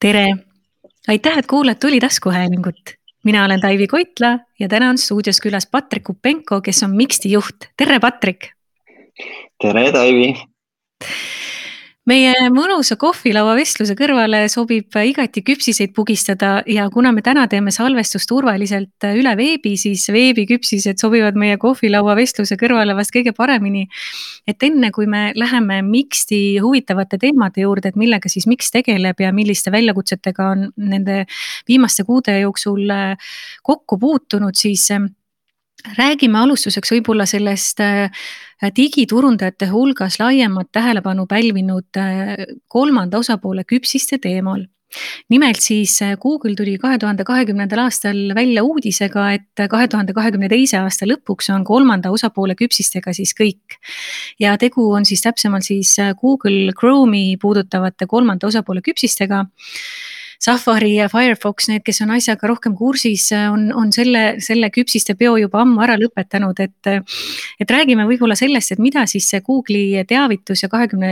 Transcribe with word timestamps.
tere, 0.00 0.26
aitäh, 1.08 1.38
et 1.38 1.46
kuulad 1.46 1.76
Tuli 1.80 2.00
taskuhäälingut. 2.00 2.98
mina 3.24 3.44
olen 3.44 3.60
Taivi 3.60 3.86
Koitla 3.86 4.38
ja 4.58 4.68
täna 4.68 4.90
on 4.90 4.98
stuudios 4.98 5.40
külas 5.40 5.66
Patrik 5.70 6.08
Upenko, 6.10 6.60
kes 6.60 6.82
on 6.82 6.96
Mixti 6.96 7.32
juht. 7.32 7.56
tere, 7.76 8.00
Patrik. 8.00 8.50
tere, 9.62 9.92
Taivi 9.92 10.34
meie 12.08 12.32
mõnusa 12.54 12.96
kohvilaua 13.00 13.54
vestluse 13.58 13.94
kõrvale 13.98 14.44
sobib 14.52 14.96
igati 14.96 15.42
küpsiseid 15.44 15.92
pugistada 15.96 16.62
ja 16.68 16.86
kuna 16.92 17.12
me 17.12 17.22
täna 17.24 17.44
teeme 17.50 17.72
salvestust 17.74 18.28
turvaliselt 18.30 19.06
üle 19.10 19.34
veebi, 19.38 19.74
siis 19.80 20.06
veebiküpsised 20.14 21.00
sobivad 21.00 21.38
meie 21.38 21.58
kohvilaua 21.60 22.16
vestluse 22.18 22.56
kõrvale 22.60 22.96
vast 22.96 23.12
kõige 23.14 23.34
paremini. 23.36 23.86
et 24.46 24.62
enne 24.62 24.90
kui 24.90 25.06
me 25.06 25.32
läheme 25.36 25.82
Mixti 25.82 26.58
huvitavate 26.62 27.18
teemade 27.18 27.62
juurde, 27.62 27.88
et 27.88 27.96
millega 27.96 28.28
siis 28.28 28.46
Mix 28.46 28.70
tegeleb 28.72 29.20
ja 29.20 29.32
milliste 29.32 29.70
väljakutsetega 29.70 30.50
on 30.50 30.68
nende 30.76 31.24
viimaste 31.68 32.04
kuude 32.04 32.40
jooksul 32.40 32.88
kokku 33.62 33.98
puutunud, 33.98 34.56
siis 34.56 34.88
räägime 35.98 36.38
alustuseks 36.40 36.92
võib-olla 36.96 37.26
sellest 37.28 37.80
äh, 37.84 38.10
digiturundajate 38.62 39.68
hulgas 39.70 40.18
laiemat 40.20 40.72
tähelepanu 40.72 41.26
pälvinud 41.26 41.96
äh, 41.96 42.34
kolmanda 42.68 43.18
osapoole 43.18 43.64
küpsiste 43.64 44.18
teemal 44.18 44.66
nimelt 45.28 45.60
siis 45.60 46.00
äh, 46.02 46.16
Google 46.20 46.54
tuli 46.56 46.78
kahe 46.80 46.98
tuhande 46.98 47.24
kahekümnendal 47.28 47.84
aastal 47.84 48.18
välja 48.34 48.64
uudisega, 48.64 49.26
et 49.36 49.64
kahe 49.70 49.88
tuhande 49.88 50.14
kahekümne 50.16 50.48
teise 50.48 50.78
aasta 50.80 51.06
lõpuks 51.06 51.52
on 51.54 51.64
kolmanda 51.68 52.10
osapoole 52.10 52.56
küpsistega 52.58 53.12
siis 53.12 53.34
kõik. 53.36 53.78
ja 54.40 54.56
tegu 54.58 54.90
on 54.92 55.04
siis 55.04 55.22
täpsemalt 55.22 55.68
siis 55.68 55.94
Google 56.20 56.72
Chrome'i 56.72 57.36
puudutavate 57.40 58.06
kolmanda 58.06 58.48
osapoole 58.48 58.82
küpsistega 58.82 59.44
Safari 60.38 60.92
ja 60.94 61.08
Firefox, 61.10 61.66
need, 61.70 61.82
kes 61.86 61.98
on 62.04 62.12
asjaga 62.14 62.46
rohkem 62.50 62.76
kursis, 62.78 63.26
on, 63.50 63.68
on 63.74 63.90
selle, 63.94 64.38
selle 64.44 64.70
küpsiste 64.74 65.16
peo 65.18 65.34
juba 65.40 65.64
ammu 65.64 65.82
ära 65.82 65.98
lõpetanud, 65.98 66.60
et. 66.62 66.90
et 67.58 67.70
räägime 67.74 68.06
võib-olla 68.06 68.36
sellest, 68.38 68.72
et 68.72 68.82
mida 68.82 69.02
siis 69.10 69.26
see 69.28 69.42
Google'i 69.44 70.04
teavitus 70.08 70.62
ja 70.62 70.70
kahekümne, 70.70 71.10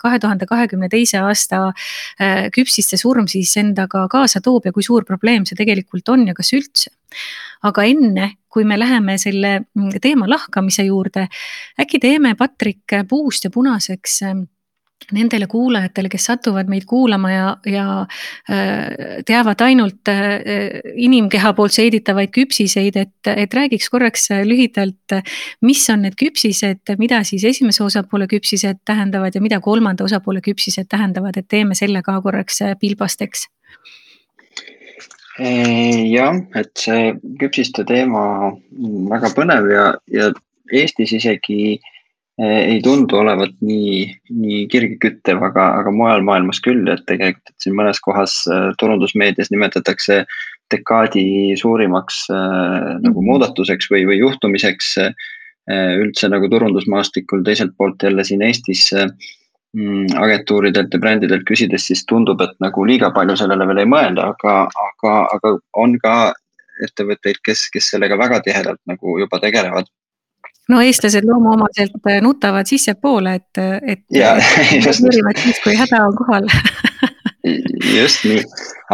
kahe 0.00 0.18
tuhande 0.20 0.46
kahekümne 0.50 0.88
teise 0.92 1.20
aasta 1.22 1.68
äh, 1.70 2.50
küpsiste 2.54 2.98
surm 3.00 3.28
siis 3.30 3.54
endaga 3.60 4.04
kaasa 4.10 4.42
toob 4.44 4.66
ja 4.66 4.74
kui 4.74 4.82
suur 4.82 5.06
probleem 5.06 5.46
see 5.46 5.58
tegelikult 5.58 6.10
on 6.12 6.26
ja 6.28 6.34
kas 6.36 6.52
üldse 6.56 6.92
aga 7.64 7.84
enne, 7.88 8.30
kui 8.52 8.66
me 8.68 8.76
läheme 8.78 9.16
selle 9.20 9.54
teema 10.02 10.28
lahkamise 10.30 10.84
juurde, 10.86 11.26
äkki 11.80 12.00
teeme 12.02 12.34
Patrik 12.38 12.96
puust 13.08 13.46
ja 13.46 13.52
punaseks 13.54 14.20
nendele 15.12 15.46
kuulajatele, 15.50 16.08
kes 16.08 16.26
satuvad 16.30 16.68
meid 16.70 16.86
kuulama 16.88 17.30
ja, 17.30 17.48
ja 17.68 17.86
äh, 18.50 19.20
teavad 19.26 19.60
ainult 19.66 20.08
äh, 20.08 20.40
inimkeha 20.94 21.52
poolt 21.56 21.74
seeditavaid 21.76 22.32
küpsiseid, 22.34 22.96
et, 22.96 23.32
et 23.34 23.54
räägiks 23.54 23.90
korraks 23.92 24.30
lühidalt, 24.48 25.16
mis 25.66 25.84
on 25.92 26.04
need 26.06 26.16
küpsised, 26.20 26.94
mida 27.00 27.20
siis 27.28 27.44
esimese 27.44 27.84
osapoole 27.84 28.28
küpsised 28.30 28.80
tähendavad 28.84 29.34
ja 29.36 29.42
mida 29.44 29.60
kolmanda 29.60 30.06
osapoole 30.08 30.40
küpsised 30.44 30.88
tähendavad, 30.88 31.36
et 31.36 31.48
teeme 31.48 31.76
selle 31.78 32.02
ka 32.02 32.16
korraks 32.24 32.62
pilbasteks. 32.80 33.48
Jah, 35.34 36.36
et 36.54 36.70
see 36.78 37.08
küpsiste 37.40 37.82
teema 37.88 38.52
väga 39.10 39.32
põnev 39.34 39.66
ja, 39.72 39.86
ja 40.14 40.30
Eestis 40.72 41.10
isegi 41.12 41.74
äh, 41.74 41.93
ei 42.42 42.80
tundu 42.82 43.20
olevat 43.20 43.52
nii, 43.62 44.08
nii 44.34 44.64
kirgiküttev, 44.72 45.38
aga, 45.46 45.68
aga 45.80 45.92
mujal 45.94 46.24
maailmas 46.26 46.58
küll, 46.64 46.82
et 46.90 47.04
tegelikult, 47.06 47.52
et 47.52 47.66
siin 47.66 47.76
mõnes 47.78 48.00
kohas 48.02 48.40
eh, 48.50 48.72
turundusmeedias 48.80 49.52
nimetatakse 49.54 50.24
dekaadi 50.72 51.54
suurimaks 51.60 52.26
äh, 52.30 52.98
nagu 53.04 53.20
mhm. 53.20 53.28
muudatuseks 53.30 53.90
või, 53.92 54.04
või 54.08 54.20
juhtumiseks 54.20 54.92
äh, 55.04 55.32
üldse 56.00 56.30
nagu 56.32 56.48
turundusmaastikul, 56.50 57.44
teiselt 57.46 57.74
poolt 57.78 58.02
jälle 58.02 58.24
siin 58.24 58.42
Eestis 58.42 58.88
äh, 58.96 59.10
agentuuridelt 60.20 60.92
ja 60.94 61.00
brändidelt 61.02 61.42
küsides, 61.48 61.88
siis 61.88 62.04
tundub, 62.06 62.40
et 62.44 62.54
nagu 62.62 62.84
liiga 62.86 63.10
palju 63.14 63.34
sellele 63.40 63.66
veel 63.66 63.82
ei 63.82 63.90
mõelda, 63.90 64.30
aga, 64.34 64.54
aga, 64.70 65.14
aga 65.34 65.56
on 65.82 65.98
ka 66.02 66.14
ettevõtteid, 66.84 67.40
kes, 67.46 67.68
kes 67.74 67.90
sellega 67.94 68.18
väga 68.18 68.40
tihedalt 68.46 68.80
nagu 68.90 69.18
juba 69.18 69.40
tegelevad 69.42 69.90
no 70.68 70.80
eestlased 70.80 71.26
loomuomaselt 71.28 72.08
äh, 72.08 72.20
nutavad 72.22 72.68
sissepoole, 72.70 73.34
et, 73.34 73.62
et. 73.82 74.04
reageerivad 74.14 75.40
siis, 75.44 75.60
kui 75.64 75.76
häda 75.78 76.04
on 76.06 76.16
kohal 76.16 76.48
just 77.98 78.24
nii, 78.28 78.40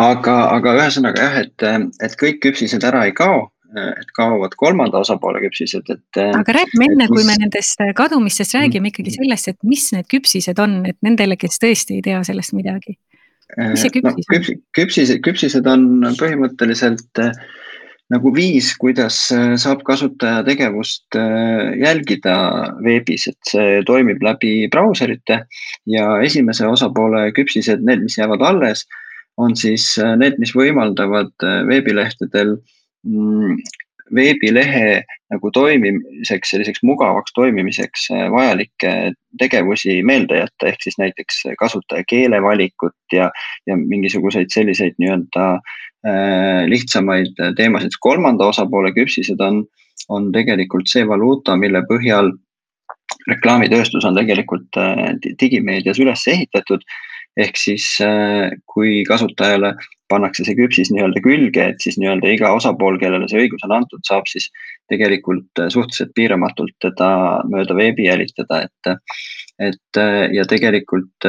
aga, 0.01 0.37
aga 0.57 0.77
ühesõnaga 0.81 1.27
jah, 1.27 1.41
et, 1.45 1.67
et 2.03 2.17
kõik 2.21 2.41
küpsised 2.47 2.85
ära 2.87 3.05
ei 3.09 3.15
kao, 3.17 3.45
et 3.71 4.11
kaovad 4.17 4.57
kolmanda 4.59 5.03
osapoole 5.05 5.43
küpsised, 5.45 5.93
et. 5.95 6.21
aga 6.25 6.57
räägime 6.59 6.89
enne, 6.91 7.07
kui 7.13 7.23
me 7.27 7.39
nendest 7.39 7.85
kadumistest 7.97 8.57
räägime 8.59 8.91
ikkagi 8.91 9.15
sellest, 9.15 9.53
et 9.55 9.61
mis 9.63 9.87
need 9.95 10.11
küpsised 10.11 10.59
on, 10.63 10.81
et 10.91 10.99
nendele, 11.07 11.39
kes 11.39 11.63
tõesti 11.63 12.01
ei 12.01 12.05
tea 12.09 12.25
sellest 12.27 12.57
midagi. 12.59 12.99
mis 13.61 13.83
see 13.85 13.95
küpsis 13.95 14.27
no, 14.27 14.41
on? 14.41 14.61
küpsised, 14.79 15.23
küpsised 15.27 15.71
on 15.71 15.87
põhimõtteliselt 16.19 17.23
äh, 17.23 17.31
nagu 18.11 18.33
viis, 18.35 18.73
kuidas 18.81 19.17
äh, 19.35 19.55
saab 19.61 19.85
kasutaja 19.87 20.43
tegevust 20.47 21.19
äh, 21.19 21.71
jälgida 21.81 22.37
veebis, 22.85 23.29
et 23.31 23.51
see 23.51 23.83
toimib 23.89 24.23
läbi 24.25 24.67
brauserite. 24.73 25.45
Ja 25.91 26.17
esimese 26.25 26.67
osapoole 26.69 27.29
küpsised, 27.37 27.85
need, 27.87 28.03
mis 28.07 28.19
jäävad 28.19 28.43
alles, 28.47 28.87
on 29.41 29.55
siis 29.59 29.93
äh, 30.03 30.17
need, 30.21 30.41
mis 30.43 30.55
võimaldavad 30.57 31.33
veebilehtedel 31.71 32.57
mm, 33.07 33.61
veebilehe 34.15 35.03
nagu 35.31 35.51
toimimiseks, 35.55 36.51
selliseks 36.51 36.83
mugavaks 36.83 37.33
toimimiseks 37.35 38.09
vajalikke 38.33 39.13
tegevusi 39.39 40.01
meelde 40.03 40.41
jätta, 40.41 40.71
ehk 40.73 40.83
siis 40.83 40.99
näiteks 40.99 41.45
kasutaja 41.59 42.03
keelevalikut 42.09 43.15
ja, 43.15 43.31
ja 43.67 43.77
mingisuguseid 43.77 44.51
selliseid 44.51 44.99
nii-öelda 44.99 45.47
Äh, 46.07 46.65
lihtsamaid 46.69 47.37
teemasid. 47.57 47.93
kolmanda 48.01 48.47
osapoole 48.49 48.89
küpsised 48.97 49.41
on, 49.45 49.67
on 50.09 50.31
tegelikult 50.33 50.89
see 50.89 51.03
valuuta, 51.05 51.59
mille 51.61 51.83
põhjal 51.91 52.31
reklaamitööstus 53.29 54.07
on 54.09 54.17
tegelikult 54.17 54.79
äh, 54.81 55.11
digimeedias 55.43 56.01
üles 56.01 56.25
ehitatud. 56.33 56.87
Ehk 57.39 57.59
siis 57.59 57.87
äh, 58.05 58.51
kui 58.67 59.03
kasutajale 59.09 59.75
pannakse 60.11 60.45
see 60.47 60.57
küpsis 60.59 60.91
nii-öelda 60.91 61.23
külge, 61.23 61.67
et 61.73 61.85
siis 61.85 61.99
nii-öelda 62.01 62.33
iga 62.35 62.53
osapool, 62.57 62.99
kellele 62.99 63.29
see 63.31 63.45
õigus 63.45 63.63
on 63.69 63.77
antud, 63.77 64.03
saab 64.07 64.27
siis 64.31 64.49
tegelikult 64.91 65.63
suhteliselt 65.71 66.15
piiramatult 66.17 66.75
teda 66.83 67.11
mööda 67.51 67.77
veebi 67.79 68.09
jälitada, 68.09 68.65
et. 68.67 69.13
et 69.63 70.01
ja 70.35 70.47
tegelikult 70.51 71.29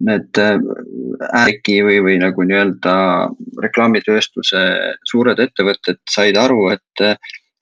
need 0.00 0.38
äkki 0.40 1.76
või, 1.84 1.98
või 2.02 2.16
nagu 2.22 2.46
nii-öelda 2.48 2.94
reklaamitööstuse 3.62 4.62
suured 5.06 5.42
ettevõtted 5.44 6.00
said 6.10 6.38
aru, 6.40 6.70
et, 6.72 7.04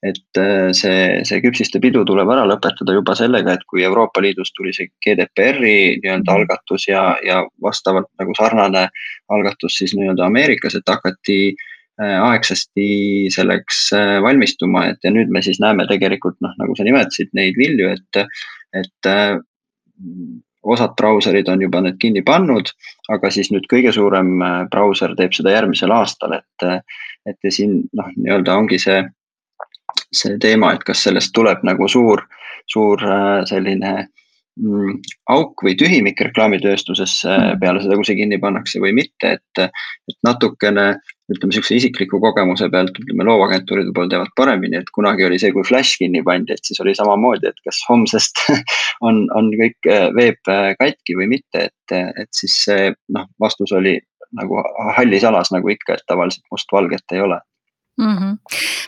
et 0.06 0.38
see, 0.78 0.98
see 1.26 1.40
küpsiste 1.42 1.80
pidu 1.82 2.04
tuleb 2.06 2.30
ära 2.30 2.44
lõpetada 2.46 2.94
juba 2.94 3.16
sellega, 3.18 3.56
et 3.56 3.64
kui 3.70 3.82
Euroopa 3.82 4.22
Liidus 4.22 4.52
tuli 4.54 4.70
see 4.76 4.92
GDPR-i 5.04 5.98
nii-öelda 6.04 6.36
algatus 6.38 6.86
ja, 6.86 7.02
ja 7.26 7.40
vastavalt 7.64 8.10
nagu 8.20 8.36
sarnane 8.38 8.86
algatus 9.34 9.80
siis 9.80 9.96
nii-öelda 9.98 10.28
Ameerikas, 10.28 10.78
et 10.78 10.86
hakati 10.92 11.38
äh, 11.50 12.14
aegsasti 12.28 12.88
selleks 13.34 13.88
äh, 13.98 14.16
valmistuma, 14.22 14.86
et 14.92 15.02
ja 15.02 15.14
nüüd 15.14 15.34
me 15.34 15.42
siis 15.42 15.58
näeme 15.62 15.88
tegelikult 15.90 16.38
noh, 16.46 16.54
nagu 16.62 16.78
sa 16.78 16.86
nimetasid 16.86 17.34
neid 17.34 17.58
vilju, 17.58 17.90
et, 17.98 18.22
et 18.78 19.10
äh, 19.10 19.34
osad 20.62 20.94
brauserid 20.96 21.48
on 21.48 21.62
juba 21.62 21.80
need 21.82 21.98
kinni 22.02 22.22
pannud, 22.26 22.70
aga 23.12 23.30
siis 23.32 23.50
nüüd 23.54 23.66
kõige 23.70 23.92
suurem 23.94 24.38
äh, 24.42 24.56
brauser 24.72 25.14
teeb 25.18 25.34
seda 25.36 25.54
järgmisel 25.54 25.92
aastal, 25.94 26.38
et, 26.38 26.66
äh, 26.66 26.80
et 27.28 27.38
ja 27.44 27.52
siin 27.54 27.80
noh, 27.96 28.10
nii-öelda 28.16 28.56
ongi 28.58 28.80
see, 28.82 29.02
see 30.14 30.38
teema, 30.40 30.72
et 30.74 30.84
kas 30.86 31.02
sellest 31.06 31.34
tuleb 31.36 31.64
nagu 31.66 31.88
suur, 31.90 32.22
suur 32.70 33.02
äh, 33.04 33.42
selline 33.48 33.92
mm, 34.60 34.96
auk 35.34 35.64
või 35.64 35.76
tühimik 35.78 36.20
reklaamitööstusesse 36.28 37.28
mm. 37.28 37.60
peale 37.62 37.82
seda, 37.84 37.98
kui 37.98 38.08
see 38.08 38.18
kinni 38.18 38.40
pannakse 38.42 38.80
või 38.82 38.94
mitte, 38.96 39.36
et, 39.38 39.62
et 40.08 40.18
natukene 40.26 40.90
ütleme 41.28 41.52
sihukese 41.52 41.76
isikliku 41.76 42.20
kogemuse 42.22 42.70
pealt, 42.72 42.96
ütleme 43.02 43.26
loovagentuuride 43.28 43.92
pool 43.96 44.08
teavad 44.08 44.32
paremini, 44.38 44.80
et 44.80 44.88
kunagi 44.96 45.26
oli 45.26 45.40
see, 45.40 45.52
kui 45.52 45.66
Flash 45.68 46.00
kinni 46.00 46.22
pandi, 46.24 46.56
et 46.56 46.64
siis 46.64 46.80
oli 46.80 46.94
samamoodi, 46.96 47.50
et 47.50 47.60
kas 47.68 47.82
homsest 47.90 48.46
on, 49.06 49.26
on 49.36 49.52
kõik 49.60 49.90
äh, 49.92 50.08
veeb 50.16 50.52
äh, 50.52 50.70
katki 50.80 51.18
või 51.20 51.28
mitte, 51.36 51.68
et, 51.68 51.98
et 52.24 52.32
siis 52.36 52.56
see 52.64 52.94
noh, 53.14 53.28
vastus 53.40 53.76
oli 53.76 53.98
nagu 54.36 54.60
hallis 54.96 55.24
alas 55.24 55.52
nagu 55.54 55.70
ikka, 55.72 55.96
et 55.96 56.08
tavaliselt 56.08 56.44
mustvalget 56.52 57.16
ei 57.16 57.22
ole 57.24 57.38
mm. 57.98 58.16
-hmm. 58.16 58.36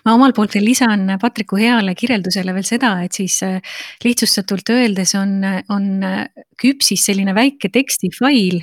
ma 0.04 0.14
omalt 0.14 0.34
poolt 0.34 0.54
veel 0.54 0.64
lisan 0.64 1.16
Patriku 1.20 1.58
heale 1.58 1.94
kirjeldusele 1.94 2.54
veel 2.54 2.66
seda, 2.66 2.92
et 3.04 3.16
siis 3.16 3.42
äh, 3.42 3.60
lihtsustatult 4.04 4.70
öeldes 4.70 5.14
on, 5.18 5.42
on 5.68 6.02
äh, 6.06 6.26
küpsis 6.60 7.04
selline 7.08 7.34
väike 7.34 7.70
tekstifail, 7.72 8.60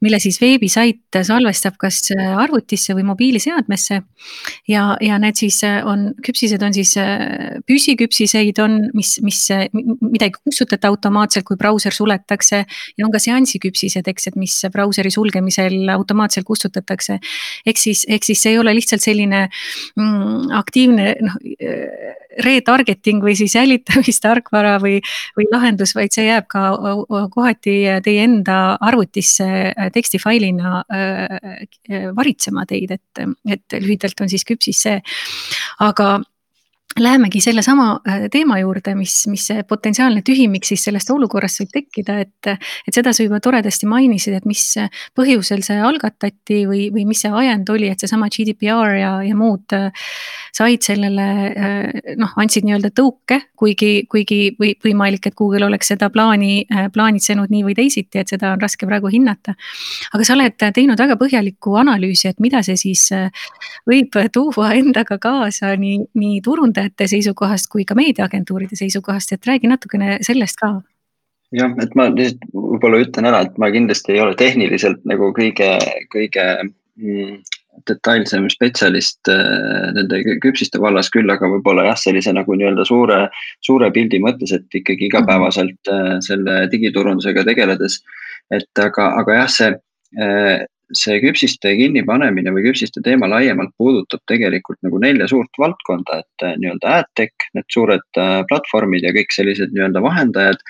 mille 0.00 0.20
siis 0.20 0.40
veebisait 0.40 1.20
salvestab 1.22 1.76
kas 1.78 2.00
äh, 2.16 2.32
arvutisse 2.36 2.96
või 2.96 3.06
mobiiliseadmesse. 3.10 4.02
ja, 4.68 4.96
ja 5.00 5.18
need 5.18 5.36
siis 5.36 5.60
on, 5.64 6.12
küpsised 6.24 6.62
on 6.62 6.74
siis 6.74 6.94
püsiküpsiseid 7.66 8.58
on, 8.58 8.78
mis, 8.94 9.18
mis, 9.22 9.40
mida 10.00 10.28
ei 10.28 10.32
kustutata 10.34 10.88
automaatselt, 10.88 11.44
kui 11.44 11.56
brauser 11.56 11.92
suletakse. 11.92 12.64
ja 12.98 13.06
on 13.06 13.12
ka 13.12 13.18
seansi 13.18 13.58
küpsised, 13.58 14.08
eks, 14.08 14.28
et 14.28 14.36
mis 14.36 14.56
brauseri 14.72 15.10
sulgemisel 15.10 15.88
automaatselt 15.94 16.46
kustutatakse. 16.46 17.18
ehk 17.66 17.78
siis, 17.78 18.04
ehk 18.08 18.24
siis 18.24 18.42
see 18.42 18.54
ei 18.54 18.58
ole 18.58 18.74
lihtsalt 18.74 19.02
selline 19.02 19.48
mm, 19.48 19.83
aktiivne 20.54 21.14
noh, 21.24 21.36
retargeting 22.44 23.22
või 23.24 23.36
siis 23.38 23.54
jälitamistarkvara 23.54 24.76
või, 24.82 24.98
või 25.38 25.46
lahendus, 25.52 25.94
vaid 25.96 26.14
see 26.14 26.26
jääb 26.28 26.48
ka 26.50 26.66
kohati 27.34 27.76
teie 28.04 28.24
enda 28.24 28.58
arvutisse 28.80 29.46
tekstifailina 29.94 30.82
varitsema 32.16 32.66
teid, 32.70 32.96
et, 32.98 33.24
et 33.48 33.78
lühidalt 33.80 34.24
on 34.24 34.32
siis 34.32 34.46
küpsis 34.48 34.84
see. 34.86 35.00
aga 35.84 36.18
Lähemegi 37.00 37.40
sellesama 37.42 38.00
äh, 38.06 38.28
teema 38.30 38.54
juurde, 38.60 38.92
mis, 38.94 39.24
mis 39.26 39.48
see 39.48 39.64
potentsiaalne 39.66 40.20
tühimik 40.22 40.62
siis 40.62 40.84
sellest 40.86 41.08
olukorrast 41.10 41.58
võib 41.64 41.72
tekkida, 41.74 42.20
et. 42.22 42.50
et 42.86 42.94
seda 42.94 43.10
sa 43.10 43.24
juba 43.24 43.40
toredasti 43.42 43.88
mainisid, 43.90 44.36
et 44.38 44.44
mis 44.46 44.62
põhjusel 45.18 45.64
see 45.66 45.80
algatati 45.82 46.60
või, 46.70 46.84
või 46.94 47.02
mis 47.08 47.24
see 47.24 47.32
ajend 47.34 47.72
oli, 47.74 47.88
et 47.90 47.98
seesama 47.98 48.28
GDPR 48.30 48.94
ja, 49.00 49.10
ja 49.26 49.34
muud. 49.34 49.74
Äh, 49.74 49.90
said 50.54 50.86
sellele 50.86 51.26
äh, 51.50 52.14
noh, 52.20 52.30
andsid 52.38 52.62
nii-öelda 52.68 52.92
tõuke, 52.94 53.40
kuigi, 53.58 54.06
kuigi 54.06 54.54
või 54.60 54.76
võimalik, 54.86 55.26
et 55.26 55.34
Google 55.34 55.66
oleks 55.66 55.90
seda 55.90 56.12
plaani 56.14 56.62
plaanitsenud 56.94 57.50
nii 57.50 57.64
või 57.66 57.74
teisiti, 57.74 58.22
et 58.22 58.30
seda 58.30 58.52
on 58.54 58.62
raske 58.62 58.86
praegu 58.86 59.10
hinnata. 59.10 59.56
aga 60.14 60.22
sa 60.22 60.38
oled 60.38 60.62
teinud 60.62 61.00
väga 61.00 61.18
põhjalikku 61.18 61.74
analüüsi, 61.82 62.30
et 62.30 62.38
mida 62.38 62.62
see 62.62 62.78
siis 62.78 63.08
võib 63.90 64.14
tuua 64.30 64.70
endaga 64.78 65.18
kaasa 65.18 65.74
nii, 65.80 66.04
nii 66.14 66.38
turundajatele 66.46 66.83
töötajate 66.84 67.08
seisukohast 67.16 67.70
kui 67.72 67.84
ka 67.84 67.96
meediaagentuuride 67.98 68.76
seisukohast, 68.76 69.32
et 69.32 69.46
räägi 69.46 69.68
natukene 69.70 70.18
sellest 70.22 70.60
ka. 70.60 70.80
jah, 71.54 71.74
et 71.82 71.94
ma 71.94 72.08
lihtsalt 72.10 72.48
võib-olla 72.52 73.02
ütlen 73.04 73.28
ära, 73.30 73.44
et 73.46 73.58
ma 73.58 73.70
kindlasti 73.70 74.14
ei 74.14 74.20
ole 74.20 74.34
tehniliselt 74.34 75.04
nagu 75.06 75.30
kõige, 75.36 75.68
kõige 76.10 76.46
mm, 76.64 77.36
detailsem 77.88 78.48
spetsialist 78.50 79.30
äh, 79.30 79.92
nende 79.94 80.20
küpsiste 80.42 80.80
vallas 80.82 81.10
küll, 81.14 81.30
aga 81.30 81.48
võib-olla 81.50 81.86
jah, 81.90 81.98
sellise 81.98 82.32
nagu 82.34 82.54
nii-öelda 82.54 82.84
suure, 82.86 83.28
suure 83.62 83.90
pildi 83.94 84.20
mõttes, 84.22 84.54
et 84.54 84.80
ikkagi 84.82 85.08
igapäevaselt 85.10 85.90
äh, 85.90 86.14
selle 86.26 86.64
digiturundusega 86.72 87.46
tegeledes. 87.46 88.02
et 88.52 88.78
aga, 88.78 89.08
aga 89.20 89.40
jah, 89.40 89.50
see 89.50 89.70
äh, 90.20 90.66
see 90.92 91.20
küpsiste 91.22 91.72
kinnipanemine 91.78 92.52
või 92.54 92.66
küpsiste 92.68 93.02
teema 93.04 93.28
laiemalt 93.30 93.72
puudutab 93.80 94.22
tegelikult 94.30 94.80
nagu 94.84 95.00
nelja 95.00 95.28
suurt 95.30 95.60
valdkonda, 95.60 96.20
et 96.22 96.44
äh, 96.44 96.56
nii-öelda 96.60 96.98
AdTech, 97.00 97.48
need 97.56 97.68
suured 97.72 98.20
äh, 98.20 98.40
platvormid 98.50 99.06
ja 99.06 99.14
kõik 99.16 99.32
sellised 99.34 99.72
nii-öelda 99.74 100.02
vahendajad. 100.04 100.60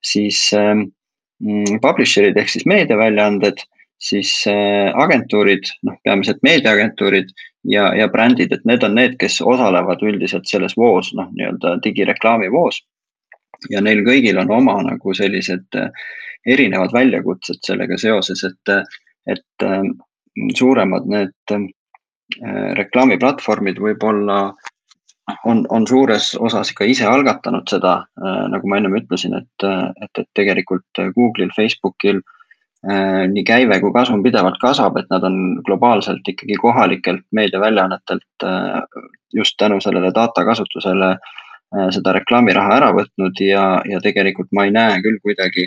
siis 0.00 0.38
mm, 0.54 1.80
publisher'id 1.82 2.38
ehk 2.40 2.48
siis 2.48 2.64
meediaväljaanded, 2.66 3.60
siis 4.00 4.30
äh, 4.48 4.88
agentuurid, 4.96 5.68
noh 5.84 5.98
peamiselt 6.04 6.40
meediaagentuurid 6.42 7.28
ja, 7.68 7.90
ja 7.94 8.08
brändid, 8.08 8.52
et 8.52 8.64
need 8.64 8.82
on 8.82 8.96
need, 8.96 9.18
kes 9.20 9.42
osalevad 9.44 10.00
üldiselt 10.00 10.48
selles 10.48 10.76
voos, 10.76 11.12
noh 11.14 11.28
nii-öelda 11.36 11.76
digireklaami 11.84 12.48
voos. 12.52 12.80
ja 13.68 13.80
neil 13.84 14.00
kõigil 14.06 14.38
on 14.40 14.50
oma 14.56 14.78
nagu 14.86 15.12
sellised 15.14 15.76
erinevad 16.48 16.94
väljakutsed 16.96 17.60
sellega 17.60 17.98
seoses, 18.00 18.40
et 18.48 18.72
et 19.26 19.64
äh, 19.64 19.82
suuremad 20.56 21.08
need 21.10 21.54
äh, 21.54 21.68
reklaamiplatvormid 22.78 23.80
võib-olla 23.82 24.40
on, 25.46 25.64
on 25.70 25.86
suures 25.86 26.32
osas 26.40 26.72
ikka 26.72 26.88
ise 26.90 27.06
algatanud 27.06 27.68
seda, 27.70 28.00
äh, 28.20 28.42
nagu 28.52 28.68
ma 28.68 28.80
ennem 28.80 28.98
ütlesin, 29.02 29.36
et, 29.38 29.66
et, 29.66 30.22
et 30.22 30.28
tegelikult 30.38 31.02
Google'il, 31.16 31.54
Facebookil 31.56 32.22
nii 32.80 33.42
käive 33.44 33.76
kui 33.76 33.90
kasum 33.92 34.22
pidevalt 34.24 34.56
kasvab, 34.56 34.94
et 34.96 35.10
nad 35.12 35.20
on 35.28 35.34
globaalselt 35.66 36.24
ikkagi 36.32 36.54
kohalikelt 36.62 37.26
meediaväljaannetelt 37.36 38.46
just 39.36 39.58
tänu 39.60 39.76
sellele 39.84 40.08
data 40.16 40.46
kasutusele 40.48 41.10
seda 41.92 42.14
reklaamiraha 42.16 42.78
ära 42.78 42.88
võtnud 42.96 43.42
ja, 43.44 43.66
ja 43.84 44.00
tegelikult 44.00 44.48
ma 44.56 44.64
ei 44.64 44.72
näe 44.72 44.96
küll 45.04 45.20
kuidagi, 45.20 45.66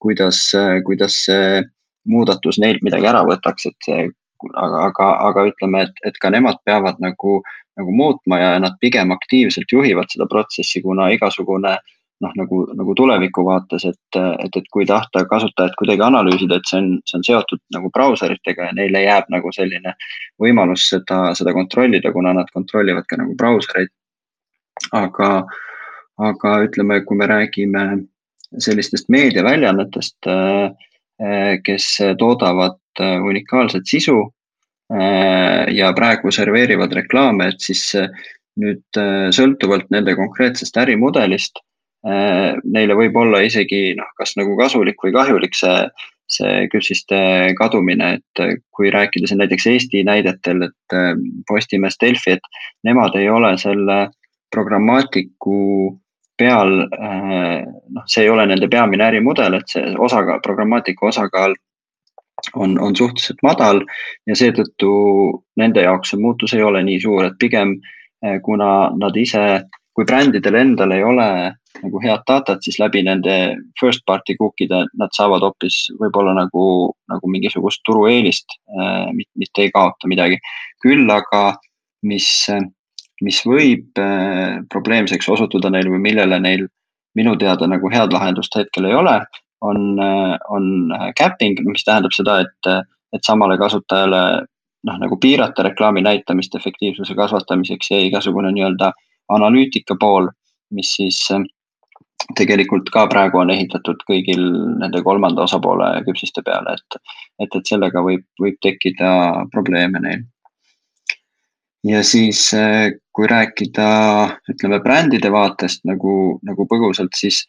kuidas, 0.00 0.40
kuidas 0.88 1.20
see 1.26 1.60
muudatus 2.06 2.60
neilt 2.62 2.82
midagi 2.86 3.08
ära 3.10 3.24
võtaks, 3.26 3.68
et 3.70 3.76
see, 3.86 4.06
aga, 4.54 4.86
aga, 4.90 5.10
aga 5.28 5.46
ütleme, 5.50 5.86
et, 5.88 6.00
et 6.08 6.18
ka 6.22 6.30
nemad 6.34 6.60
peavad 6.64 7.00
nagu, 7.02 7.40
nagu 7.76 7.98
muutma 8.00 8.40
ja 8.40 8.54
nad 8.62 8.78
pigem 8.80 9.12
aktiivselt 9.14 9.72
juhivad 9.72 10.10
seda 10.12 10.28
protsessi, 10.30 10.82
kuna 10.84 11.10
igasugune 11.14 11.76
noh, 12.24 12.32
nagu, 12.38 12.62
nagu 12.76 12.94
tuleviku 12.96 13.44
vaates, 13.46 13.84
et, 13.88 14.18
et, 14.18 14.56
et 14.56 14.68
kui 14.72 14.86
tahta 14.88 15.24
kasutajat 15.28 15.76
kuidagi 15.78 16.04
analüüsida, 16.06 16.58
et 16.58 16.70
see 16.70 16.80
on, 16.80 16.88
see 17.08 17.18
on 17.18 17.26
seotud 17.28 17.60
nagu 17.76 17.90
brauseritega 17.92 18.70
ja 18.70 18.76
neile 18.76 19.02
jääb 19.04 19.28
nagu 19.32 19.52
selline 19.54 19.92
võimalus 20.42 20.88
seda, 20.92 21.20
seda 21.38 21.54
kontrollida, 21.56 22.12
kuna 22.14 22.32
nad 22.36 22.50
kontrollivad 22.54 23.08
ka 23.10 23.20
nagu 23.20 23.36
brausereid. 23.36 23.92
aga, 24.92 25.30
aga 26.20 26.50
ütleme, 26.66 27.00
kui 27.04 27.16
me 27.16 27.26
räägime 27.26 27.84
sellistest 28.62 29.08
meediaväljaannetest 29.12 30.28
äh, 30.30 30.70
kes 31.64 31.84
toodavad 32.18 32.80
äh, 33.00 33.20
unikaalset 33.24 33.86
sisu 33.88 34.18
äh, 34.92 35.66
ja 35.72 35.92
praegu 35.96 36.32
serveerivad 36.34 36.92
reklaame, 36.92 37.52
et 37.52 37.62
siis 37.64 37.92
nüüd 38.56 39.00
sõltuvalt 39.36 39.90
nende 39.92 40.14
konkreetsest 40.16 40.76
ärimudelist 40.80 41.58
neile 42.06 42.94
võib 42.96 43.16
olla 43.18 43.42
isegi 43.44 43.90
noh, 43.98 44.06
kas 44.16 44.36
nagu 44.38 44.54
kasulik 44.56 45.00
või 45.02 45.10
kahjulik 45.12 45.56
see, 45.58 45.74
see 46.32 46.68
küpsiste 46.72 47.18
kadumine, 47.58 48.12
et 48.16 48.62
kui 48.72 48.92
rääkida 48.94 49.28
siin 49.28 49.42
näiteks 49.42 49.66
Eesti 49.72 50.04
näidetel, 50.06 50.68
et 50.70 50.96
Postimees, 51.50 51.98
Delfi, 52.00 52.38
et 52.38 52.48
nemad 52.86 53.18
ei 53.18 53.28
ole 53.28 53.50
selle 53.60 53.98
programmaatiku 54.54 55.58
peal 56.38 56.82
äh, 56.84 57.62
noh, 57.64 58.06
see 58.06 58.26
ei 58.26 58.30
ole 58.30 58.46
nende 58.46 58.68
peamine 58.72 59.08
ärimudel, 59.08 59.58
et 59.58 59.72
see 59.72 59.94
osakaal, 60.08 60.42
programmaatika 60.44 61.08
osakaal 61.08 61.56
on, 62.54 62.78
on 62.80 62.96
suhteliselt 62.96 63.42
madal 63.42 63.82
ja 64.28 64.36
seetõttu 64.36 64.90
nende 65.56 65.84
jaoks 65.86 66.12
see 66.12 66.20
muutus 66.20 66.54
ei 66.54 66.62
ole 66.62 66.82
nii 66.86 67.00
suur, 67.02 67.24
et 67.28 67.38
pigem 67.40 67.76
äh, 68.24 68.38
kuna 68.44 68.90
nad 68.96 69.16
ise, 69.16 69.44
kui 69.96 70.04
brändidel 70.04 70.58
endal 70.60 70.92
ei 70.92 71.04
ole 71.04 71.28
nagu 71.82 72.00
head 72.00 72.24
datat, 72.28 72.62
siis 72.64 72.78
läbi 72.80 73.02
nende 73.04 73.56
first 73.80 74.04
party 74.08 74.36
cookie'de 74.40 74.84
nad 75.00 75.12
saavad 75.16 75.44
hoopis 75.44 75.86
võib-olla 76.00 76.32
nagu, 76.36 76.64
nagu 77.12 77.32
mingisugust 77.32 77.82
turueelist, 77.88 78.58
äh, 78.76 79.08
mitte 79.12 79.64
ei 79.66 79.72
kaota 79.74 80.08
midagi. 80.08 80.40
küll 80.84 81.08
aga, 81.10 81.56
mis 82.06 82.28
mis 83.24 83.40
võib 83.46 84.00
äh, 84.00 84.60
probleemseks 84.72 85.28
osutuda 85.32 85.70
neil 85.72 85.88
või 85.92 86.02
millele 86.10 86.40
neil 86.42 86.66
minu 87.16 87.36
teada 87.40 87.68
nagu 87.70 87.88
head 87.92 88.12
lahendust 88.12 88.56
hetkel 88.58 88.88
ei 88.90 88.96
ole, 88.96 89.16
on, 89.64 89.96
äh, 90.02 90.36
on 90.52 90.92
äh, 90.92 91.08
capping, 91.18 91.60
mis 91.68 91.84
tähendab 91.86 92.12
seda, 92.16 92.42
et, 92.44 92.70
et 93.16 93.24
samale 93.24 93.56
kasutajale 93.60 94.22
noh, 94.86 95.00
nagu 95.02 95.18
piirata 95.20 95.64
reklaami 95.66 96.04
näitamist 96.04 96.54
efektiivsuse 96.54 97.16
kasvatamiseks 97.18 97.90
ja 97.90 98.00
igasugune 98.04 98.52
nii-öelda 98.54 98.92
analüütika 99.32 99.96
pool, 100.00 100.28
mis 100.76 100.92
siis 100.98 101.24
tegelikult 102.36 102.88
ka 102.94 103.06
praegu 103.10 103.40
on 103.42 103.50
ehitatud 103.54 104.00
kõigil 104.08 104.42
nende 104.80 105.02
kolmanda 105.06 105.44
osapoole 105.46 105.88
küpsiste 106.06 106.42
peale, 106.46 106.76
et, 106.78 107.00
et, 107.42 107.50
et 107.50 107.68
sellega 107.68 108.02
võib, 108.02 108.24
võib 108.40 108.58
tekkida 108.62 109.10
probleeme 109.52 110.02
neil. 110.02 110.24
Ja 111.86 112.02
siis, 112.02 112.48
kui 113.16 113.28
rääkida, 113.30 113.88
ütleme 114.52 114.80
brändide 114.84 115.30
vaatest 115.32 115.86
nagu, 115.88 116.36
nagu 116.44 116.66
põgusalt, 116.68 117.16
siis, 117.16 117.44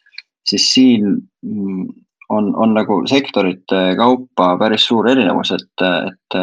siis 0.48 0.64
siin 0.72 1.10
mm, 1.44 1.82
on, 2.32 2.48
on 2.56 2.72
nagu 2.76 3.02
sektorite 3.10 3.82
kaupa 4.00 4.54
päris 4.60 4.88
suur 4.88 5.10
erinevus, 5.12 5.52
et, 5.52 5.84
et 5.84 6.38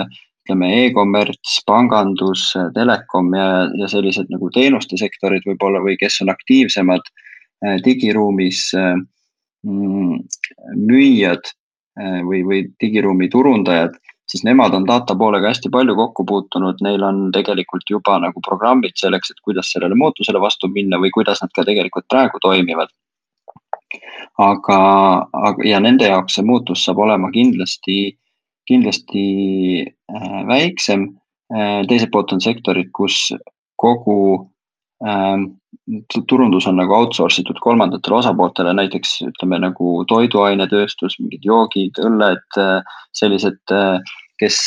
ütleme 0.46 0.70
e, 0.70 0.86
e-kommerts, 0.86 1.58
pangandus, 1.66 2.52
telekom 2.78 3.34
ja, 3.34 3.50
ja 3.82 3.90
sellised 3.90 4.30
nagu 4.34 4.52
teenuste 4.54 4.98
sektorid 5.02 5.46
võib-olla 5.50 5.82
või 5.82 5.98
kes 6.02 6.22
on 6.22 6.30
aktiivsemad 6.34 7.10
äh, 7.10 7.80
digiruumis 7.86 8.68
mm, 8.78 10.20
müüjad 10.86 11.50
äh, 11.50 12.22
või, 12.30 12.46
või 12.46 12.66
digiruumi 12.82 13.30
turundajad 13.34 13.98
siis 14.36 14.44
nemad 14.44 14.74
on 14.76 14.86
data 14.88 15.16
poolega 15.16 15.48
hästi 15.48 15.70
palju 15.72 15.96
kokku 15.96 16.26
puutunud, 16.28 16.82
neil 16.84 17.04
on 17.08 17.20
tegelikult 17.36 17.88
juba 17.90 18.18
nagu 18.20 18.42
programmid 18.44 18.98
selleks, 19.00 19.32
et 19.32 19.40
kuidas 19.48 19.72
sellele 19.72 19.96
muutusele 19.96 20.42
vastu 20.44 20.68
minna 20.68 21.00
või 21.00 21.14
kuidas 21.16 21.40
nad 21.44 21.54
ka 21.56 21.64
tegelikult 21.68 22.08
praegu 22.12 22.42
toimivad. 22.44 22.92
aga, 24.38 24.78
aga 25.48 25.64
ja 25.64 25.80
nende 25.80 26.10
jaoks 26.10 26.36
see 26.36 26.44
muutus 26.44 26.84
saab 26.84 26.98
olema 27.00 27.30
kindlasti, 27.32 28.18
kindlasti 28.68 29.28
äh, 29.86 30.42
väiksem. 30.50 31.14
Äh, 31.54 31.86
teiselt 31.88 32.12
poolt 32.12 32.34
on 32.36 32.42
sektorid, 32.42 32.90
kus 32.92 33.30
kogu 33.80 34.18
ähm, 35.06 35.54
turundus 36.28 36.68
on 36.68 36.76
nagu 36.82 36.96
outsource 36.98 37.40
itud 37.44 37.62
kolmandatele 37.64 38.20
osapooltele, 38.20 38.74
näiteks 38.74 39.22
ütleme 39.30 39.62
nagu 39.62 39.96
toiduainetööstus, 40.10 41.20
mingid 41.22 41.46
joogid, 41.46 42.00
õlled, 42.02 42.60
sellised, 43.16 43.76
kes, 44.40 44.58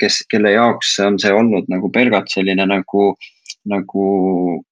kes, 0.00 0.20
kelle 0.30 0.52
jaoks 0.52 0.96
on 1.04 1.18
see 1.22 1.32
olnud 1.32 1.68
nagu 1.72 1.90
pelgalt 1.92 2.30
selline 2.32 2.66
nagu, 2.68 3.14
nagu 3.68 4.06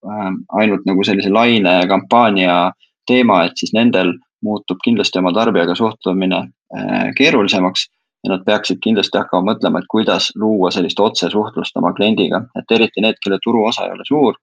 äh, 0.06 0.30
ainult 0.60 0.86
nagu 0.88 1.04
sellise 1.06 1.32
laine 1.32 1.80
kampaania 1.90 2.72
teema, 3.08 3.44
et 3.44 3.58
siis 3.60 3.74
nendel 3.76 4.14
muutub 4.44 4.80
kindlasti 4.84 5.20
oma 5.20 5.32
tarbijaga 5.36 5.76
suhtlemine 5.78 6.40
äh, 6.76 7.10
keerulisemaks 7.18 7.86
ja 8.24 8.32
nad 8.32 8.44
peaksid 8.46 8.80
kindlasti 8.84 9.20
hakkama 9.20 9.52
mõtlema, 9.52 9.80
et 9.80 9.90
kuidas 9.92 10.30
luua 10.40 10.70
sellist 10.72 11.00
otsesuhtlust 11.00 11.76
oma 11.80 11.92
kliendiga, 11.96 12.44
et 12.58 12.76
eriti 12.76 13.04
need, 13.04 13.20
kelle 13.24 13.38
turuosa 13.44 13.86
ei 13.86 13.96
ole 13.96 14.06
suur 14.08 14.38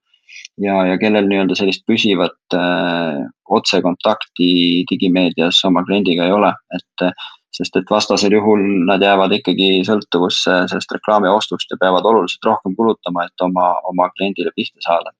ja, 0.62 0.78
ja 0.90 0.98
kellel 1.02 1.28
nii-öelda 1.30 1.58
sellist 1.58 1.86
püsivat 1.90 2.58
äh, 2.58 3.22
otsekontakti 3.50 4.52
digimeedias 4.90 5.62
oma 5.68 5.86
kliendiga 5.88 6.28
ei 6.28 6.36
ole, 6.36 6.54
et 6.78 7.08
sest 7.56 7.76
et 7.76 7.90
vastasel 7.92 8.34
juhul 8.36 8.62
nad 8.88 9.04
jäävad 9.04 9.34
ikkagi 9.40 9.82
sõltuvusse 9.88 10.62
sellest 10.72 10.94
reklaami 10.96 11.32
ostust 11.32 11.72
ja 11.72 11.80
peavad 11.80 12.08
oluliselt 12.08 12.48
rohkem 12.48 12.76
kulutama, 12.78 13.28
et 13.28 13.46
oma, 13.48 13.74
oma 13.92 14.08
kliendile 14.16 14.54
pihta 14.56 14.80
saada. 14.86 15.12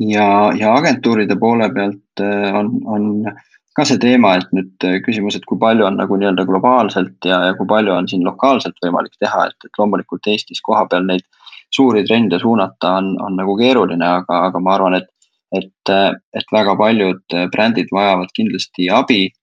ja, 0.00 0.26
ja 0.58 0.74
agentuuride 0.74 1.36
poole 1.40 1.70
pealt 1.72 2.20
äh, 2.20 2.54
on, 2.58 2.70
on 2.84 3.32
ka 3.76 3.86
see 3.88 4.00
teema, 4.02 4.34
et 4.36 4.52
nüüd 4.52 4.86
äh, 4.88 4.98
küsimus, 5.06 5.36
et 5.38 5.46
kui 5.48 5.58
palju 5.58 5.86
on 5.88 5.96
nagu 5.96 6.16
nii-öelda 6.18 6.44
globaalselt 6.48 7.28
ja, 7.28 7.38
ja 7.48 7.54
kui 7.56 7.68
palju 7.68 7.94
on 7.94 8.08
siin 8.08 8.26
lokaalselt 8.26 8.76
võimalik 8.84 9.16
teha, 9.20 9.46
et, 9.48 9.68
et 9.68 9.80
loomulikult 9.80 10.28
Eestis 10.28 10.60
kohapeal 10.60 11.08
neid 11.08 11.24
suuri 11.72 12.04
trende 12.04 12.36
suunata 12.42 12.98
on, 13.00 13.14
on 13.24 13.38
nagu 13.38 13.56
keeruline, 13.56 14.04
aga, 14.20 14.42
aga 14.50 14.60
ma 14.60 14.74
arvan, 14.76 14.98
et, 15.00 15.08
et, 15.56 15.92
et 16.36 16.52
väga 16.52 16.74
paljud 16.76 17.38
brändid 17.54 17.88
vajavad 17.94 18.34
kindlasti 18.36 18.90
abi 18.92 19.22
äh, 19.30 19.41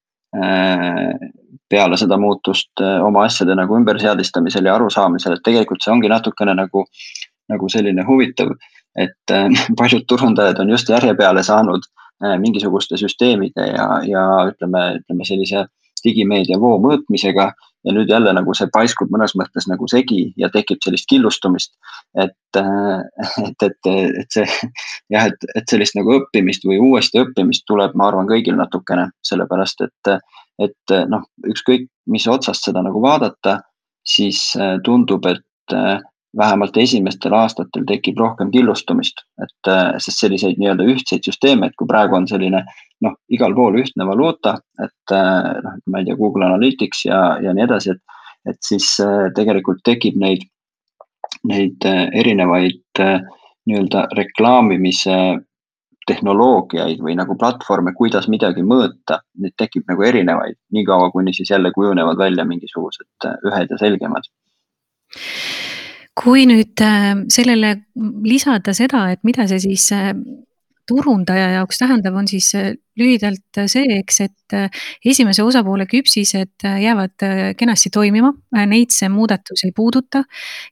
peale 1.70 1.98
seda 1.98 2.18
muutust 2.18 2.82
äh, 2.82 2.98
oma 3.06 3.24
asjade 3.28 3.56
nagu 3.58 3.78
ümberseadistamisel 3.78 4.66
ja 4.66 4.76
arusaamisel, 4.76 5.38
et 5.38 5.46
tegelikult 5.46 5.86
see 5.86 5.94
ongi 5.94 6.12
natukene 6.12 6.56
nagu, 6.58 6.86
nagu 7.52 7.70
selline 7.72 8.06
huvitav, 8.08 8.54
et 8.98 9.34
äh, 9.36 9.48
paljud 9.80 10.08
turundajad 10.10 10.62
on 10.64 10.74
just 10.76 10.90
järje 10.90 11.16
peale 11.18 11.46
saanud 11.46 11.90
mingisuguste 12.20 12.98
süsteemide 13.00 13.64
ja, 13.70 13.84
ja 14.04 14.22
ütleme, 14.50 14.80
ütleme 14.98 15.24
sellise 15.24 15.62
digimeedia 16.04 16.58
voo 16.60 16.74
mõõtmisega 16.84 17.46
ja 17.86 17.94
nüüd 17.96 18.10
jälle 18.12 18.34
nagu 18.36 18.54
see 18.58 18.68
paiskub 18.74 19.12
mõnes 19.14 19.36
mõttes 19.40 19.68
nagu 19.70 19.88
segi 19.92 20.34
ja 20.40 20.50
tekib 20.54 20.82
sellist 20.84 21.08
killustumist. 21.10 21.74
et, 22.18 22.58
äh, 22.58 23.00
et, 23.48 23.64
et, 23.64 23.90
et 24.24 24.36
see 24.36 24.46
jah, 25.14 25.30
et, 25.30 25.48
et 25.56 25.70
sellist 25.70 25.96
nagu 25.96 26.18
õppimist 26.20 26.66
või 26.68 26.80
uuesti 26.90 27.22
õppimist 27.24 27.66
tuleb, 27.70 27.96
ma 27.96 28.10
arvan, 28.10 28.28
kõigil 28.28 28.58
natukene, 28.60 29.10
sellepärast 29.26 29.86
et, 29.88 30.14
et 30.60 30.96
noh, 31.08 31.26
ükskõik 31.48 31.88
mis 32.10 32.28
otsast 32.28 32.66
seda 32.66 32.84
nagu 32.84 33.02
vaadata, 33.02 33.60
siis 34.08 34.52
äh, 34.60 34.78
tundub, 34.84 35.26
et 35.30 35.76
äh, 35.76 36.00
vähemalt 36.38 36.78
esimestel 36.78 37.34
aastatel 37.34 37.86
tekib 37.90 38.20
rohkem 38.22 38.52
killustumist, 38.54 39.24
et 39.42 39.70
sest 39.98 40.22
selliseid 40.22 40.60
nii-öelda 40.62 40.86
ühtseid 40.92 41.26
süsteeme, 41.26 41.66
et 41.66 41.78
kui 41.80 41.90
praegu 41.90 42.20
on 42.20 42.28
selline 42.30 42.62
noh, 43.06 43.18
igal 43.32 43.56
pool 43.56 43.80
ühtne 43.82 44.08
valuuta, 44.08 44.56
et 44.84 45.14
äh, 45.16 45.52
noh, 45.64 45.78
ma 45.92 46.02
ei 46.02 46.08
tea, 46.08 46.18
Google 46.20 46.48
Analytics 46.50 47.06
ja, 47.08 47.22
ja 47.44 47.54
nii 47.56 47.66
edasi, 47.66 47.96
et, 47.96 48.24
et 48.50 48.60
siis 48.66 48.92
äh, 49.04 49.30
tegelikult 49.36 49.84
tekib 49.88 50.20
neid, 50.20 50.48
neid 51.48 51.88
äh, 51.88 52.08
erinevaid 52.20 53.04
nii-öelda 53.70 54.08
reklaamimise 54.18 55.20
tehnoloogiaid 56.10 57.04
või 57.06 57.14
nagu 57.20 57.36
platvorme, 57.38 57.94
kuidas 57.96 58.26
midagi 58.32 58.64
mõõta, 58.66 59.20
neid 59.40 59.54
tekib 59.60 59.86
nagu 59.92 60.04
erinevaid, 60.08 60.58
niikaua 60.74 61.12
kuni 61.14 61.36
siis 61.38 61.52
jälle 61.54 61.72
kujunevad 61.76 62.18
välja 62.18 62.48
mingisugused 62.50 63.30
ühed 63.46 63.70
ja 63.70 63.78
selgemad. 63.78 64.26
Kui 66.20 66.48
nüüd 66.50 66.82
sellele 67.32 67.76
lisada 68.26 68.74
seda, 68.76 69.06
et 69.14 69.22
mida 69.24 69.46
see 69.48 69.62
siis 69.70 69.86
turundaja 70.90 71.54
jaoks 71.60 71.80
tähendab, 71.84 72.18
on 72.18 72.28
siis 72.28 72.50
lühidalt 73.00 73.62
see, 73.72 73.86
eks, 74.00 74.22
et 74.26 74.58
esimese 75.06 75.44
osapoole 75.46 75.86
küpsised 75.90 76.66
jäävad 76.66 77.56
kenasti 77.58 77.92
toimima, 77.94 78.34
neid 78.70 78.94
see 78.96 79.10
muudatus 79.14 79.66
ei 79.68 79.74
puuduta 79.76 80.24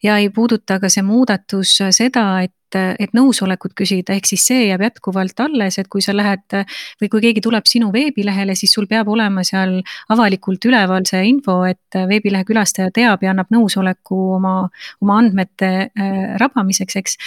ja 0.04 0.18
ei 0.18 0.30
puuduta 0.34 0.80
ka 0.82 0.90
see 0.92 1.06
muudatus 1.06 1.78
seda, 1.96 2.28
et 2.44 2.54
et, 2.68 3.00
et 3.00 3.14
nõusolekut 3.16 3.74
küsida, 3.78 4.16
ehk 4.16 4.28
siis 4.28 4.44
see 4.50 4.68
jääb 4.68 4.82
jätkuvalt 4.84 5.40
alles, 5.44 5.78
et 5.80 5.88
kui 5.92 6.02
sa 6.04 6.16
lähed 6.16 6.58
või 7.02 7.10
kui 7.12 7.22
keegi 7.24 7.42
tuleb 7.44 7.68
sinu 7.70 7.92
veebilehele, 7.94 8.56
siis 8.56 8.74
sul 8.76 8.88
peab 8.90 9.08
olema 9.12 9.44
seal 9.48 9.80
avalikult 10.14 10.66
üleval 10.68 11.06
see 11.08 11.24
info, 11.30 11.62
et 11.68 11.98
veebilehe 12.10 12.46
külastaja 12.48 12.92
teab 12.94 13.24
ja 13.24 13.32
annab 13.34 13.52
nõusoleku 13.54 14.20
oma, 14.38 14.56
oma 15.02 15.20
andmete 15.22 15.72
äh, 15.88 16.18
rabamiseks, 16.42 17.00
eks. 17.02 17.18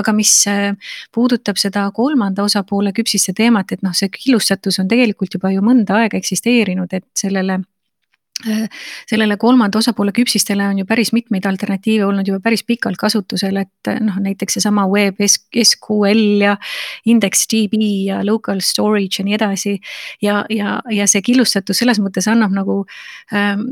aga 0.00 0.14
mis 0.16 0.34
äh, 0.50 0.72
puudutab 1.14 1.60
seda 1.60 1.88
kolmanda 1.94 2.44
osapoole 2.44 2.92
küpsiste 2.96 3.34
teemat, 3.36 3.72
et 3.72 3.82
noh, 3.82 3.96
see 3.96 4.12
killustatus 4.12 4.41
on 4.82 4.88
tegelikult 4.88 5.34
juba 5.34 5.52
ju 5.52 5.62
mõnda 5.64 6.02
aega 6.02 6.18
eksisteerinud, 6.18 6.92
et 6.92 7.06
sellele 7.18 7.60
Äh, 8.48 8.68
sellele 9.06 9.36
kolmanda 9.36 9.78
osapoole 9.78 10.10
küpsistele 10.12 10.64
on 10.66 10.78
ju 10.80 10.86
päris 10.88 11.12
mitmeid 11.14 11.44
alternatiive 11.46 12.06
olnud 12.08 12.26
juba 12.26 12.40
päris 12.42 12.64
pikalt 12.66 12.98
kasutusel, 12.98 13.60
et 13.60 13.90
äh, 13.90 14.00
noh, 14.02 14.16
näiteks 14.24 14.56
seesama 14.56 14.88
Web 14.90 15.20
SQL 15.22 16.42
ja 16.42 16.56
IndexDB 17.06 17.76
ja 18.08 18.18
local 18.26 18.58
storage 18.64 19.20
ja 19.20 19.26
nii 19.28 19.36
edasi. 19.38 19.76
ja, 20.22 20.42
ja, 20.50 20.80
ja 20.90 21.06
see 21.06 21.22
killustatus 21.22 21.84
selles 21.84 22.02
mõttes 22.02 22.26
annab 22.32 22.56
nagu 22.56 22.80
ähm, 23.30 23.68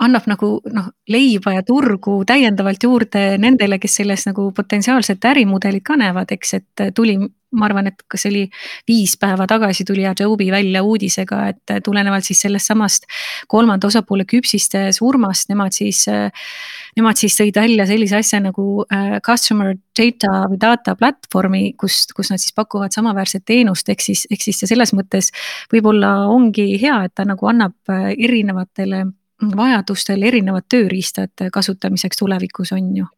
annab 0.00 0.28
nagu 0.30 0.54
noh, 0.72 0.88
leiba 1.12 1.54
ja 1.58 1.64
turgu 1.66 2.20
täiendavalt 2.28 2.86
juurde 2.86 3.24
nendele, 3.40 3.78
kes 3.80 4.00
selles 4.00 4.24
nagu 4.28 4.50
potentsiaalset 4.56 5.28
ärimudelit 5.32 5.84
ka 5.84 5.98
näevad, 6.00 6.32
eks, 6.36 6.54
et 6.60 6.88
tuli 6.96 7.18
ma 7.50 7.66
arvan, 7.66 7.88
et 7.90 8.02
kas 8.10 8.26
oli 8.28 8.44
viis 8.88 9.16
päeva 9.18 9.46
tagasi 9.50 9.84
tuli 9.86 10.04
Adobe 10.06 10.46
välja 10.52 10.82
uudisega, 10.86 11.40
et 11.50 11.72
tulenevalt 11.84 12.26
siis 12.26 12.42
sellest 12.44 12.70
samast 12.70 13.08
kolmanda 13.50 13.88
osapoole 13.90 14.26
küpsiste 14.28 14.90
surmast, 14.96 15.50
nemad 15.50 15.74
siis. 15.74 16.06
Nemad 16.98 17.18
siis 17.20 17.36
tõid 17.38 17.54
välja 17.54 17.84
sellise 17.86 18.18
asja 18.18 18.40
nagu 18.42 18.82
äh, 18.90 19.20
customer 19.22 19.76
data 19.94 20.44
või 20.50 20.58
data 20.60 20.96
platvormi, 20.98 21.60
kust, 21.78 22.10
kus 22.16 22.32
nad 22.32 22.42
siis 22.42 22.54
pakuvad 22.56 22.94
samaväärset 22.94 23.44
teenust, 23.46 23.88
ehk 23.88 24.02
siis, 24.02 24.24
ehk 24.30 24.42
siis 24.42 24.58
see 24.58 24.72
selles 24.72 24.90
mõttes 24.98 25.30
võib-olla 25.70 26.26
ongi 26.30 26.72
hea, 26.82 26.98
et 27.06 27.14
ta 27.14 27.26
nagu 27.28 27.46
annab 27.50 27.94
erinevatele 28.18 29.04
vajadustel 29.56 30.22
erinevad 30.22 30.66
tööriistad 30.68 31.48
kasutamiseks 31.52 32.20
tulevikus, 32.20 32.72
on 32.76 32.92
ju 32.96 33.08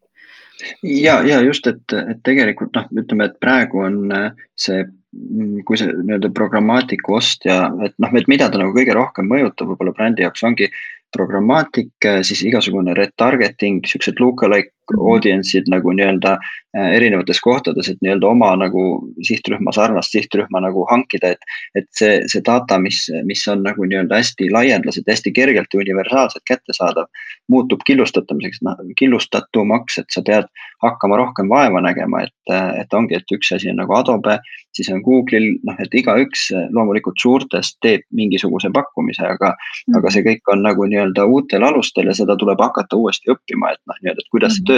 ja, 0.83 1.21
ja 1.27 1.41
just, 1.41 1.67
et, 1.67 1.83
et 1.93 2.19
tegelikult 2.25 2.75
noh, 2.77 2.89
ütleme, 3.03 3.29
et 3.29 3.39
praegu 3.43 3.83
on 3.83 3.99
äh, 4.13 4.43
see, 4.59 4.83
mm, 4.85 5.63
kui 5.67 5.79
see 5.79 5.91
nii-öelda 5.93 6.31
programmaatiku 6.35 7.17
ost 7.19 7.47
ja 7.47 7.65
et 7.85 7.95
noh, 8.03 8.13
et 8.17 8.29
mida 8.31 8.49
ta 8.51 8.61
nagu 8.61 8.75
kõige 8.75 8.95
rohkem 8.97 9.29
mõjutab 9.31 9.73
võib-olla 9.73 9.95
brändi 9.97 10.25
jaoks 10.25 10.45
ongi 10.47 10.69
programmaatik, 11.13 11.91
siis 12.25 12.39
igasugune 12.41 12.95
retargeting, 12.97 13.83
siuksed 13.85 14.17
lookalike. 14.17 14.71
Audience'id 14.91 15.69
nagu 15.71 15.93
nii-öelda 15.95 16.33
äh, 16.37 16.89
erinevates 16.97 17.39
kohtades, 17.41 17.89
et 17.89 18.01
nii-öelda 18.01 18.27
oma 18.27 18.51
nagu 18.59 18.83
sihtrühma, 19.27 19.71
sarnast 19.75 20.15
sihtrühma 20.15 20.63
nagu 20.63 20.87
hankida, 20.91 21.35
et. 21.35 21.51
et 21.75 21.87
see, 21.93 22.21
see 22.31 22.41
data, 22.45 22.79
mis, 22.79 23.05
mis 23.27 23.41
on 23.47 23.63
nagu 23.65 23.85
nii-öelda 23.85 24.17
hästi 24.21 24.49
laialdaselt, 24.51 25.09
hästi 25.09 25.31
kergelt 25.31 25.73
ja 25.73 25.79
universaalselt 25.79 26.43
kättesaadav. 26.49 27.07
muutub 27.51 27.81
killustatamiseks, 27.85 28.61
noh 28.63 28.79
killustatumaks, 28.97 29.97
et 29.99 30.09
sa 30.13 30.21
pead 30.25 30.47
hakkama 30.83 31.17
rohkem 31.19 31.49
vaeva 31.49 31.81
nägema, 31.83 32.23
et, 32.23 32.53
et 32.79 32.93
ongi, 32.93 33.15
et 33.15 33.35
üks 33.35 33.51
asi 33.55 33.69
on 33.71 33.79
nagu 33.81 33.95
Adobe. 33.95 34.39
siis 34.73 34.89
on 34.89 35.03
Google'il 35.05 35.59
noh, 35.63 35.75
et 35.79 35.93
igaüks 35.93 36.47
loomulikult 36.73 37.19
suurtest 37.21 37.77
teeb 37.85 38.01
mingisuguse 38.11 38.71
pakkumise, 38.73 39.21
aga 39.21 39.51
mm, 39.53 39.99
aga 39.99 40.11
see 40.13 40.23
kõik 40.25 40.49
on 40.53 40.63
nagu 40.65 40.87
nii-öelda 40.89 41.25
uutel 41.29 41.63
alustel 41.67 42.09
ja 42.09 42.15
seda 42.17 42.35
tuleb 42.39 42.61
hakata 42.61 42.97
uuesti 42.97 43.29
õppima, 43.33 43.73
et 43.73 43.81
noh, 43.89 43.99
nii-öelda, 44.01 44.25
et 44.25 44.33
kuidas 44.33 44.57
see 44.57 44.63
mhm. 44.63 44.71
töötab. 44.71 44.72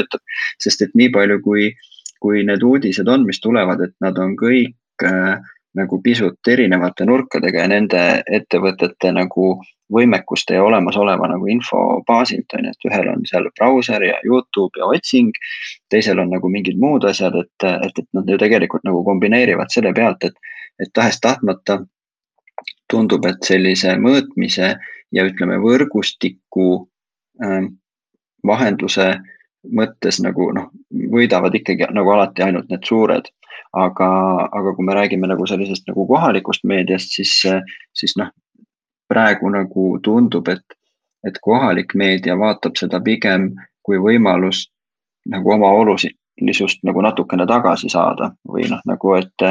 Sest 0.61 0.81
et 0.81 0.95
nii 0.95 1.11
palju, 1.15 1.41
kui, 1.45 1.71
kui 2.21 2.43
need 2.47 2.63
uudised 2.63 3.07
on, 3.07 3.25
mis 3.27 3.41
tulevad, 3.43 3.81
et 3.81 3.95
nad 4.03 4.17
on 4.21 4.35
kõik 4.39 5.05
äh, 5.05 5.37
nagu 5.75 6.01
pisut 6.01 6.47
erinevate 6.47 7.05
nurkadega 7.05 7.65
ja 7.65 7.69
nende 7.71 8.03
ettevõtete 8.31 9.11
nagu 9.15 9.55
võimekuste 9.93 10.55
ja 10.55 10.63
olemasoleva 10.65 11.27
nagu 11.29 11.47
info 11.51 11.81
baasilt 12.07 12.55
on 12.57 12.65
ju, 12.65 12.71
et 12.73 12.87
ühel 12.89 13.09
on 13.11 13.25
seal 13.29 13.49
brauser 13.57 14.03
ja 14.07 14.15
Youtube 14.25 14.79
ja 14.79 14.87
otsing. 14.89 15.35
teisel 15.89 16.19
on 16.19 16.31
nagu 16.33 16.49
mingid 16.49 16.79
muud 16.81 17.05
asjad, 17.05 17.35
et, 17.43 17.67
et, 17.67 17.99
et 17.99 18.07
nad 18.17 18.29
ju 18.29 18.37
tegelikult 18.41 18.87
nagu 18.87 19.03
kombineerivad 19.05 19.73
selle 19.73 19.93
pealt, 19.93 20.23
et, 20.23 20.55
et 20.79 20.91
tahes-tahtmata 20.93 21.83
tundub, 22.89 23.25
et 23.25 23.43
sellise 23.43 23.97
mõõtmise 24.01 24.75
ja 25.13 25.27
ütleme, 25.27 25.59
võrgustiku 25.61 26.69
äh, 27.43 27.67
vahenduse 28.47 29.11
mõttes 29.71 30.19
nagu 30.23 30.51
noh, 30.55 30.69
võidavad 31.11 31.55
ikkagi 31.55 31.89
nagu 31.93 32.13
alati 32.13 32.45
ainult 32.45 32.69
need 32.69 32.85
suured. 32.85 33.31
aga, 33.75 34.07
aga 34.55 34.71
kui 34.75 34.85
me 34.87 34.93
räägime 34.95 35.27
nagu 35.27 35.45
sellisest 35.47 35.87
nagu 35.89 36.05
kohalikust 36.07 36.63
meediast, 36.63 37.11
siis, 37.11 37.33
siis 37.91 38.13
noh, 38.15 38.29
praegu 39.11 39.49
nagu 39.51 39.87
tundub, 40.03 40.47
et, 40.47 40.77
et 41.27 41.39
kohalik 41.43 41.95
meedia 41.95 42.37
vaatab 42.39 42.77
seda 42.79 43.01
pigem 43.03 43.49
kui 43.83 43.99
võimalust 44.01 44.71
nagu 45.29 45.51
oma 45.55 45.71
olulisust 45.75 46.83
nagu 46.87 47.01
natukene 47.01 47.47
tagasi 47.49 47.89
saada 47.91 48.31
või 48.47 48.67
noh, 48.69 48.81
nagu 48.89 49.13
et, 49.17 49.45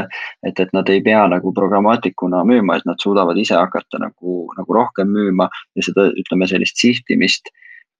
et, 0.47 0.61
et 0.61 0.73
nad 0.77 0.89
ei 0.91 1.03
pea 1.05 1.25
nagu 1.31 1.53
programmaatikuna 1.55 2.45
müüma, 2.49 2.79
et 2.79 2.89
nad 2.89 3.01
suudavad 3.03 3.39
ise 3.41 3.57
hakata 3.59 4.01
nagu, 4.03 4.45
nagu 4.57 4.79
rohkem 4.79 5.11
müüma 5.11 5.49
ja 5.77 5.87
seda, 5.87 6.09
ütleme 6.15 6.49
sellist 6.51 6.81
sihtimist 6.81 7.51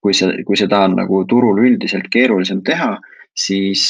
kui 0.05 0.13
see, 0.17 0.43
kui 0.45 0.59
seda 0.61 0.83
on 0.85 0.99
nagu 0.99 1.23
turul 1.31 1.63
üldiselt 1.65 2.11
keerulisem 2.13 2.61
teha, 2.67 2.93
siis, 3.39 3.87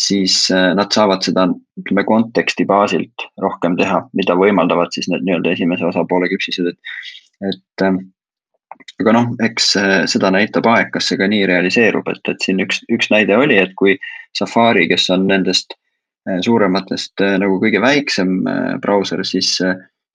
siis 0.00 0.36
äh, 0.54 0.70
nad 0.78 0.92
saavad 0.96 1.26
seda, 1.26 1.44
ütleme 1.82 2.06
konteksti 2.08 2.64
baasilt 2.68 3.26
rohkem 3.44 3.76
teha, 3.80 4.06
mida 4.16 4.36
võimaldavad 4.40 4.94
siis 4.96 5.10
need 5.12 5.26
nii-öelda 5.26 5.52
esimese 5.52 5.84
osapoole 5.90 6.30
küpsised, 6.32 6.72
et, 6.72 6.96
et 7.52 7.84
äh, 7.84 8.00
aga 9.04 9.14
noh, 9.18 9.28
eks 9.44 9.74
äh, 9.80 9.92
seda 10.10 10.32
näitab 10.32 10.68
aeg, 10.72 10.88
kas 10.96 11.12
see 11.12 11.20
ka 11.20 11.28
nii 11.28 11.44
realiseerub, 11.52 12.08
et, 12.14 12.24
et 12.32 12.40
siin 12.48 12.64
üks, 12.64 12.80
üks 12.88 13.12
näide 13.12 13.36
oli, 13.36 13.60
et 13.60 13.76
kui 13.76 13.98
Safari, 14.38 14.88
kes 14.88 15.08
on 15.12 15.28
nendest 15.28 15.76
suurematest 16.44 17.22
nagu 17.40 17.56
kõige 17.62 17.80
väiksem 17.80 18.42
brauser, 18.84 19.22
siis 19.26 19.54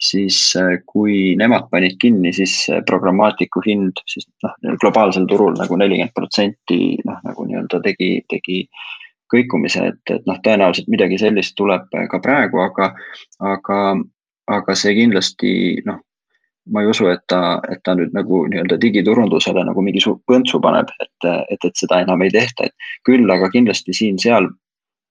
siis 0.02 0.38
äh, 0.60 0.78
kui 0.86 1.36
nemad 1.40 1.70
panid 1.72 1.98
kinni, 2.02 2.34
siis 2.36 2.66
programmaatiku 2.88 3.64
hind 3.66 4.02
siis 4.12 4.28
noh, 4.44 4.56
globaalsel 4.82 5.28
turul 5.30 5.56
nagu 5.60 5.78
nelikümmend 5.80 6.16
protsenti 6.16 6.98
noh, 7.06 7.22
nagu 7.24 7.48
nii-öelda 7.48 7.82
tegi, 7.86 8.10
tegi 8.30 8.66
kõikumise, 9.32 9.88
et, 9.92 10.02
et 10.14 10.28
noh, 10.30 10.40
tõenäoliselt 10.44 10.90
midagi 10.92 11.20
sellist 11.22 11.56
tuleb 11.58 11.88
ka 12.12 12.20
praegu, 12.22 12.62
aga, 12.62 12.92
aga, 13.54 13.80
aga 14.52 14.76
see 14.78 14.94
kindlasti 15.00 15.54
noh, 15.88 16.02
ma 16.74 16.82
ei 16.82 16.90
usu, 16.90 17.08
et 17.12 17.22
ta, 17.30 17.60
et 17.72 17.82
ta 17.86 17.96
nüüd 17.98 18.14
nagu 18.16 18.44
nii-öelda 18.50 18.78
digiturundusele 18.82 19.66
nagu 19.68 19.84
mingi 19.86 20.02
põntsu 20.30 20.62
paneb, 20.62 20.90
et, 21.02 21.30
et, 21.54 21.68
et 21.70 21.76
seda 21.78 22.02
enam 22.06 22.24
ei 22.26 22.34
tehta, 22.34 22.70
et 22.70 22.90
küll 23.08 23.30
aga 23.32 23.52
kindlasti 23.54 23.94
siin-seal 23.98 24.50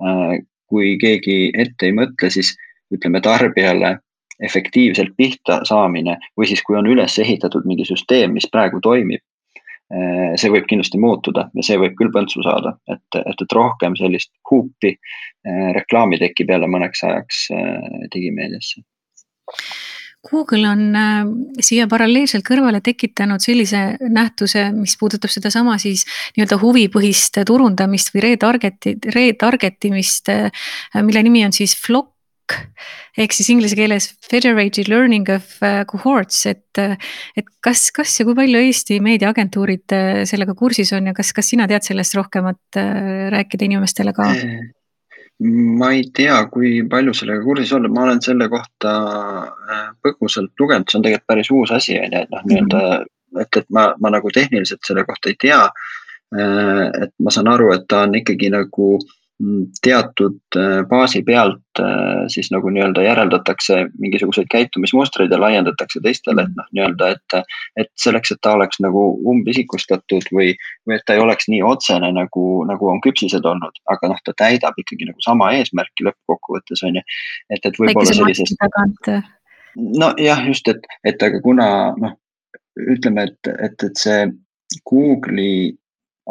äh, 0.04 0.34
kui 0.70 0.96
keegi 1.00 1.52
ette 1.54 1.90
ei 1.90 1.94
mõtle, 1.96 2.30
siis 2.32 2.54
ütleme 2.94 3.20
tarbijale 3.24 3.98
efektiivselt 4.44 5.14
pihta 5.16 5.60
saamine 5.68 6.18
või 6.38 6.48
siis, 6.50 6.62
kui 6.64 6.78
on 6.78 6.88
üles 6.90 7.18
ehitatud 7.18 7.66
mingi 7.68 7.86
süsteem, 7.88 8.34
mis 8.36 8.48
praegu 8.50 8.82
toimib. 8.84 9.22
Eh, 9.94 10.32
see 10.40 10.48
võib 10.48 10.64
kindlasti 10.66 10.98
muutuda 10.98 11.50
ja 11.54 11.62
see 11.62 11.76
võib 11.78 11.92
küll 11.98 12.12
põntsu 12.12 12.40
saada, 12.42 12.72
et, 12.88 13.18
et, 13.20 13.42
et 13.44 13.52
rohkem 13.52 13.92
sellist 14.00 14.32
huupi 14.48 14.94
eh, 14.94 15.66
reklaami 15.76 16.16
tekib 16.22 16.50
jälle 16.54 16.70
mõneks 16.72 17.04
ajaks 17.04 17.42
eh, 17.52 18.06
digimeediasse. 18.14 18.80
Google 20.24 20.70
on 20.70 20.96
siia 21.60 21.84
paralleelselt 21.84 22.46
kõrvale 22.48 22.80
tekitanud 22.80 23.44
sellise 23.44 23.82
nähtuse, 24.00 24.70
mis 24.72 24.96
puudutab 24.96 25.28
sedasama 25.28 25.76
siis 25.82 26.06
nii-öelda 26.38 26.56
huvipõhist 26.62 27.42
turundamist 27.44 28.08
või 28.14 28.24
retarget'i, 28.30 28.96
retarget 29.12 29.84
imist 29.90 30.32
äh,, 30.32 30.64
mille 31.04 31.26
nimi 31.28 31.44
on 31.44 31.52
siis 31.52 31.76
Flock 31.76 32.13
ehk 33.18 33.34
siis 33.34 33.48
inglise 33.52 33.76
keeles 33.78 34.08
federated 34.28 34.88
learning 34.90 35.28
of 35.32 35.46
uh, 35.62 35.82
cohorts, 35.90 36.44
et, 36.50 36.80
uh, 36.82 36.94
et 37.36 37.48
kas, 37.64 37.88
kas 37.94 38.12
ja 38.20 38.26
kui 38.28 38.36
palju 38.38 38.60
Eesti 38.60 39.00
meediaagentuurid 39.04 39.96
uh, 39.96 40.22
sellega 40.28 40.56
kursis 40.58 40.92
on 40.96 41.10
ja 41.10 41.16
kas, 41.16 41.32
kas 41.36 41.52
sina 41.54 41.68
tead 41.70 41.86
sellest 41.86 42.16
rohkemat 42.18 42.80
rääkida 43.34 43.68
inimestele 43.68 44.14
ka? 44.16 44.30
ma 45.44 45.90
ei 45.90 46.04
tea, 46.14 46.36
kui 46.52 46.76
palju 46.90 47.14
sellega 47.16 47.42
kursis 47.44 47.72
on, 47.74 47.88
ma 47.92 48.04
olen 48.04 48.20
selle 48.22 48.46
kohta 48.52 48.92
põgusalt 50.04 50.54
lugenud, 50.60 50.86
see 50.88 51.00
on 51.00 51.06
tegelikult 51.06 51.32
päris 51.32 51.50
uus 51.50 51.72
asi 51.74 51.98
on 51.98 52.14
ju, 52.14 52.22
et 52.22 52.30
noh, 52.30 52.44
nii-öelda, 52.46 52.82
mhm. 53.00 53.42
et, 53.42 53.58
et 53.58 53.66
ma, 53.74 53.88
ma 54.00 54.12
nagu 54.14 54.30
tehniliselt 54.32 54.86
selle 54.86 55.02
kohta 55.08 55.32
ei 55.32 55.38
tea. 55.40 55.60
et 56.34 57.12
ma 57.22 57.30
saan 57.34 57.50
aru, 57.50 57.68
et 57.74 57.84
ta 57.90 58.00
on 58.06 58.14
ikkagi 58.18 58.48
nagu 58.50 58.86
äh, 58.96 59.23
teatud 59.82 60.38
äh, 60.56 60.84
baasi 60.86 61.22
pealt 61.26 61.80
äh, 61.80 62.22
siis 62.30 62.50
nagu 62.54 62.70
nii-öelda 62.70 63.02
järeldatakse 63.02 63.80
mingisuguseid 63.98 64.46
käitumismustreid 64.50 65.32
ja 65.34 65.40
laiendatakse 65.40 66.00
teistele, 66.04 66.44
et 66.46 66.54
noh, 66.56 66.68
nii-öelda, 66.72 67.08
et. 67.16 67.36
et 67.76 67.90
selleks, 67.98 68.30
et 68.30 68.38
ta 68.42 68.52
oleks 68.54 68.78
nagu 68.84 69.02
umbisikustatud 69.30 70.28
või, 70.34 70.54
või 70.86 70.96
et 70.96 71.04
ta 71.06 71.16
ei 71.16 71.22
oleks 71.24 71.48
nii 71.50 71.62
otsene 71.66 72.12
nagu, 72.14 72.44
nagu 72.68 72.90
on 72.92 73.00
küpsised 73.02 73.44
olnud, 73.44 73.82
aga 73.90 74.12
noh, 74.12 74.20
ta 74.24 74.36
täidab 74.38 74.78
ikkagi 74.78 75.10
nagu 75.10 75.26
sama 75.26 75.50
eesmärki 75.58 76.06
lõppkokkuvõttes 76.06 76.84
on 76.86 77.00
ju. 77.00 77.04
et, 77.50 77.64
et 77.64 77.80
võib-olla 77.80 78.14
sellisest. 78.14 78.62
nojah, 79.74 80.46
just, 80.46 80.68
et, 80.70 80.86
et 81.04 81.22
aga 81.22 81.42
kuna 81.42 81.68
noh, 81.98 82.14
ütleme, 82.78 83.26
et, 83.30 83.54
et, 83.66 83.88
et 83.90 83.98
see 83.98 84.28
Google'i 84.86 85.74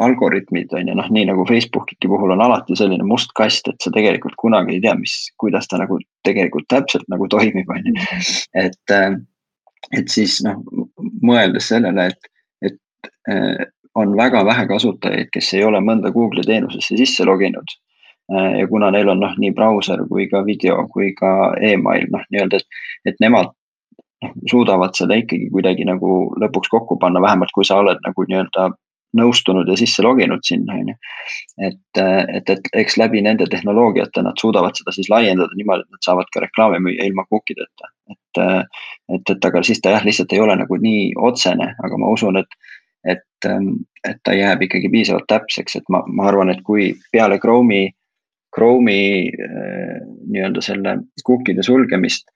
algoritmid 0.00 0.72
on 0.72 0.88
ju 0.88 0.94
noh, 0.98 1.10
nii 1.10 1.28
nagu 1.28 1.44
Facebooki 1.46 1.96
puhul 2.02 2.34
on 2.34 2.42
alati 2.42 2.76
selline 2.78 3.06
must 3.06 3.30
kast, 3.38 3.68
et 3.70 3.78
sa 3.82 3.92
tegelikult 3.94 4.34
kunagi 4.40 4.76
ei 4.76 4.82
tea, 4.82 4.94
mis, 4.98 5.14
kuidas 5.38 5.68
ta 5.70 5.78
nagu 5.78 6.00
tegelikult 6.26 6.66
täpselt 6.72 7.06
nagu 7.12 7.28
toimib, 7.30 7.70
on 7.70 7.86
ju. 7.90 7.94
et, 8.64 8.82
äh, 8.90 9.14
et 9.94 10.10
siis 10.10 10.40
noh, 10.46 10.58
mõeldes 11.22 11.70
sellele, 11.70 12.10
et, 12.10 12.30
et 12.66 13.10
äh, 13.30 13.66
on 13.94 14.16
väga 14.18 14.42
vähe 14.46 14.66
kasutajaid, 14.66 15.30
kes 15.32 15.54
ei 15.54 15.64
ole 15.64 15.80
mõnda 15.84 16.10
Google'i 16.14 16.46
teenusesse 16.48 16.98
sisse 16.98 17.26
loginud. 17.28 17.76
Äh, 18.34 18.60
ja 18.60 18.68
kuna 18.68 18.90
neil 18.90 19.12
on 19.12 19.22
noh, 19.22 19.36
nii 19.38 19.54
brauser 19.54 20.02
kui 20.10 20.26
ka 20.30 20.42
video 20.46 20.82
kui 20.90 21.12
ka 21.14 21.52
email 21.62 22.08
noh, 22.10 22.26
nii-öelda, 22.34 22.58
et, 22.58 22.80
et 23.12 23.22
nemad 23.22 23.52
noh, 24.24 24.34
suudavad 24.50 24.98
seda 24.98 25.22
ikkagi 25.22 25.52
kuidagi 25.54 25.86
nagu 25.86 26.32
lõpuks 26.42 26.72
kokku 26.72 26.98
panna, 26.98 27.22
vähemalt 27.22 27.54
kui 27.54 27.66
sa 27.68 27.78
oled 27.84 28.02
nagu 28.02 28.26
nii-öelda 28.26 28.72
nõustunud 29.18 29.68
ja 29.70 29.76
sisse 29.78 30.02
loginud 30.04 30.44
sinna, 30.46 30.76
on 30.80 30.92
ju. 30.92 30.96
et, 31.68 32.00
et, 32.00 32.50
et 32.50 32.70
eks 32.84 32.98
läbi 33.00 33.22
nende 33.24 33.46
tehnoloogiate 33.50 34.22
nad 34.26 34.40
suudavad 34.40 34.76
seda 34.78 34.94
siis 34.94 35.10
laiendada 35.12 35.56
niimoodi, 35.58 35.86
et 35.86 35.96
nad 35.96 36.06
saavad 36.06 36.30
ka 36.34 36.44
reklaami 36.44 36.82
müüa 36.88 37.08
ilma 37.08 37.26
cookie 37.30 37.56
deta. 37.58 37.90
et, 38.12 38.42
et, 39.14 39.34
et 39.36 39.50
aga 39.50 39.62
siis 39.66 39.80
ta 39.80 39.94
jah, 39.94 40.06
lihtsalt 40.06 40.32
ei 40.32 40.42
ole 40.44 40.56
nagu 40.60 40.78
nii 40.80 41.12
otsene, 41.30 41.72
aga 41.86 42.00
ma 42.00 42.12
usun, 42.14 42.40
et, 42.42 42.58
et, 43.16 43.50
et 44.08 44.22
ta 44.22 44.36
jääb 44.36 44.66
ikkagi 44.66 44.90
piisavalt 44.92 45.28
täpseks, 45.30 45.80
et 45.80 45.92
ma, 45.92 46.04
ma 46.06 46.28
arvan, 46.30 46.50
et 46.52 46.62
kui 46.66 46.92
peale 47.12 47.38
Chrome'i, 47.42 47.90
Chrome'i 48.54 49.30
nii-öelda 49.34 50.62
selle 50.62 50.98
cookie'de 51.26 51.64
sulgemist 51.66 52.30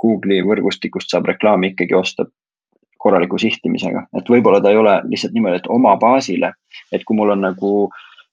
Google'i 0.00 0.40
võrgustikust 0.46 1.10
saab 1.12 1.26
reklaami 1.28 1.72
ikkagi 1.72 1.94
osta 1.94 2.24
korraliku 3.02 3.38
sihtimisega, 3.38 4.06
et 4.18 4.30
võib-olla 4.30 4.60
ta 4.62 4.70
ei 4.70 4.78
ole 4.80 4.94
lihtsalt 5.10 5.34
niimoodi, 5.34 5.60
et 5.62 5.70
oma 5.74 5.96
baasile, 6.00 6.52
et 6.92 7.04
kui 7.04 7.18
mul 7.18 7.34
on 7.34 7.42
nagu 7.48 7.72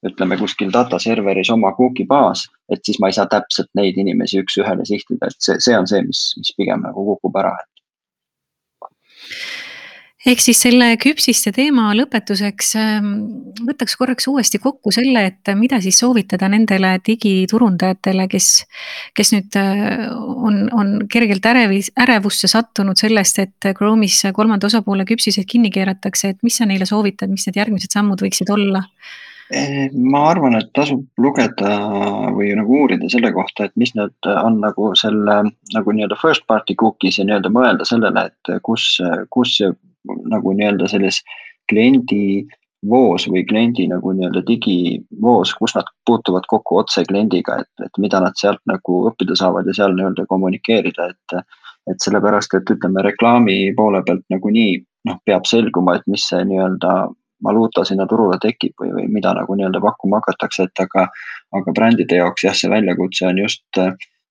ütleme 0.06 0.38
kuskil 0.40 0.72
data 0.72 1.00
server'is 1.02 1.50
oma 1.52 1.74
cookie 1.78 2.06
baas, 2.08 2.46
et 2.72 2.84
siis 2.86 3.00
ma 3.02 3.10
ei 3.10 3.18
saa 3.18 3.28
täpselt 3.32 3.70
neid 3.76 3.98
inimesi 4.00 4.40
üks-ühele 4.44 4.86
sihtida, 4.88 5.28
et 5.28 5.40
see, 5.44 5.58
see 5.64 5.76
on 5.78 5.90
see, 5.92 6.04
mis, 6.06 6.22
mis 6.40 6.54
pigem 6.58 6.86
nagu 6.86 7.04
kukub 7.14 7.36
ära, 7.42 7.58
et 7.60 7.70
ehk 10.28 10.42
siis 10.44 10.60
selle 10.66 10.90
küpsiste 11.00 11.54
teema 11.56 11.94
lõpetuseks 11.96 12.74
ähm, 12.80 13.12
võtaks 13.68 13.96
korraks 14.00 14.28
uuesti 14.28 14.60
kokku 14.60 14.92
selle, 14.92 15.24
et 15.32 15.52
mida 15.56 15.80
siis 15.84 16.02
soovitada 16.02 16.50
nendele 16.52 16.98
digiturundajatele, 17.06 18.28
kes, 18.32 18.50
kes 19.16 19.34
nüüd 19.36 19.60
äh, 19.60 20.10
on, 20.12 20.66
on 20.76 20.92
kergelt 21.12 21.48
ärevis, 21.48 21.94
ärevusse 22.00 22.52
sattunud 22.52 23.00
sellest, 23.00 23.40
et 23.46 23.72
Chrome'is 23.78 24.26
kolmanda 24.36 24.68
osapoole 24.68 25.08
küpsised 25.08 25.48
kinni 25.48 25.72
keeratakse, 25.72 26.36
et 26.36 26.44
mis 26.44 26.60
sa 26.60 26.68
neile 26.68 26.90
soovitad, 26.90 27.32
mis 27.32 27.48
need 27.48 27.64
järgmised 27.64 27.96
sammud 27.96 28.20
võiksid 28.28 28.52
olla? 28.52 28.84
Eh, 29.50 29.88
ma 29.98 30.28
arvan, 30.30 30.60
et 30.60 30.68
tasub 30.78 31.08
lugeda 31.18 31.72
või 32.36 32.52
nagu 32.60 32.84
uurida 32.84 33.08
selle 33.10 33.32
kohta, 33.34 33.66
et 33.66 33.74
mis 33.82 33.96
need 33.98 34.28
on 34.30 34.60
nagu 34.62 34.92
selle 35.00 35.40
nagu 35.74 35.96
nii-öelda 35.96 36.20
first 36.22 36.46
party 36.46 36.76
cookies 36.78 37.18
ja 37.18 37.26
nii-öelda 37.26 37.50
mõelda 37.56 37.88
sellele, 37.88 38.28
et 38.30 38.60
kus, 38.68 38.92
kus 39.34 39.56
nagu 40.32 40.54
nii-öelda 40.56 40.90
selles 40.92 41.22
kliendi 41.70 42.46
voos 42.90 43.26
või 43.28 43.44
kliendi 43.48 43.88
nagu 43.92 44.14
nii-öelda 44.16 44.44
digivoos, 44.48 45.54
kus 45.60 45.76
nad 45.76 45.88
puutuvad 46.08 46.48
kokku 46.48 46.80
otse 46.80 47.04
kliendiga, 47.08 47.60
et, 47.60 47.86
et 47.86 48.00
mida 48.00 48.22
nad 48.24 48.38
sealt 48.40 48.62
nagu 48.72 49.02
õppida 49.10 49.36
saavad 49.36 49.68
ja 49.68 49.76
seal 49.76 49.96
nii-öelda 49.98 50.28
kommunikeerida, 50.30 51.10
et. 51.14 51.42
et 51.90 52.04
sellepärast, 52.04 52.54
et 52.54 52.70
ütleme 52.70 53.02
reklaami 53.02 53.74
poole 53.74 54.04
pealt 54.06 54.22
nagunii 54.30 54.76
noh, 55.10 55.18
peab 55.26 55.48
selguma, 55.50 55.96
et 55.98 56.06
mis 56.08 56.28
see 56.30 56.44
nii-öelda 56.46 56.92
valuuta 57.44 57.86
sinna 57.88 58.06
turule 58.08 58.38
tekib 58.42 58.76
või, 58.82 58.92
või 58.94 59.08
mida 59.16 59.34
nagu 59.34 59.56
nii-öelda 59.56 59.82
pakkuma 59.82 60.20
hakatakse, 60.20 60.68
et 60.68 60.84
aga. 60.86 61.08
aga 61.58 61.74
brändide 61.74 62.20
jaoks 62.20 62.44
jah, 62.46 62.54
see 62.54 62.70
väljakutse 62.70 63.26
on 63.26 63.40
just 63.42 63.80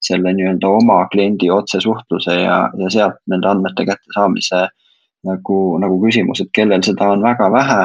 selle 0.07 0.33
nii-öelda 0.37 0.69
oma 0.69 1.01
kliendi 1.13 1.51
otsesuhtluse 1.51 2.37
ja, 2.45 2.59
ja 2.79 2.91
sealt 2.95 3.19
nende 3.27 3.49
andmete 3.51 3.89
kättesaamise 3.89 4.69
nagu, 5.27 5.79
nagu 5.83 5.99
küsimus, 6.03 6.43
et 6.43 6.53
kellel 6.55 6.85
seda 6.87 7.11
on 7.15 7.25
väga 7.25 7.49
vähe 7.53 7.81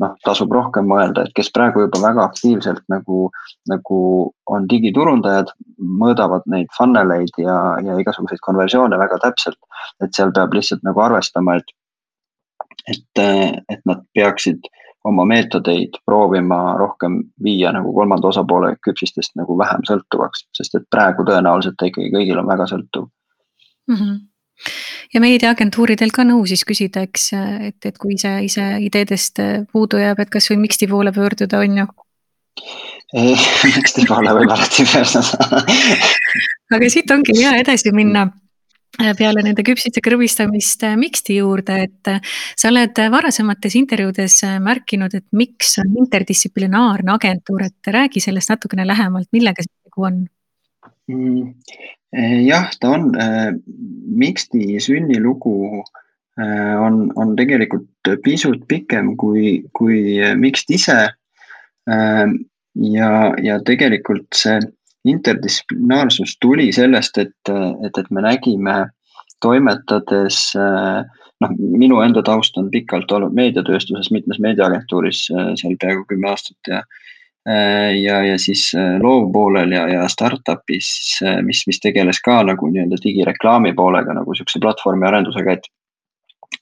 noh, 0.00 0.14
tasub 0.24 0.52
rohkem 0.54 0.88
mõelda, 0.88 1.26
et 1.26 1.34
kes 1.36 1.50
praegu 1.54 1.84
juba 1.84 2.00
väga 2.02 2.24
aktiivselt 2.30 2.82
nagu, 2.92 3.28
nagu 3.70 4.00
on 4.50 4.68
digiturundajad, 4.70 5.52
mõõdavad 6.00 6.46
neid 6.50 6.70
funnel 6.76 7.12
eid 7.18 7.40
ja, 7.42 7.56
ja 7.84 7.98
igasuguseid 8.00 8.42
konversioone 8.46 8.98
väga 9.00 9.20
täpselt. 9.26 9.60
et 10.02 10.14
seal 10.16 10.32
peab 10.36 10.54
lihtsalt 10.56 10.84
nagu 10.86 11.00
arvestama, 11.04 11.58
et, 11.60 11.74
et, 12.88 13.24
et 13.68 13.82
nad 13.88 14.04
peaksid 14.16 14.68
oma 15.08 15.24
meetodeid 15.24 15.96
proovima 16.04 16.76
rohkem 16.76 17.22
viia 17.44 17.72
nagu 17.72 17.92
kolmanda 17.96 18.28
osapoole 18.28 18.74
küpsistest 18.84 19.36
nagu 19.40 19.56
vähem 19.58 19.84
sõltuvaks, 19.88 20.44
sest 20.56 20.76
et 20.76 20.88
praegu 20.92 21.24
tõenäoliselt 21.28 21.78
ta 21.80 21.88
ikkagi 21.88 22.12
kõigil 22.12 22.40
on 22.40 22.50
väga 22.50 22.68
sõltuv 22.72 23.08
mm. 23.88 23.96
-hmm 23.96 24.18
ja 25.14 25.22
meediaagentuuridel 25.22 26.12
ka 26.14 26.24
nõu 26.28 26.44
siis 26.46 26.62
küsida, 26.68 27.02
eks, 27.08 27.32
et, 27.70 27.80
et 27.86 27.98
kui 27.98 28.14
ise, 28.14 28.36
ise 28.46 28.66
ideedest 28.84 29.42
puudu 29.72 30.00
jääb, 30.02 30.22
et 30.22 30.30
kasvõi 30.30 30.60
Mixti 30.60 30.88
poole 30.90 31.12
pöörduda, 31.12 31.64
on 31.64 31.82
ju. 31.82 31.88
Mixti 33.76 34.06
poole 34.06 34.36
võib 34.36 34.54
alati 34.54 34.86
pöörduda 34.86 35.58
aga 36.70 36.90
siit 36.90 37.10
ongi 37.10 37.34
hea 37.40 37.56
edasi 37.62 37.92
minna 37.94 38.28
peale 39.16 39.42
nende 39.44 39.62
küpsite 39.64 40.02
krõbistamist 40.04 40.82
Mixti 40.98 41.38
juurde, 41.38 41.76
et 41.86 42.10
sa 42.58 42.68
oled 42.68 42.98
varasemates 43.14 43.76
intervjuudes 43.78 44.40
märkinud, 44.62 45.14
et 45.14 45.26
miks 45.36 45.76
on 45.82 45.94
interdistsiplinaarne 46.02 47.14
agentuur, 47.14 47.64
et 47.68 47.92
räägi 47.94 48.22
sellest 48.24 48.52
natukene 48.52 48.86
lähemalt, 48.88 49.30
millega 49.32 49.64
see 49.64 49.72
tegu 49.86 50.06
on? 50.10 50.20
Eh, 50.26 50.39
jah, 52.46 52.70
ta 52.80 52.90
on, 52.96 53.14
eh, 53.20 53.52
Mixti 54.20 54.80
sünnilugu 54.82 55.82
eh, 56.38 56.76
on, 56.80 57.10
on 57.16 57.36
tegelikult 57.36 58.10
pisut 58.24 58.66
pikem 58.68 59.14
kui, 59.16 59.62
kui 59.72 60.18
Mixt 60.36 60.70
ise. 60.70 61.00
ja, 61.90 63.10
ja 63.42 63.54
tegelikult 63.66 64.36
see 64.36 64.58
interdistsiplinaarsus 65.08 66.36
tuli 66.44 66.68
sellest, 66.72 67.18
et, 67.18 67.48
et, 67.48 67.98
et 67.98 68.10
me 68.14 68.22
nägime 68.22 68.74
toimetades 69.42 70.52
noh, 70.54 71.54
minu 71.58 71.98
enda 72.04 72.22
taust 72.22 72.58
on 72.60 72.68
pikalt 72.70 73.10
olnud 73.10 73.34
meediatööstuses, 73.34 74.12
mitmes 74.14 74.38
meediaagentuuris 74.44 75.24
seal 75.32 75.74
peaaegu 75.80 76.04
kümme 76.12 76.30
aastat 76.30 76.70
ja 76.70 76.82
ja, 77.46 78.20
ja 78.24 78.38
siis 78.38 78.72
äh, 78.76 78.98
loovpoolel 79.02 79.72
ja, 79.72 79.86
ja 79.88 80.08
startup'is, 80.08 81.20
äh, 81.24 81.40
mis, 81.42 81.64
mis 81.66 81.80
tegeles 81.80 82.20
ka 82.24 82.42
nagu 82.44 82.68
nii-öelda 82.68 83.00
digireklaami 83.00 83.72
poolega 83.76 84.14
nagu 84.16 84.34
sihukese 84.36 84.60
platvormi 84.60 85.08
arendusega, 85.08 85.56
et. 85.56 85.70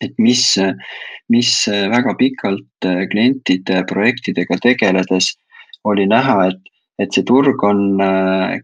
et 0.04 0.14
mis, 0.18 0.42
mis 1.32 1.50
väga 1.66 2.12
pikalt 2.14 2.86
klientide 3.10 3.80
projektidega 3.88 4.58
tegeledes 4.62 5.32
oli 5.88 6.04
näha, 6.06 6.50
et, 6.52 6.68
et 7.02 7.10
see 7.16 7.24
turg 7.26 7.64
on 7.64 7.98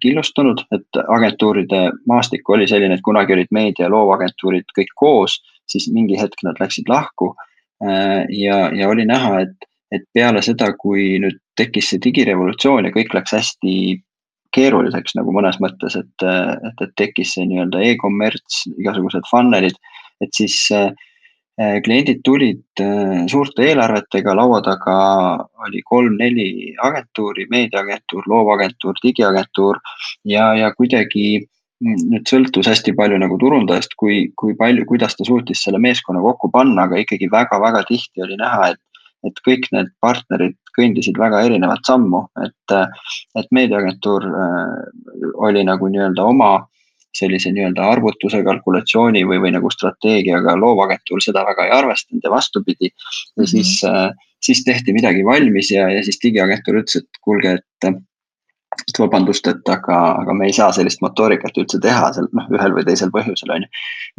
killustunud, 0.03 0.61
et 0.77 1.01
agentuuride 1.17 1.81
maastik 2.07 2.49
oli 2.49 2.69
selline, 2.71 2.95
et 2.95 3.03
kunagi 3.03 3.35
olid 3.35 3.51
meedia 3.51 3.87
ja 3.87 3.91
loovagentuurid 3.91 4.69
kõik 4.77 4.93
koos, 5.01 5.41
siis 5.67 5.89
mingi 5.91 6.21
hetk 6.21 6.45
nad 6.45 6.61
läksid 6.61 6.93
lahku. 6.93 7.33
ja, 7.81 8.59
ja 8.71 8.89
oli 8.89 9.09
näha, 9.09 9.41
et 9.41 9.67
et 9.93 10.05
peale 10.17 10.43
seda, 10.43 10.73
kui 10.81 11.15
nüüd 11.23 11.39
tekkis 11.59 11.93
see 11.93 12.03
digirevolutsioon 12.03 12.89
ja 12.89 12.93
kõik 12.95 13.15
läks 13.15 13.35
hästi 13.37 13.75
keeruliseks 14.55 15.17
nagu 15.19 15.35
mõnes 15.35 15.59
mõttes, 15.63 15.97
et, 15.99 16.27
et, 16.27 16.85
et 16.85 16.93
tekkis 17.01 17.35
see 17.35 17.47
nii-öelda 17.51 17.83
e-kommerts, 17.91 18.65
igasugused 18.79 19.27
funnel'id, 19.31 19.77
et 20.23 20.31
siis 20.37 20.57
äh, 20.75 20.93
kliendid 21.85 22.23
tulid 22.27 22.83
äh, 22.83 23.25
suurte 23.31 23.67
eelarvetega, 23.67 24.37
laua 24.39 24.61
taga 24.67 24.97
oli 25.67 25.83
kolm-neli 25.91 26.75
agentuuri, 26.87 27.49
meediaagentuur, 27.51 28.29
loovagentuur, 28.31 28.99
digiagentuur 29.03 29.83
ja, 30.31 30.53
ja 30.59 30.71
kuidagi 30.79 31.45
nüüd 31.85 32.25
sõltus 32.31 32.69
hästi 32.71 32.95
palju 32.97 33.19
nagu 33.21 33.37
turundajast, 33.41 33.97
kui, 34.01 34.31
kui 34.39 34.55
palju, 34.57 34.87
kuidas 34.89 35.19
ta 35.19 35.27
suutis 35.27 35.65
selle 35.67 35.81
meeskonna 35.83 36.23
kokku 36.23 36.49
panna, 36.55 36.87
aga 36.87 37.03
ikkagi 37.03 37.29
väga-väga 37.33 37.83
tihti 37.91 38.25
oli 38.25 38.39
näha, 38.41 38.73
et 38.73 38.94
et 39.29 39.41
kõik 39.47 39.67
need 39.73 39.91
partnerid 40.05 40.57
kõndisid 40.75 41.19
väga 41.19 41.45
erinevat 41.47 41.87
sammu, 41.87 42.25
et, 42.45 42.77
et 43.39 43.51
meediaagentuur 43.55 44.27
äh, 44.29 45.27
oli 45.49 45.65
nagu 45.67 45.91
nii-öelda 45.91 46.25
oma 46.35 46.53
sellise 47.15 47.53
nii-öelda 47.55 47.85
arvutuse, 47.95 48.41
kalkulatsiooni 48.47 49.23
või, 49.29 49.39
või 49.45 49.53
nagu 49.55 49.71
strateegiaga, 49.71 50.57
loovagentuur 50.59 51.23
seda 51.23 51.45
väga 51.47 51.69
ei 51.69 51.77
arvestanud 51.77 52.25
ja 52.27 52.33
vastupidi. 52.33 52.91
ja 52.91 53.43
-hmm. 53.43 53.51
siis, 53.53 53.85
äh, 53.85 54.11
siis 54.43 54.65
tehti 54.65 54.93
midagi 54.93 55.25
valmis 55.25 55.71
ja, 55.71 55.91
ja 55.91 56.03
siis 56.05 56.19
digiagentuur 56.23 56.83
ütles, 56.83 56.97
et 56.97 57.23
kuulge, 57.23 57.55
et 57.61 57.95
et 58.89 58.99
vabandust, 58.99 59.47
et 59.47 59.69
aga, 59.71 59.99
aga 60.23 60.35
me 60.35 60.49
ei 60.49 60.53
saa 60.53 60.73
sellist 60.73 61.03
motoorikat 61.05 61.59
üldse 61.63 61.79
teha 61.83 62.13
seal 62.17 62.27
noh, 62.33 62.49
ühel 62.57 62.75
või 62.77 62.85
teisel 62.89 63.13
põhjusel 63.15 63.53
on 63.55 63.67
ju. 63.67 63.69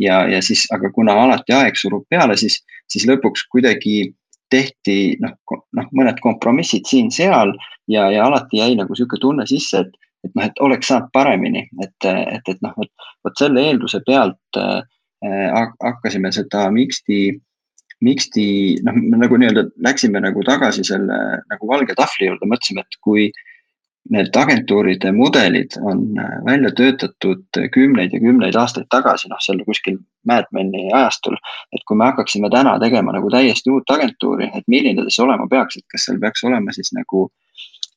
ja, 0.06 0.22
ja 0.32 0.42
siis, 0.42 0.66
aga 0.76 0.92
kuna 0.96 1.18
alati 1.26 1.56
aeg 1.56 1.76
surub 1.80 2.06
peale, 2.10 2.38
siis, 2.38 2.62
siis 2.92 3.08
lõpuks 3.10 3.48
kuidagi 3.52 4.14
tehti 4.54 5.16
noh, 5.22 5.36
noh 5.76 5.88
mõned 5.96 6.20
kompromissid 6.24 6.86
siin-seal 6.90 7.54
ja, 7.92 8.10
ja 8.14 8.26
alati 8.28 8.62
jäi 8.62 8.76
nagu 8.80 8.96
sihuke 8.98 9.20
tunne 9.22 9.48
sisse, 9.50 9.86
et, 9.86 10.12
et 10.26 10.36
noh, 10.36 10.46
et 10.48 10.62
oleks 10.66 10.92
saanud 10.92 11.10
paremini, 11.14 11.66
et, 11.84 12.10
et, 12.10 12.54
et 12.54 12.62
noh, 12.66 12.76
vot, 12.78 13.10
vot 13.26 13.42
selle 13.42 13.64
eelduse 13.70 14.02
pealt 14.06 14.62
äh, 14.62 14.82
hakkasime 15.82 16.32
seda 16.36 16.68
Mixti, 16.74 17.40
Mixti 18.06 18.48
noh, 18.86 18.98
nagu 19.16 19.40
nii-öelda 19.40 19.68
läksime 19.86 20.22
nagu 20.24 20.44
tagasi 20.46 20.86
selle 20.86 21.20
nagu 21.50 21.70
valge 21.70 21.96
tahvli 21.98 22.30
juurde, 22.30 22.50
mõtlesime, 22.52 22.86
et 22.86 23.00
kui 23.02 23.30
need 24.10 24.38
agentuuride 24.38 25.12
mudelid 25.12 25.78
on 25.82 26.04
äh, 26.20 26.34
välja 26.46 26.72
töötatud 26.78 27.60
kümneid 27.74 28.14
ja 28.14 28.20
kümneid 28.20 28.56
aastaid 28.56 28.86
tagasi, 28.94 29.30
noh, 29.32 29.42
seal 29.42 29.64
kuskil 29.66 29.98
Mad 30.30 30.46
Meni 30.54 30.92
ajastul. 30.94 31.38
et 31.74 31.82
kui 31.88 31.98
me 31.98 32.06
hakkaksime 32.12 32.50
täna 32.54 32.78
tegema 32.80 33.16
nagu 33.16 33.32
täiesti 33.34 33.74
uut 33.74 33.90
agentuuri, 33.90 34.52
et 34.54 34.68
milline 34.68 35.02
ta 35.02 35.10
siis 35.10 35.20
olema 35.26 35.48
peaks, 35.50 35.78
et 35.78 35.88
kas 35.92 36.06
seal 36.06 36.22
peaks 36.22 36.44
olema 36.44 36.76
siis 36.76 36.94
nagu. 36.94 37.30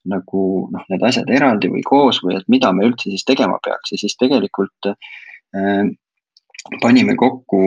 nagu 0.08 0.42
noh, 0.72 0.84
need 0.88 1.02
asjad 1.04 1.28
eraldi 1.28 1.68
või 1.68 1.82
koos 1.84 2.22
või 2.24 2.38
et 2.38 2.46
mida 2.48 2.70
me 2.72 2.86
üldse 2.86 3.10
siis 3.10 3.26
tegema 3.28 3.58
peaks 3.64 3.92
ja 3.92 3.98
siis 4.00 4.14
tegelikult 4.16 4.88
äh, 4.88 5.90
panime 6.80 7.16
kokku 7.16 7.60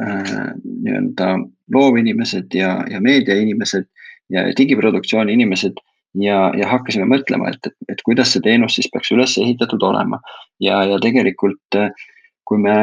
äh, 0.00 0.30
nii-öelda 0.64 1.34
loovinimesed 1.74 2.54
ja, 2.54 2.78
ja 2.88 3.00
meediainimesed 3.00 3.90
ja 4.32 4.46
digiproduktsiooni 4.56 5.34
inimesed 5.36 5.82
ja, 6.18 6.38
ja 6.58 6.68
hakkasime 6.68 7.06
mõtlema, 7.08 7.52
et, 7.52 7.70
et, 7.70 7.76
et 7.94 8.04
kuidas 8.06 8.34
see 8.34 8.44
teenus 8.44 8.76
siis 8.78 8.90
peaks 8.92 9.12
üles 9.14 9.36
ehitatud 9.40 9.82
olema. 9.82 10.20
ja, 10.60 10.82
ja 10.88 11.00
tegelikult, 11.02 11.80
kui 12.48 12.58
me 12.62 12.76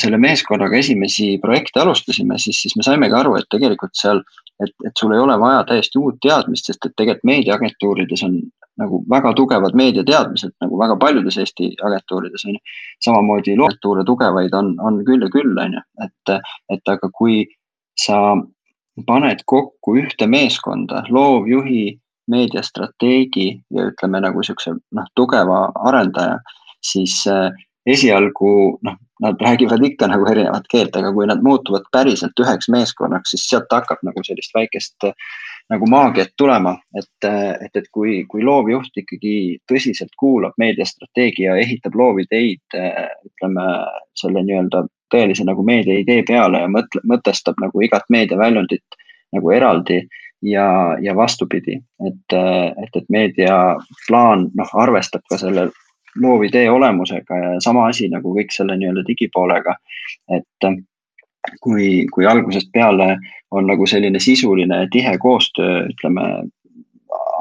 selle 0.00 0.18
meeskonnaga 0.18 0.76
esimesi 0.76 1.36
projekte 1.42 1.80
alustasime, 1.80 2.38
siis, 2.42 2.58
siis 2.64 2.74
me 2.76 2.82
saimegi 2.82 3.14
aru, 3.14 3.36
et 3.38 3.46
tegelikult 3.50 3.94
seal, 3.94 4.22
et, 4.62 4.72
et 4.86 4.98
sul 4.98 5.14
ei 5.14 5.22
ole 5.22 5.36
vaja 5.38 5.62
täiesti 5.68 6.00
uut 6.00 6.18
teadmist, 6.22 6.66
sest 6.66 6.88
et 6.88 6.96
tegelikult 6.98 7.28
meediaagentuurides 7.30 8.24
on 8.26 8.40
nagu 8.80 9.02
väga 9.10 9.34
tugevad 9.36 9.76
meediateadmised 9.76 10.54
nagu 10.64 10.78
väga 10.80 10.96
paljudes 10.96 11.36
Eesti 11.38 11.74
agentuurides 11.84 12.46
on 12.48 12.56
ju. 12.56 12.60
samamoodi 13.04 13.56
loometuure 13.56 14.04
tugevaid 14.08 14.54
on, 14.56 14.72
on 14.80 15.02
küll 15.04 15.22
ja 15.22 15.28
küll, 15.32 15.52
on 15.60 15.76
ju, 15.76 15.82
et, 16.06 16.32
et 16.72 16.92
aga 16.94 17.10
kui 17.12 17.44
sa 18.00 18.18
paned 19.06 19.44
kokku 19.46 19.96
ühte 20.00 20.26
meeskonda, 20.26 21.04
loovjuhi 21.12 21.84
meediastrateegi 22.30 23.48
ja 23.74 23.88
ütleme 23.90 24.20
nagu 24.22 24.42
siukse 24.46 24.74
noh, 24.74 25.08
tugeva 25.18 25.64
arendaja, 25.88 26.38
siis 26.84 27.22
äh, 27.30 27.50
esialgu 27.86 28.78
noh, 28.86 28.98
nad 29.22 29.40
räägivad 29.42 29.82
ikka 29.86 30.08
nagu 30.10 30.26
erinevat 30.30 30.66
keelt, 30.70 30.96
aga 30.98 31.12
kui 31.14 31.26
nad 31.30 31.42
muutuvad 31.42 31.86
päriselt 31.94 32.38
üheks 32.42 32.68
meeskonnaks, 32.70 33.34
siis 33.34 33.48
sealt 33.50 33.70
hakkab 33.74 34.02
nagu 34.06 34.22
sellist 34.26 34.54
väikest 34.54 35.08
äh, 35.08 35.14
nagu 35.70 35.86
maagiat 35.90 36.34
tulema, 36.38 36.76
et, 36.98 37.26
äh, 37.26 37.52
et, 37.66 37.74
et 37.76 37.90
kui, 37.94 38.22
kui 38.30 38.46
loovjuht 38.46 39.02
ikkagi 39.02 39.36
tõsiselt 39.70 40.14
kuulab 40.18 40.58
meediastrateegia, 40.62 41.58
ehitab 41.62 41.98
loovideid, 41.98 42.80
ütleme 43.26 43.68
selle 44.18 44.42
nii-öelda 44.46 44.86
tõelise 45.12 45.44
nagu 45.44 45.62
meedia 45.66 46.00
idee 46.00 46.22
peale 46.26 46.62
ja 46.62 46.70
mõtle, 46.70 47.02
mõtestab 47.08 47.58
nagu 47.60 47.82
igat 47.84 48.06
meediaväljundit 48.12 49.02
nagu 49.32 49.52
eraldi 49.52 50.00
ja, 50.42 50.96
ja 51.00 51.16
vastupidi, 51.16 51.78
et, 52.06 52.36
et, 52.82 52.96
et 52.96 53.08
meediaplaan 53.08 54.48
noh, 54.58 54.72
arvestab 54.84 55.24
ka 55.30 55.38
selle 55.40 55.68
loovidee 56.22 56.70
olemusega 56.70 57.36
ja 57.38 57.52
sama 57.64 57.86
asi 57.88 58.08
nagu 58.12 58.34
kõik 58.36 58.52
selle 58.52 58.76
nii-öelda 58.76 59.04
digipoolega. 59.08 59.76
et 60.28 60.72
kui, 61.60 62.06
kui 62.12 62.26
algusest 62.26 62.68
peale 62.72 63.16
on 63.50 63.66
nagu 63.66 63.86
selline 63.86 64.20
sisuline 64.20 64.86
tihe 64.92 65.16
koostöö, 65.18 65.86
ütleme 65.88 66.26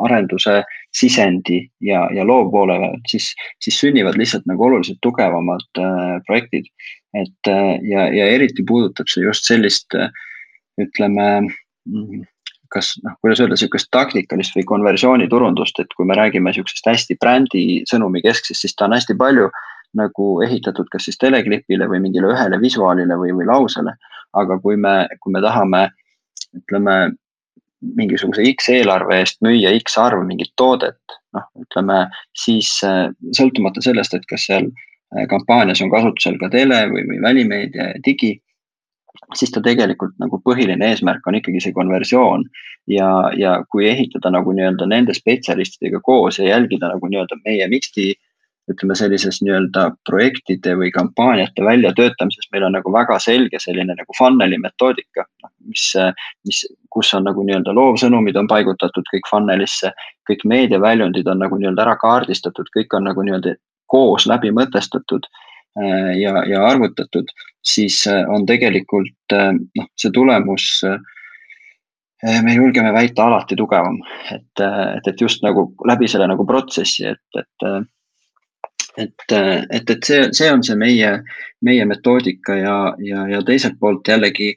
arenduse 0.01 0.63
sisendi 0.95 1.61
ja, 1.81 2.07
ja 2.15 2.25
loovpoole 2.27 2.77
peal, 2.79 2.97
siis, 3.07 3.31
siis 3.63 3.79
sünnivad 3.79 4.17
lihtsalt 4.19 4.47
nagu 4.49 4.65
oluliselt 4.65 4.99
tugevamad 5.01 5.79
äh, 5.79 6.17
projektid. 6.27 6.65
et 7.13 7.47
äh, 7.47 7.77
ja, 7.83 8.07
ja 8.15 8.25
eriti 8.35 8.63
puudutab 8.67 9.09
see 9.11 9.23
just 9.23 9.47
sellist 9.47 9.95
äh, 9.95 10.09
ütleme 10.79 11.27
mm, 11.41 12.23
kas 12.71 12.93
noh, 13.03 13.17
kuidas 13.23 13.41
öelda, 13.43 13.57
sihukest 13.59 13.89
taktikalist 13.91 14.55
või 14.55 14.63
konversiooniturundust, 14.69 15.81
et 15.83 15.91
kui 15.97 16.07
me 16.07 16.15
räägime 16.17 16.53
sihukesest 16.55 16.87
hästi 16.87 17.17
brändi 17.19 17.65
sõnumi 17.89 18.23
kesksest, 18.23 18.63
siis 18.63 18.75
ta 18.75 18.87
on 18.87 18.95
hästi 18.95 19.17
palju 19.19 19.49
nagu 19.99 20.27
ehitatud 20.45 20.87
kas 20.91 21.09
siis 21.09 21.19
teleklipile 21.19 21.87
või 21.91 21.99
mingile 22.03 22.31
ühele 22.31 22.59
visuaalile 22.61 23.17
või, 23.19 23.33
või 23.35 23.49
lausele. 23.49 23.97
aga 24.33 24.55
kui 24.63 24.77
me, 24.79 25.07
kui 25.19 25.33
me 25.33 25.41
tahame, 25.43 25.89
ütleme 26.55 26.93
mingisuguse 27.97 28.45
X 28.53 28.69
eelarve 28.71 29.17
eest 29.19 29.41
müüa 29.43 29.73
X 29.81 29.97
arv 29.99 30.21
mingit 30.27 30.53
toodet, 30.55 31.17
noh, 31.35 31.47
ütleme 31.59 32.05
siis 32.37 32.69
äh, 32.87 33.09
sõltumata 33.35 33.83
sellest, 33.83 34.15
et 34.15 34.27
kas 34.29 34.45
seal 34.47 34.69
äh, 34.69 35.25
kampaanias 35.31 35.81
on 35.83 35.91
kasutusel 35.91 36.37
ka 36.39 36.47
tele 36.53 36.85
või, 36.93 37.03
või 37.09 37.19
välimeedia 37.25 37.89
ja 37.91 38.03
digi, 38.05 38.37
siis 39.35 39.51
ta 39.51 39.61
tegelikult 39.63 40.17
nagu 40.19 40.39
põhiline 40.45 40.91
eesmärk 40.91 41.27
on 41.27 41.37
ikkagi 41.39 41.61
see 41.63 41.75
konversioon. 41.75 42.45
ja, 42.87 43.07
ja 43.37 43.61
kui 43.69 43.85
ehitada 43.87 44.31
nagu 44.33 44.51
nii-öelda 44.57 44.87
nende 44.89 45.13
spetsialistidega 45.13 45.99
koos 46.03 46.39
ja 46.39 46.47
jälgida 46.47 46.89
nagu 46.89 47.07
nii-öelda 47.07 47.37
meie 47.45 47.67
Mixti 47.69 48.13
ütleme 48.71 48.95
sellises 48.95 49.41
nii-öelda 49.41 49.83
projektide 50.09 50.73
või 50.79 50.91
kampaaniate 50.95 51.63
väljatöötamises 51.65 52.49
meil 52.53 52.65
on 52.67 52.75
nagu 52.77 52.93
väga 52.93 53.17
selge 53.19 53.59
selline 53.59 53.95
nagu 53.97 54.15
funnel'i 54.17 54.57
metoodika, 54.61 55.25
noh, 55.43 55.51
mis, 55.67 55.85
mis, 56.47 56.63
kus 56.93 57.13
on 57.17 57.25
nagu 57.29 57.43
nii-öelda 57.45 57.73
loovsõnumid 57.77 58.37
on 58.41 58.49
paigutatud 58.51 59.07
kõik 59.13 59.29
funnel'isse, 59.29 59.93
kõik 60.29 60.45
meediaväljundid 60.53 61.27
on 61.27 61.41
nagu 61.45 61.57
nii-öelda 61.59 61.85
ära 61.87 61.97
kaardistatud, 62.01 62.69
kõik 62.77 62.97
on 62.97 63.09
nagu 63.09 63.25
nii-öelda 63.25 63.55
koos 63.91 64.27
läbi 64.29 64.53
mõtestatud 64.55 65.27
ja, 66.19 66.35
ja 66.47 66.65
arvutatud, 66.67 67.31
siis 67.63 68.03
äh, 68.07 68.23
on 68.29 68.45
tegelikult 68.49 69.35
äh, 69.35 69.51
noh, 69.53 69.89
see 69.97 70.13
tulemus 70.13 70.83
me 72.21 72.53
julgeme 72.53 72.91
väita 72.93 73.23
alati 73.25 73.55
tugevam, 73.57 73.95
et, 74.29 74.59
et, 74.61 75.07
et 75.09 75.21
just 75.21 75.41
nagu 75.41 75.63
läbi 75.89 76.05
selle 76.05 76.27
nagu 76.29 76.45
protsessi, 76.45 77.07
et, 77.09 77.39
et 77.39 77.87
et, 78.97 79.31
et, 79.31 79.89
et 79.89 80.03
see, 80.03 80.27
see 80.35 80.51
on 80.51 80.63
see 80.63 80.75
meie, 80.77 81.11
meie 81.65 81.85
metoodika 81.87 82.55
ja, 82.59 82.75
ja, 82.99 83.25
ja 83.31 83.41
teiselt 83.47 83.79
poolt 83.79 84.07
jällegi 84.07 84.51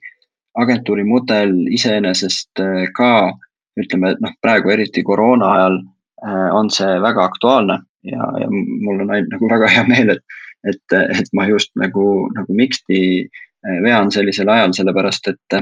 agentuuri 0.54 1.04
mudel 1.04 1.54
iseenesest 1.74 2.62
äh, 2.62 2.86
ka 2.94 3.32
ütleme, 3.80 4.14
et 4.14 4.22
noh, 4.22 4.34
praegu 4.42 4.70
eriti 4.74 5.02
koroona 5.06 5.50
ajal 5.56 5.80
äh, 6.26 6.48
on 6.54 6.70
see 6.70 6.98
väga 7.02 7.26
aktuaalne 7.30 7.80
ja, 8.06 8.28
ja 8.40 8.50
mul 8.50 9.02
on 9.02 9.10
ainult 9.10 9.34
nagu 9.34 9.50
väga 9.50 9.70
hea 9.76 9.86
meel, 9.90 10.14
et, 10.16 10.40
et, 10.70 10.96
et 10.96 11.32
ma 11.36 11.48
just 11.48 11.72
nagu, 11.80 12.28
nagu 12.36 12.56
Mixti 12.56 13.00
äh, 13.24 13.80
vean 13.84 14.12
sellisel 14.14 14.50
ajal, 14.52 14.74
sellepärast 14.76 15.32
et, 15.32 15.58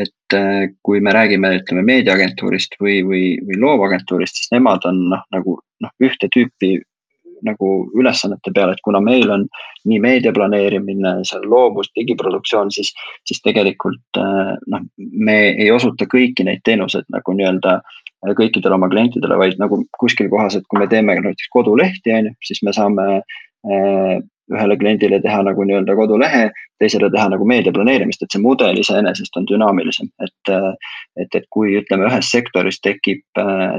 et 0.00 0.38
kui 0.86 1.00
me 1.02 1.14
räägime, 1.14 1.56
ütleme 1.60 1.82
meediaagentuurist 1.86 2.76
või, 2.80 3.00
või, 3.06 3.24
või 3.46 3.58
loovagentuurist, 3.64 4.38
siis 4.38 4.52
nemad 4.54 4.86
on 4.86 5.08
noh, 5.10 5.26
nagu 5.34 5.58
noh, 5.82 5.92
ühte 6.04 6.30
tüüpi 6.30 6.78
nagu 7.46 7.90
ülesannete 7.96 8.52
peale, 8.54 8.74
et 8.76 8.82
kuna 8.84 9.00
meil 9.00 9.30
on 9.32 9.46
nii 9.88 10.00
meedia 10.02 10.32
planeerimine, 10.36 11.14
seal 11.28 11.46
loovus, 11.48 11.90
digiproduktsioon, 11.96 12.72
siis, 12.74 12.92
siis 13.28 13.40
tegelikult 13.44 14.20
äh, 14.20 14.54
noh, 14.72 14.84
me 14.96 15.38
ei 15.54 15.70
osuta 15.72 16.08
kõiki 16.10 16.46
neid 16.46 16.64
teenuseid 16.68 17.08
nagu 17.12 17.34
nii-öelda 17.36 17.80
kõikidele 18.36 18.76
oma 18.76 18.90
klientidele, 18.92 19.38
vaid 19.40 19.60
nagu 19.60 19.80
kuskil 20.00 20.28
kohas, 20.32 20.58
et 20.58 20.66
kui 20.68 20.80
me 20.80 20.88
teeme 20.90 21.16
näiteks 21.16 21.48
kodulehti, 21.54 22.12
on 22.12 22.28
ju, 22.28 22.34
siis 22.44 22.60
me 22.66 22.74
saame 22.76 23.06
ühele 23.64 24.76
kliendile 24.78 25.20
teha 25.22 25.42
nagu 25.46 25.64
nii-öelda 25.66 25.94
kodulehe, 25.98 26.44
teisele 26.82 27.10
teha 27.12 27.28
nagu 27.32 27.46
meedia 27.46 27.72
planeerimist, 27.74 28.22
et 28.24 28.34
see 28.34 28.42
mudel 28.42 28.80
iseenesest 28.80 29.36
on 29.38 29.48
dünaamilisem, 29.50 30.10
et. 30.24 30.54
et, 31.20 31.34
et 31.36 31.46
kui 31.54 31.74
ütleme, 31.78 32.08
ühes 32.08 32.30
sektoris 32.32 32.80
tekib, 32.82 33.22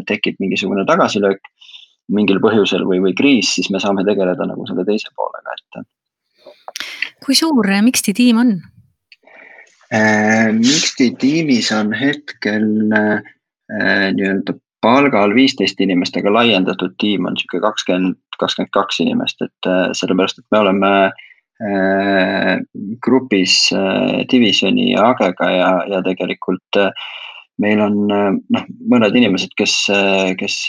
tekib 0.08 0.40
mingisugune 0.44 0.86
tagasilöök 0.88 1.42
mingil 2.12 2.42
põhjusel 2.44 2.84
või, 2.88 3.00
või 3.04 3.16
kriis, 3.18 3.54
siis 3.56 3.70
me 3.72 3.80
saame 3.82 4.04
tegeleda 4.08 4.48
nagu 4.48 4.66
selle 4.70 4.86
teise 4.88 5.12
poolega, 5.16 5.56
et. 5.58 6.46
kui 7.26 7.38
suur 7.38 7.72
Mixti 7.86 8.14
tiim 8.18 8.42
on 8.44 8.56
äh,? 9.92 10.52
Mixti 10.58 11.12
tiimis 11.20 11.72
on 11.76 11.94
hetkel 11.96 12.68
äh, 12.98 13.32
nii-öelda 14.16 14.58
palgal 14.82 15.34
viisteist 15.38 15.82
inimest, 15.84 16.18
aga 16.18 16.34
laiendatud 16.34 16.96
tiim 17.02 17.28
on 17.30 17.38
sihuke 17.40 17.62
kakskümmend, 17.64 18.18
kakskümmend 18.42 18.74
kaks 18.76 19.02
inimest, 19.04 19.42
et 19.46 19.70
äh, 19.70 19.90
sellepärast, 19.98 20.42
et 20.42 20.54
me 20.54 20.62
oleme 20.64 20.92
äh, 21.62 22.54
grupis 23.06 23.58
äh, 23.78 24.22
Divisioni 24.32 24.92
ja 24.94 25.12
Agega 25.12 25.50
ja, 25.54 25.72
ja 25.92 26.02
tegelikult 26.06 26.80
äh, 26.82 26.90
meil 27.62 27.84
on 27.84 28.00
äh, 28.14 28.30
noh, 28.56 28.70
mõned 28.94 29.18
inimesed, 29.22 29.54
kes, 29.60 29.76
äh, 29.94 30.32
kes 30.40 30.64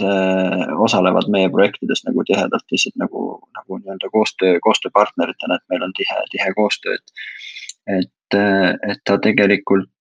osalevad 0.85 1.31
meie 1.33 1.49
projektides 1.53 2.05
nagu 2.09 2.27
tihedalt 2.29 2.67
lihtsalt 2.75 2.99
nagu, 3.01 3.39
nagu 3.57 3.81
nii-öelda 3.81 4.13
koostöö, 4.13 4.59
koostööpartneritena, 4.67 5.57
et 5.57 5.73
meil 5.73 5.89
on 5.89 5.97
tihe, 5.97 6.21
tihe 6.35 6.53
koostöö, 6.59 6.99
et. 7.01 7.25
et, 8.01 8.11
et 8.33 9.01
ta 9.05 9.19
tegelikult 9.21 9.92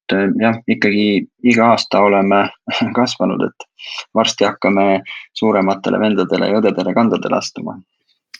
jah, 0.41 0.59
ikkagi 0.67 1.05
iga 1.43 1.71
aasta 1.73 2.01
oleme 2.05 2.43
kasvanud, 2.97 3.45
et 3.47 3.67
varsti 4.15 4.47
hakkame 4.47 5.01
suurematele 5.37 5.99
vendadele 5.99 6.51
ja 6.51 6.61
õdedele-kandadele 6.61 7.37
astuma 7.37 7.79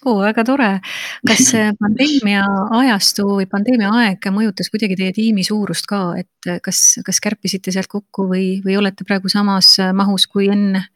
oo, 0.06 0.20
väga 0.22 0.44
tore. 0.46 0.70
kas 1.28 1.52
pandeemia 1.82 2.46
ajastu 2.80 3.28
või 3.36 3.48
pandeemia 3.50 3.92
aeg 4.04 4.32
mõjutas 4.34 4.72
kuidagi 4.74 4.98
teie 5.00 5.14
tiimi 5.16 5.46
suurust 5.46 5.90
ka, 5.90 6.02
et 6.22 6.54
kas, 6.64 7.02
kas 7.06 7.22
kärpisite 7.24 7.74
sealt 7.74 7.92
kokku 7.92 8.30
või, 8.32 8.48
või 8.66 8.80
olete 8.82 9.08
praegu 9.08 9.30
samas 9.30 9.76
mahus 9.94 10.28
kui 10.28 10.50
enne? 10.52 10.88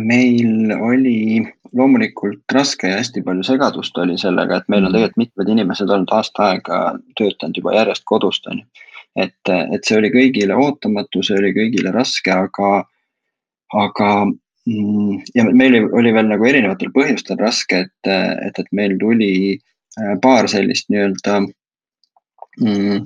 meil 0.00 0.72
oli 0.80 1.42
loomulikult 1.76 2.52
raske 2.52 2.88
ja 2.88 2.96
hästi 2.96 3.22
palju 3.22 3.44
segadust 3.44 3.98
oli 3.98 4.16
sellega, 4.18 4.60
et 4.62 4.68
meil 4.72 4.86
on 4.86 4.94
tegelikult 4.94 5.20
mitmed 5.20 5.50
inimesed 5.52 5.90
olnud 5.90 6.12
aasta 6.16 6.50
aega 6.50 6.78
töötanud 7.18 7.60
juba 7.60 7.74
järjest 7.76 8.06
kodust, 8.08 8.46
on 8.48 8.62
ju. 8.62 8.86
Et, 9.16 9.52
et 9.52 9.84
see 9.84 9.98
oli 9.98 10.10
kõigile 10.14 10.56
ootamatu, 10.56 11.22
see 11.24 11.38
oli 11.38 11.52
kõigile 11.56 11.92
raske, 11.94 12.32
aga, 12.32 12.72
aga 13.72 14.10
Mm, 14.66 15.20
ja 15.34 15.44
meil 15.54 15.76
oli 15.94 16.10
veel 16.10 16.26
nagu 16.26 16.46
erinevatel 16.48 16.90
põhjustel 16.94 17.38
raske, 17.38 17.84
et, 17.86 18.08
et, 18.10 18.56
et 18.58 18.70
meil 18.74 18.96
tuli 18.98 19.54
äh, 19.54 20.14
paar 20.22 20.48
sellist 20.50 20.88
nii-öelda 20.90 21.36
mm, 21.44 23.04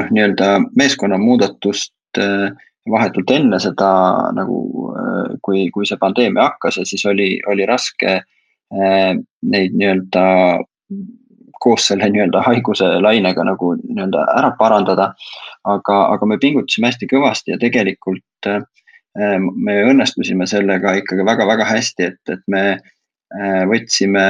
noh, 0.00 0.08
nii-öelda 0.16 0.48
meeskonna 0.74 1.20
muudatust 1.22 2.18
äh, 2.18 2.48
vahetult 2.90 3.30
enne 3.36 3.60
seda 3.62 3.90
nagu, 4.34 4.58
äh, 4.98 5.36
kui, 5.46 5.68
kui 5.70 5.86
see 5.86 6.00
pandeemia 6.02 6.48
hakkas 6.48 6.80
ja 6.82 6.86
siis 6.90 7.06
oli, 7.06 7.36
oli 7.46 7.68
raske 7.70 8.22
neid 9.46 9.76
nii-öelda 9.78 10.22
koos 11.60 11.86
selle 11.88 12.08
nii-öelda 12.12 12.42
haiguse 12.46 12.88
lainega 13.02 13.44
nagu 13.46 13.74
nii-öelda 13.80 14.24
ära 14.38 14.52
parandada. 14.58 15.12
aga, 15.64 15.94
aga 16.14 16.26
me 16.26 16.38
pingutasime 16.38 16.90
hästi 16.90 17.08
kõvasti 17.10 17.54
ja 17.54 17.58
tegelikult 17.58 18.48
äh, 18.50 18.60
me 19.16 19.78
õnnestusime 19.90 20.46
sellega 20.48 20.96
ikkagi 21.00 21.24
väga-väga 21.26 21.66
hästi, 21.68 22.10
et, 22.10 22.20
et 22.32 22.42
me 22.52 22.62
äh, 22.76 23.62
võtsime 23.70 24.26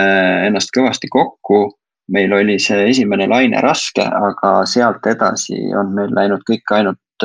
ennast 0.47 0.73
kõvasti 0.77 1.11
kokku. 1.13 1.67
meil 2.15 2.31
oli 2.33 2.55
see 2.63 2.85
esimene 2.87 3.27
laine 3.27 3.59
raske, 3.65 4.05
aga 4.05 4.51
sealt 4.71 5.07
edasi 5.11 5.57
on 5.75 5.89
meil 5.95 6.13
läinud 6.15 6.45
kõik 6.47 6.71
ainult, 6.71 7.25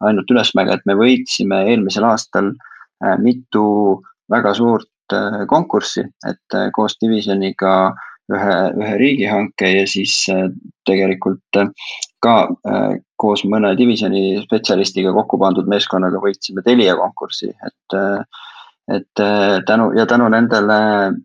ainult 0.00 0.30
ülesmäge, 0.32 0.72
et 0.72 0.86
me 0.88 0.96
võitsime 0.96 1.58
eelmisel 1.68 2.06
aastal 2.08 2.54
äh, 2.54 3.18
mitu 3.20 4.00
väga 4.32 4.54
suurt 4.56 5.12
äh, 5.12 5.44
konkurssi, 5.46 6.06
et 6.24 6.58
koos 6.72 6.96
Divisioniga 7.02 7.92
ühe, 8.32 8.56
ühe 8.80 8.94
riigihanke 9.00 9.70
ja 9.74 9.86
siis 9.90 10.14
tegelikult 10.88 11.60
ka 12.24 12.36
koos 13.20 13.44
mõne 13.48 13.74
divisjoni 13.78 14.40
spetsialistiga 14.44 15.12
kokku 15.16 15.38
pandud 15.40 15.68
meeskonnaga 15.70 16.22
võitsime 16.22 16.64
Telia 16.64 16.96
konkursi, 17.00 17.52
et. 17.52 17.98
et 18.92 19.20
tänu 19.64 19.86
ja 19.96 20.04
tänu 20.04 20.26
nendele, 20.28 20.74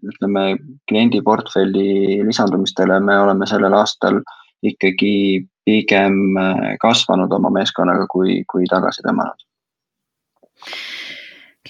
ütleme 0.07 0.43
kliendi 0.87 1.19
portfelli 1.21 2.21
lisandumistele 2.23 3.01
me 3.03 3.17
oleme 3.19 3.47
sellel 3.51 3.75
aastal 3.75 4.21
ikkagi 4.63 5.43
pigem 5.67 6.39
kasvanud 6.79 7.35
oma 7.35 7.51
meeskonnaga, 7.59 8.07
kui, 8.07 8.39
kui 8.47 8.63
tagasi 8.71 9.03
tõmmanud 9.03 9.43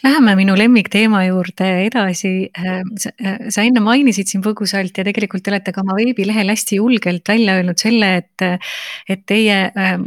Läheme 0.04 0.36
minu 0.40 0.56
lemmikteema 0.56 1.26
juurde 1.26 1.68
edasi. 1.84 2.32
Äh, 2.58 2.82
sa, 3.00 3.12
äh, 3.20 3.38
sa 3.52 3.66
enne 3.68 3.82
mainisid 3.84 4.30
siin 4.32 4.44
põgusalt 4.44 4.96
ja 4.96 5.04
tegelikult 5.08 5.44
te 5.44 5.52
olete 5.52 5.74
ka 5.76 5.84
oma 5.84 5.98
veebilehel 5.98 6.52
hästi 6.54 6.80
julgelt 6.80 7.28
välja 7.28 7.58
öelnud 7.60 7.80
selle, 7.82 8.14
et, 8.22 8.46
et 9.12 9.26
teie 9.28 9.58
ähm, 9.76 10.06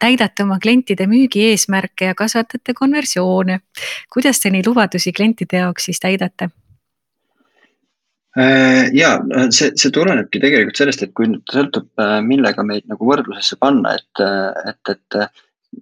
täidate 0.00 0.44
oma 0.44 0.58
klientide 0.60 1.06
müügieesmärke 1.10 2.10
ja 2.10 2.16
kasvatate 2.18 2.74
konversioone. 2.76 3.60
kuidas 4.12 4.40
te 4.40 4.52
neid 4.52 4.68
lubadusi 4.68 5.12
klientide 5.16 5.62
jaoks 5.64 5.88
siis 5.88 6.02
täidate? 6.04 6.50
Äh, 8.36 8.92
ja 8.92 9.16
see, 9.48 9.72
see 9.72 9.94
tulenebki 9.94 10.42
tegelikult 10.42 10.82
sellest, 10.82 11.06
et 11.06 11.16
kui 11.16 11.30
nüüd 11.32 11.48
sõltub, 11.56 11.88
millega 12.28 12.66
meid 12.66 12.84
nagu 12.92 13.08
võrdlusesse 13.08 13.56
panna, 13.56 13.96
et, 13.96 14.22
et, 14.68 14.92
et 14.92 15.18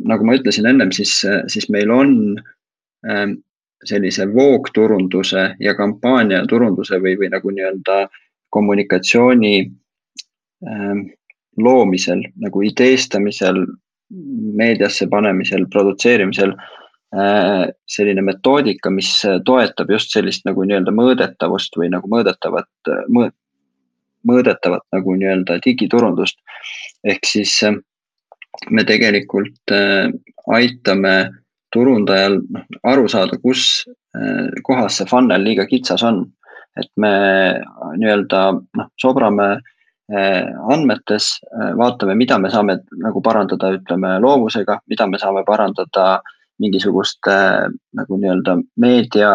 nagu 0.07 0.25
ma 0.25 0.39
ütlesin 0.39 0.71
ennem, 0.71 0.95
siis, 0.95 1.19
siis 1.51 1.69
meil 1.75 1.91
on 1.91 2.17
ähm, 3.03 3.39
sellise 3.85 4.27
voogturunduse 4.33 5.55
ja 5.61 5.75
kampaaniaturunduse 5.79 6.99
või, 7.03 7.15
või 7.21 7.31
nagu 7.31 7.53
nii-öelda 7.55 7.99
kommunikatsiooni 8.55 9.55
ähm, 10.67 11.05
loomisel, 11.59 12.23
nagu 12.43 12.63
ideestamisel, 12.63 13.65
meediasse 14.59 15.07
panemisel, 15.11 15.67
produtseerimisel 15.71 16.55
äh, 16.55 17.69
selline 17.87 18.25
metoodika, 18.25 18.91
mis 18.91 19.11
toetab 19.45 19.91
just 19.95 20.15
sellist 20.15 20.47
nagu 20.49 20.65
nii-öelda 20.65 20.95
mõõdetavust 20.95 21.77
või 21.79 21.93
nagu 21.93 22.11
mõõdetavat 22.11 22.95
mõõt, 23.15 23.37
mõõdetavat 24.29 24.83
nagu 24.93 25.15
nii-öelda 25.15 25.61
digiturundust. 25.65 26.39
ehk 27.05 27.27
siis 27.27 27.53
äh, 27.63 27.77
me 28.71 28.85
tegelikult 28.85 29.73
äh, 29.73 30.11
aitame 30.47 31.15
turundajal 31.75 32.41
noh, 32.49 32.67
aru 32.89 33.09
saada, 33.11 33.39
kus 33.43 33.85
äh, 34.17 34.49
kohas 34.67 34.99
see 34.99 35.09
funnel 35.11 35.45
liiga 35.45 35.67
kitsas 35.71 36.05
on. 36.07 36.27
et 36.79 36.91
me 36.97 37.11
nii-öelda 37.99 38.41
noh, 38.55 38.89
sobrame 39.03 39.47
äh, 39.57 40.45
andmetes, 40.71 41.41
äh, 41.51 41.73
vaatame, 41.79 42.15
mida 42.15 42.39
me 42.39 42.53
saame 42.55 42.79
nagu 43.03 43.23
parandada, 43.23 43.73
ütleme 43.75 44.13
loovusega, 44.23 44.79
mida 44.87 45.09
me 45.11 45.19
saame 45.19 45.43
parandada 45.47 46.21
mingisuguste 46.63 47.35
nagu 47.99 48.21
nii-öelda 48.21 48.61
meedia 48.77 49.33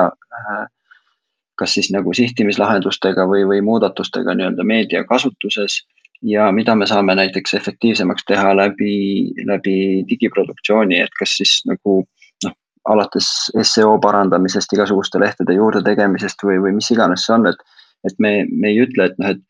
kas 1.59 1.75
siis 1.77 1.91
nagu 1.93 2.13
sihtimislahendustega 2.15 3.25
või, 3.29 3.43
või 3.49 3.61
muudatustega 3.65 4.33
nii-öelda 4.35 4.63
meedia 4.65 5.03
kasutuses 5.07 5.81
ja 6.23 6.51
mida 6.51 6.75
me 6.75 6.87
saame 6.87 7.15
näiteks 7.15 7.53
efektiivsemaks 7.59 8.25
teha 8.27 8.55
läbi, 8.55 8.95
läbi 9.45 9.75
digiproduktsiooni, 10.09 11.01
et 11.03 11.13
kas 11.19 11.37
siis 11.41 11.59
nagu 11.69 12.03
alates 12.89 13.29
seo 13.63 13.95
parandamisest, 14.03 14.73
igasuguste 14.75 15.21
lehtede 15.21 15.55
juurde 15.55 15.83
tegemisest 15.85 16.43
või, 16.43 16.59
või 16.63 16.77
mis 16.79 16.91
iganes 16.91 17.25
see 17.27 17.35
on, 17.37 17.47
et. 17.53 17.65
et 18.03 18.17
me, 18.19 18.31
me 18.51 18.67
ei 18.67 18.81
ütle, 18.83 19.05
et 19.07 19.19
noh, 19.21 19.29
et, 19.31 19.43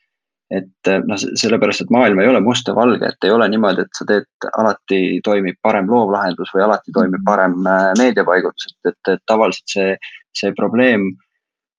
et 0.54 0.90
noh, 1.10 1.18
sellepärast, 1.18 1.82
et 1.82 1.94
maailm 1.94 2.20
ei 2.22 2.30
ole 2.30 2.42
must 2.46 2.68
ja 2.70 2.76
valge, 2.78 3.08
et 3.10 3.26
ei 3.26 3.34
ole 3.34 3.48
niimoodi, 3.50 3.82
et 3.82 3.98
sa 3.98 4.06
teed, 4.06 4.28
alati 4.62 5.00
toimib 5.26 5.58
parem 5.66 5.90
loovlahendus 5.90 6.52
või 6.54 6.66
alati 6.68 6.94
toimib 6.94 7.24
parem 7.26 7.56
äh, 7.66 7.90
meediapaigutus, 7.98 8.70
et, 8.70 8.92
et, 8.92 9.14
et 9.16 9.24
tavaliselt 9.30 9.74
see, 9.74 9.96
see 10.38 10.54
probleem 10.60 11.10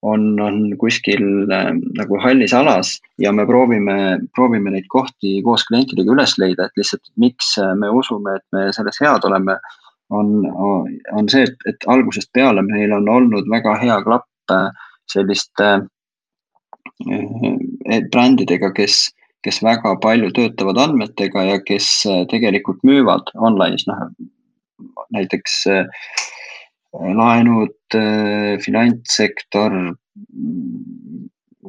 on, 0.02 0.26
on 0.42 0.58
kuskil 0.80 1.22
äh, 1.46 1.70
nagu 2.00 2.18
hallis 2.26 2.56
alas 2.56 2.96
ja 3.22 3.30
me 3.32 3.46
proovime, 3.46 3.96
proovime 4.34 4.74
neid 4.74 4.90
kohti 4.90 5.38
koos 5.46 5.62
klientidega 5.70 6.16
üles 6.16 6.34
leida, 6.42 6.66
et 6.66 6.82
lihtsalt 6.82 7.06
miks 7.22 7.54
me 7.78 7.94
usume, 8.02 8.40
et 8.40 8.46
me 8.56 8.66
selles 8.74 8.98
head 9.04 9.30
oleme 9.30 9.60
on, 10.10 10.46
on 11.12 11.28
see, 11.28 11.44
et, 11.48 11.56
et 11.68 11.88
algusest 11.90 12.30
peale 12.36 12.62
meil 12.66 12.92
on 12.96 13.08
olnud 13.08 13.48
väga 13.50 13.76
hea 13.80 13.98
klapp 14.04 14.52
äh, 14.52 14.68
selliste 15.10 15.70
äh, 17.08 18.00
brändidega, 18.12 18.72
kes, 18.76 19.08
kes 19.46 19.62
väga 19.64 19.96
palju 20.02 20.32
töötavad 20.36 20.80
andmetega 20.86 21.46
ja 21.48 21.58
kes 21.64 21.88
äh, 22.10 22.24
tegelikult 22.30 22.84
müüvad 22.86 23.32
online'is, 23.34 23.86
noh 23.90 24.08
näiteks 25.14 25.64
laenud, 26.94 27.94
finantssektor, 28.64 29.74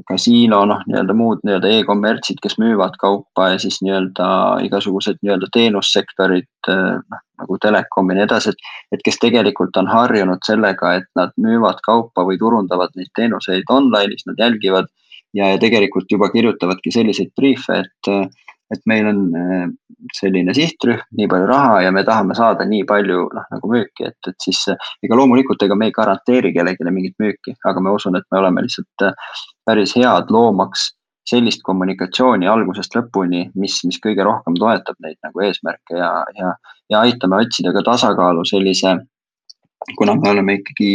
kasiino, 0.10 0.64
noh, 0.70 0.82
nii-öelda 0.90 1.16
muud 1.18 1.44
nii-öelda 1.48 1.72
e-kommertsid, 1.80 2.42
kes 2.44 2.58
müüvad 2.62 2.98
kaupa 3.02 3.52
ja 3.54 3.60
siis 3.62 3.82
nii-öelda 3.86 4.28
igasugused 4.68 5.22
nii-öelda 5.22 5.52
teenussektorid, 5.56 6.52
noh 6.68 7.22
nagu 7.40 7.58
telekom 7.62 8.10
ja 8.10 8.18
nii 8.18 8.26
edasi, 8.26 8.54
et, 8.54 8.70
et 8.96 9.04
kes 9.06 9.20
tegelikult 9.22 9.76
on 9.80 9.90
harjunud 9.92 10.44
sellega, 10.48 10.94
et 11.00 11.08
nad 11.20 11.34
müüvad 11.42 11.82
kaupa 11.86 12.24
või 12.28 12.40
turundavad 12.42 12.96
neid 12.96 13.12
teenuseid 13.18 13.72
online'is, 13.72 14.26
nad 14.30 14.40
jälgivad 14.40 14.88
ja, 15.36 15.52
ja 15.52 15.60
tegelikult 15.62 16.12
juba 16.12 16.30
kirjutavadki 16.34 16.94
selliseid 16.96 17.34
briife, 17.36 17.84
et, 17.84 18.12
et 18.74 18.82
meil 18.90 19.08
on 19.10 19.20
äh, 19.38 19.66
selline 20.18 20.54
sihtrühm, 20.58 21.04
nii 21.18 21.30
palju 21.32 21.48
raha 21.50 21.80
ja 21.86 21.92
me 21.94 22.04
tahame 22.08 22.36
saada 22.38 22.66
nii 22.66 22.84
palju 22.90 23.28
noh, 23.36 23.48
nagu 23.54 23.72
müüki, 23.72 24.10
et, 24.10 24.20
et 24.32 24.36
siis 24.42 24.62
ega 25.06 25.18
loomulikult, 25.18 25.62
ega 25.62 25.78
me 25.78 25.90
ei 25.90 25.96
garanteeri 25.96 26.54
kellelegi 26.56 26.92
mingit 26.92 27.18
müüki, 27.22 27.56
aga 27.66 27.84
ma 27.84 27.94
usun, 27.96 28.18
et 28.18 28.26
me 28.32 28.42
oleme 28.42 28.66
lihtsalt 28.66 29.06
äh, 29.06 29.34
päris 29.66 29.96
head 29.98 30.34
loomaks 30.34 30.92
sellist 31.30 31.64
kommunikatsiooni 31.66 32.48
algusest 32.50 32.96
lõpuni, 32.98 33.48
mis, 33.58 33.80
mis 33.88 33.98
kõige 34.02 34.26
rohkem 34.26 34.58
toetab 34.62 34.98
neid 35.02 35.18
nagu 35.26 35.42
eesmärke 35.46 35.98
ja, 35.98 36.12
ja, 36.38 36.52
ja 36.94 37.02
aitame 37.06 37.42
otsida 37.42 37.74
ka 37.74 37.82
tasakaalu 37.86 38.46
sellise, 38.46 38.98
kuna 39.98 40.16
me 40.20 40.30
oleme 40.34 40.60
ikkagi 40.60 40.92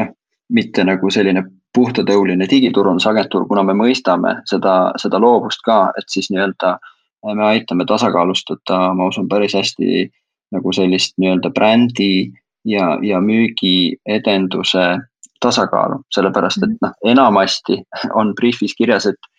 noh, 0.00 0.10
mitte 0.54 0.86
nagu 0.86 1.10
selline 1.14 1.44
puhtatõuline 1.74 2.46
digiturundusagentuur, 2.50 3.48
kuna 3.48 3.64
me 3.66 3.74
mõistame 3.78 4.36
seda, 4.50 4.92
seda 5.00 5.20
loovust 5.20 5.64
ka, 5.66 5.88
et 5.98 6.06
siis 6.10 6.30
nii-öelda 6.30 6.76
me 7.34 7.44
aitame 7.48 7.86
tasakaalustada, 7.88 8.78
ma 8.94 9.08
usun, 9.10 9.28
päris 9.28 9.56
hästi 9.58 10.06
nagu 10.54 10.72
sellist 10.76 11.16
nii-öelda 11.18 11.50
brändi 11.54 12.30
ja, 12.68 12.94
ja 13.02 13.20
müügiedenduse 13.20 14.86
tasakaalu, 15.42 16.02
sellepärast 16.14 16.62
et 16.64 16.74
noh, 16.82 16.92
enamasti 17.04 17.80
on 18.14 18.34
briifis 18.38 18.76
kirjas, 18.78 19.08
et 19.10 19.30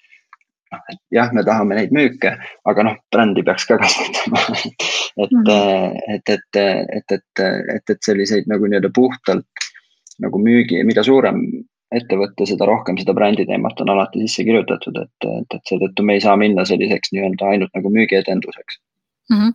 et 0.76 0.98
jah, 1.14 1.30
me 1.32 1.44
tahame 1.46 1.78
neid 1.78 1.94
müüke, 1.96 2.34
aga 2.68 2.84
noh, 2.84 2.98
brändi 3.14 3.46
peaks 3.48 3.68
ka 3.70 3.78
kasvatama 3.80 4.42
et 5.24 5.32
mm, 5.32 5.44
-hmm. 5.46 6.00
et, 6.16 6.30
et, 6.30 6.58
et, 6.60 7.12
et, 7.12 7.40
et, 7.76 7.90
et 7.90 8.02
selliseid 8.04 8.50
nagu 8.52 8.68
nii-öelda 8.68 8.92
puhtalt 8.96 9.70
nagu 10.20 10.40
müügi, 10.40 10.84
mida 10.84 11.04
suurem 11.04 11.42
ettevõte, 12.00 12.48
seda 12.50 12.68
rohkem 12.70 12.98
seda 13.02 13.16
brändi 13.18 13.46
teemat 13.50 13.80
on 13.84 13.94
alati 13.96 14.24
sisse 14.26 14.46
kirjutatud, 14.48 14.98
et, 15.04 15.30
et, 15.30 15.60
et 15.60 15.72
seetõttu 15.72 16.06
me 16.06 16.18
ei 16.18 16.26
saa 16.26 16.36
minna 16.40 16.66
selliseks 16.68 17.14
nii-öelda 17.16 17.54
ainult 17.54 17.74
nagu 17.78 17.94
müügiedenduseks 17.94 18.82
mm. 19.30 19.38
-hmm. 19.38 19.54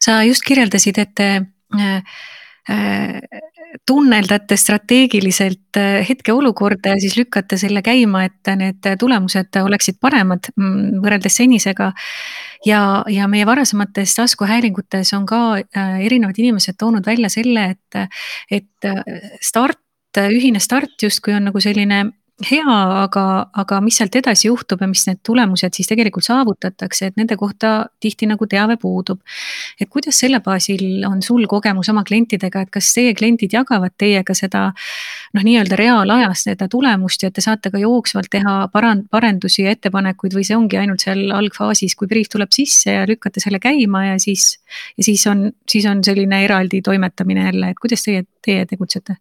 sa 0.00 0.22
just 0.22 0.46
kirjeldasid, 0.46 0.98
et 0.98 1.20
äh, 1.20 2.02
äh, 2.70 3.20
tunneldate 3.86 4.56
strateegiliselt 4.56 5.76
äh, 5.76 6.08
hetkeolukorda 6.08 6.94
ja 6.94 7.00
siis 7.00 7.16
lükkate 7.16 7.58
selle 7.60 7.82
käima, 7.82 8.24
et 8.24 8.52
need 8.56 8.88
tulemused 8.98 9.58
oleksid 9.62 9.98
paremad 10.00 10.50
mm, 10.56 11.00
võrreldes 11.04 11.36
senisega. 11.36 11.92
ja, 12.66 13.04
ja 13.08 13.28
meie 13.28 13.46
varasemates 13.46 14.14
taskuhäälingutes 14.14 15.12
on 15.14 15.26
ka 15.26 15.40
äh, 15.58 16.00
erinevad 16.06 16.38
inimesed 16.38 16.78
toonud 16.78 17.06
välja 17.06 17.28
selle, 17.28 17.76
et, 17.76 18.20
et 18.50 18.84
äh, 18.84 19.02
start, 20.16 20.36
ühine 20.36 20.62
start 20.62 21.02
justkui 21.02 21.36
on 21.36 21.50
nagu 21.50 21.60
selline 21.60 22.06
hea, 22.44 22.72
aga, 23.00 23.22
aga 23.56 23.78
mis 23.80 23.96
sealt 23.96 24.16
edasi 24.18 24.50
juhtub 24.50 24.82
ja 24.84 24.86
mis 24.90 25.06
need 25.08 25.22
tulemused 25.24 25.72
siis 25.72 25.88
tegelikult 25.88 26.26
saavutatakse, 26.26 27.08
et 27.08 27.14
nende 27.16 27.32
kohta 27.40 27.86
tihti 28.00 28.26
nagu 28.28 28.44
teave 28.44 28.76
puudub. 28.76 29.22
et 29.80 29.88
kuidas 29.88 30.18
selle 30.20 30.42
baasil 30.44 31.06
on 31.08 31.22
sul 31.24 31.46
kogemus 31.48 31.88
oma 31.88 32.02
klientidega, 32.04 32.66
et 32.66 32.70
kas 32.70 32.90
teie 32.92 33.14
kliendid 33.16 33.56
jagavad 33.56 33.94
teiega 33.96 34.36
seda 34.36 34.66
noh, 34.68 35.42
nii-öelda 35.48 35.78
reaalajas 35.80 36.44
seda 36.50 36.68
tulemust 36.68 37.24
ja 37.24 37.30
te 37.30 37.40
saate 37.40 37.72
ka 37.72 37.80
jooksvalt 37.80 38.28
teha 38.30 38.56
parand-, 38.72 39.08
parendusi 39.08 39.64
ja 39.64 39.72
ettepanekuid 39.72 40.36
või 40.36 40.44
see 40.44 40.58
ongi 40.58 40.76
ainult 40.76 41.06
seal 41.06 41.30
algfaasis, 41.32 41.96
kui 41.96 42.10
briif 42.10 42.28
tuleb 42.28 42.52
sisse 42.52 42.98
ja 42.98 43.06
lükkate 43.08 43.40
selle 43.40 43.62
käima 43.64 44.10
ja 44.10 44.20
siis, 44.20 44.58
ja 44.98 45.08
siis 45.08 45.24
on, 45.32 45.48
siis 45.64 45.88
on 45.88 46.04
selline 46.04 46.44
eraldi 46.44 46.82
toimetamine 46.84 47.48
jälle, 47.48 47.72
et 47.72 47.80
kuidas 47.80 48.04
teie, 48.04 48.26
teie 48.44 48.68
tegutsete? 48.68 49.16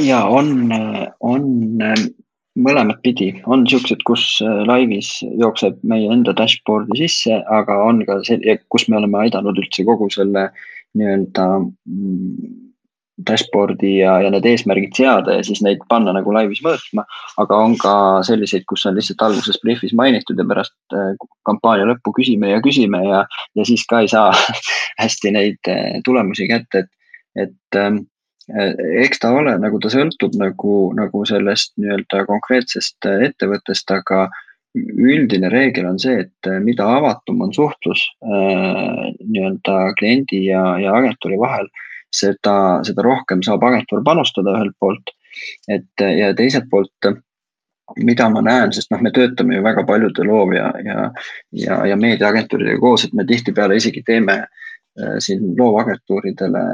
Ja 0.00 0.24
on, 0.26 0.72
on 1.20 1.48
mõlemat 2.58 3.00
pidi, 3.04 3.30
on 3.48 3.64
siuksed, 3.68 4.02
kus 4.08 4.24
äh, 4.44 4.64
laivis 4.68 5.20
jookseb 5.40 5.78
meie 5.88 6.10
enda 6.12 6.34
dashboard'i 6.36 7.04
sisse, 7.04 7.40
aga 7.48 7.78
on 7.86 8.02
ka 8.08 8.20
see, 8.26 8.58
kus 8.72 8.88
me 8.88 8.98
oleme 9.00 9.24
aidanud 9.24 9.60
üldse 9.62 9.86
kogu 9.88 10.10
selle 10.12 10.50
nii-öelda 10.98 11.46
mm, 11.62 12.58
dashboard'i 13.28 13.94
ja, 14.00 14.18
ja 14.24 14.32
need 14.34 14.46
eesmärgid 14.48 14.96
seada 14.98 15.38
ja 15.38 15.46
siis 15.46 15.62
neid 15.64 15.80
panna 15.88 16.12
nagu 16.16 16.32
laivis 16.34 16.60
mõõtma. 16.64 17.06
aga 17.40 17.60
on 17.64 17.76
ka 17.80 17.94
selliseid, 18.26 18.66
kus 18.68 18.84
on 18.88 18.98
lihtsalt 18.98 19.24
alguses 19.24 19.60
brief'is 19.64 19.96
mainitud 19.96 20.38
ja 20.40 20.46
pärast 20.48 20.74
äh, 20.96 21.12
kampaania 21.48 21.88
lõppu 21.88 22.12
küsime 22.20 22.52
ja 22.52 22.60
küsime 22.64 23.00
ja, 23.06 23.24
ja 23.56 23.68
siis 23.68 23.86
ka 23.88 24.02
ei 24.04 24.12
saa 24.12 24.32
hästi 25.02 25.32
neid 25.38 25.72
äh, 25.72 26.00
tulemusi 26.04 26.50
kätte, 26.52 26.84
et, 26.84 27.46
et 27.46 27.80
ähm, 27.80 28.04
eks 29.02 29.20
ta 29.22 29.32
ole, 29.36 29.54
nagu 29.60 29.80
ta 29.80 29.90
sõltub 29.92 30.34
nagu, 30.40 30.76
nagu 30.96 31.24
sellest 31.28 31.72
nii-öelda 31.80 32.24
konkreetsest 32.28 33.08
ettevõttest, 33.08 33.90
aga 33.94 34.26
üldine 34.76 35.50
reegel 35.52 35.88
on 35.90 35.98
see, 36.00 36.24
et 36.24 36.50
mida 36.64 36.86
avatum 36.98 37.42
on 37.46 37.52
suhtlus 37.52 38.04
nii-öelda 38.24 39.78
kliendi 39.98 40.46
ja, 40.46 40.62
ja 40.80 40.94
agentuuri 40.96 41.40
vahel, 41.40 41.68
seda, 42.12 42.56
seda 42.86 43.04
rohkem 43.04 43.44
saab 43.44 43.64
agentuur 43.68 44.04
panustada 44.04 44.56
ühelt 44.56 44.76
poolt. 44.80 45.12
et 45.68 46.02
ja 46.04 46.32
teiselt 46.36 46.68
poolt, 46.70 47.08
mida 48.04 48.28
ma 48.32 48.42
näen, 48.44 48.72
sest 48.72 48.90
noh, 48.92 49.00
me 49.00 49.10
töötame 49.12 49.56
ju 49.56 49.62
väga 49.64 49.84
paljude 49.88 50.24
loov- 50.28 50.52
ja, 50.56 50.72
ja, 50.84 51.10
ja, 51.52 51.78
ja 51.88 51.96
meediaagentuuridega 51.96 52.80
koos, 52.80 53.04
et 53.04 53.14
me 53.16 53.24
tihtipeale 53.28 53.76
isegi 53.80 54.02
teeme 54.04 54.42
siin 55.24 55.54
loovagentuuridele 55.56 56.64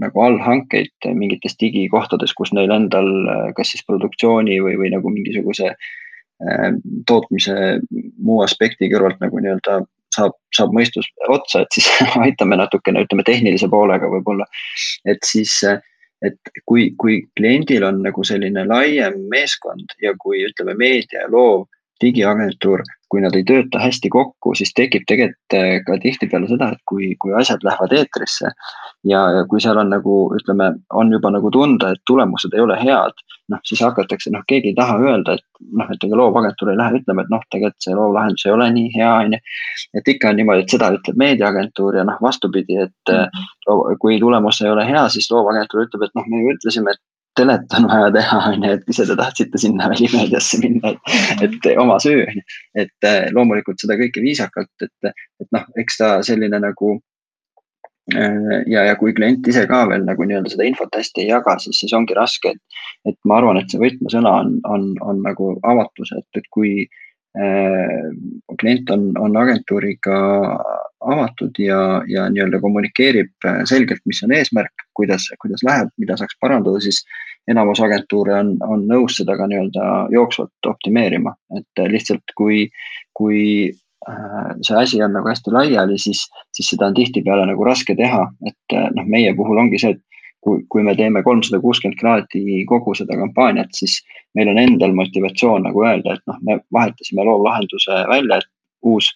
nagu 0.00 0.22
allhankeid 0.24 1.08
mingites 1.18 1.56
digikohtades, 1.60 2.34
kus 2.36 2.52
neil 2.56 2.72
endal 2.74 3.10
äh, 3.28 3.46
kas 3.56 3.72
siis 3.74 3.84
produktsiooni 3.88 4.60
või, 4.64 4.76
või 4.80 4.92
nagu 4.94 5.12
mingisuguse 5.12 5.72
äh, 5.72 6.68
tootmise 7.06 7.80
muu 8.18 8.40
aspekti 8.44 8.90
kõrvalt 8.92 9.20
nagu 9.24 9.42
nii-öelda 9.42 9.80
saab, 10.14 10.36
saab 10.54 10.74
mõistus 10.76 11.08
otsa, 11.28 11.64
et 11.64 11.78
siis 11.78 11.88
aitame 12.24 12.58
natukene, 12.60 13.04
ütleme 13.06 13.26
tehnilise 13.26 13.68
poolega 13.70 14.10
võib-olla. 14.10 14.46
et 15.08 15.22
siis, 15.26 15.60
et 16.24 16.54
kui, 16.66 16.90
kui 17.00 17.22
kliendil 17.38 17.86
on 17.86 18.02
nagu 18.06 18.24
selline 18.26 18.66
laiem 18.68 19.20
meeskond 19.32 19.96
ja 20.02 20.14
kui 20.18 20.44
ütleme, 20.48 20.76
meedia 20.78 21.26
ja 21.26 21.30
loov 21.32 21.68
digiagentuur 22.00 22.84
kui 23.10 23.22
nad 23.24 23.34
ei 23.34 23.42
tööta 23.46 23.80
hästi 23.82 24.10
kokku, 24.12 24.52
siis 24.58 24.70
tekib 24.76 25.02
tegelikult 25.10 25.56
äh, 25.58 25.80
ka 25.86 25.98
tihtipeale 26.02 26.46
seda, 26.50 26.70
et 26.74 26.82
kui, 26.86 27.10
kui 27.22 27.34
asjad 27.36 27.64
lähevad 27.66 27.94
eetrisse. 27.98 28.52
ja, 29.10 29.20
ja 29.34 29.44
kui 29.50 29.62
seal 29.64 29.80
on 29.80 29.90
nagu 29.90 30.16
ütleme, 30.36 30.70
on 30.94 31.10
juba 31.12 31.32
nagu 31.34 31.50
tunda, 31.50 31.90
et 31.94 32.02
tulemused 32.06 32.54
ei 32.54 32.62
ole 32.62 32.76
head, 32.78 33.24
noh 33.50 33.62
siis 33.66 33.80
hakatakse, 33.82 34.30
noh 34.30 34.44
keegi 34.46 34.70
ei 34.70 34.76
taha 34.78 34.98
öelda, 35.00 35.38
et 35.38 35.46
noh, 35.80 35.90
et 35.90 36.06
ega 36.06 36.18
loovagentuur 36.20 36.70
ei 36.70 36.78
lähe 36.78 37.00
ütlema, 37.00 37.24
et 37.24 37.32
noh, 37.34 37.42
tegelikult 37.50 37.86
see 37.86 37.96
loovlahendus 37.98 38.46
ei 38.46 38.54
ole 38.54 38.68
nii 38.76 38.92
hea, 38.94 39.12
on 39.24 39.36
ju. 39.36 39.40
et 39.98 40.14
ikka 40.14 40.30
on 40.30 40.38
niimoodi, 40.42 40.66
et 40.66 40.76
seda 40.76 40.92
ütleb 40.94 41.22
meediaagentuur 41.24 41.98
ja 41.98 42.06
noh, 42.06 42.20
vastupidi, 42.22 42.78
et 42.86 43.14
mm 43.14 43.40
-hmm. 43.40 43.96
kui 44.04 44.20
tulemus 44.20 44.60
ei 44.62 44.70
ole 44.70 44.86
hea, 44.86 45.08
siis 45.08 45.30
loovagentuur 45.32 45.88
ütleb, 45.88 46.06
et 46.06 46.14
noh, 46.14 46.28
me 46.30 46.44
ju 46.44 46.54
ütlesime, 46.54 46.94
et 46.94 47.02
telet 47.36 47.74
on 47.78 47.86
vaja 47.88 48.10
teha, 48.14 48.38
on 48.52 48.64
ju, 48.64 48.72
et 48.76 48.90
ise 48.90 49.06
te 49.08 49.16
tahtsite 49.18 49.60
sinna 49.60 49.88
välimeediasse 49.92 50.58
minna, 50.62 50.94
et, 51.42 51.44
et 51.46 51.68
oma 51.78 51.98
süü, 52.02 52.24
on 52.24 52.40
ju. 52.40 52.46
et 52.84 53.06
äh, 53.06 53.20
loomulikult 53.36 53.82
seda 53.82 53.96
kõike 54.00 54.22
viisakalt, 54.24 54.72
et, 54.82 55.14
et 55.42 55.48
noh, 55.54 55.68
eks 55.80 56.00
ta 56.00 56.10
selline 56.26 56.60
nagu 56.62 56.96
äh, 58.14 58.56
ja, 58.70 58.86
ja 58.90 58.96
kui 59.00 59.14
klient 59.16 59.46
ise 59.50 59.66
ka 59.70 59.84
veel 59.90 60.06
nagu 60.08 60.26
nii-öelda 60.26 60.52
seda 60.54 60.66
infot 60.68 60.98
hästi 60.98 61.24
ei 61.24 61.30
jaga, 61.32 61.56
siis, 61.62 61.78
siis 61.82 61.94
ongi 61.96 62.16
raske, 62.18 62.56
et, 62.56 62.82
et 63.12 63.18
ma 63.24 63.38
arvan, 63.40 63.60
et 63.60 63.70
see 63.70 63.82
võtmesõna 63.82 64.34
on, 64.42 64.56
on, 64.68 64.90
on 65.06 65.22
nagu 65.26 65.54
avatus, 65.62 66.14
et, 66.18 66.28
et 66.40 66.50
kui 66.50 66.74
klient 68.60 68.90
on, 68.90 69.04
on 69.22 69.36
agentuuriga 69.38 70.16
avatud 71.00 71.58
ja, 71.58 72.02
ja 72.08 72.28
nii-öelda 72.30 72.60
kommunikeerib 72.60 73.32
äh, 73.46 73.60
selgelt, 73.64 74.02
mis 74.06 74.22
on 74.24 74.34
eesmärk, 74.36 74.84
kuidas, 74.94 75.30
kuidas 75.40 75.62
läheb, 75.64 75.92
mida 76.00 76.16
saaks 76.20 76.36
parandada, 76.40 76.80
siis 76.84 77.02
enamus 77.48 77.80
agentuure 77.80 78.34
on, 78.36 78.56
on 78.66 78.84
nõus 78.88 79.16
seda 79.20 79.36
ka 79.38 79.48
nii-öelda 79.48 79.86
jooksvalt 80.12 80.68
optimeerima, 80.68 81.32
et 81.56 81.84
lihtsalt 81.94 82.34
kui, 82.36 82.66
kui 83.16 83.40
äh, 83.70 84.52
see 84.66 84.76
asi 84.82 85.00
on 85.06 85.16
nagu 85.16 85.30
hästi 85.30 85.54
laiali, 85.56 85.98
siis, 85.98 86.26
siis 86.56 86.74
seda 86.74 86.90
on 86.90 86.98
tihtipeale 86.98 87.48
nagu 87.48 87.64
raske 87.64 87.96
teha, 87.96 88.26
et 88.46 88.78
noh, 88.96 89.08
meie 89.08 89.32
puhul 89.38 89.64
ongi 89.64 89.80
see, 89.80 89.96
et 89.96 90.04
kui, 90.40 90.62
kui 90.72 90.82
me 90.82 90.94
teeme 90.96 91.22
kolmsada 91.22 91.60
kuuskümmend 91.60 91.98
kraadi 92.00 92.62
kogu 92.68 92.94
seda 92.96 93.18
kampaaniat, 93.20 93.74
siis 93.76 93.98
meil 94.34 94.48
on 94.52 94.60
endal 94.62 94.94
motivatsioon 94.96 95.66
nagu 95.68 95.84
öelda, 95.84 96.16
et 96.16 96.24
noh, 96.30 96.38
me 96.46 96.60
vahetasime 96.72 97.26
loovlahenduse 97.28 98.04
välja, 98.08 98.40
et 98.40 98.50
uus 98.86 99.12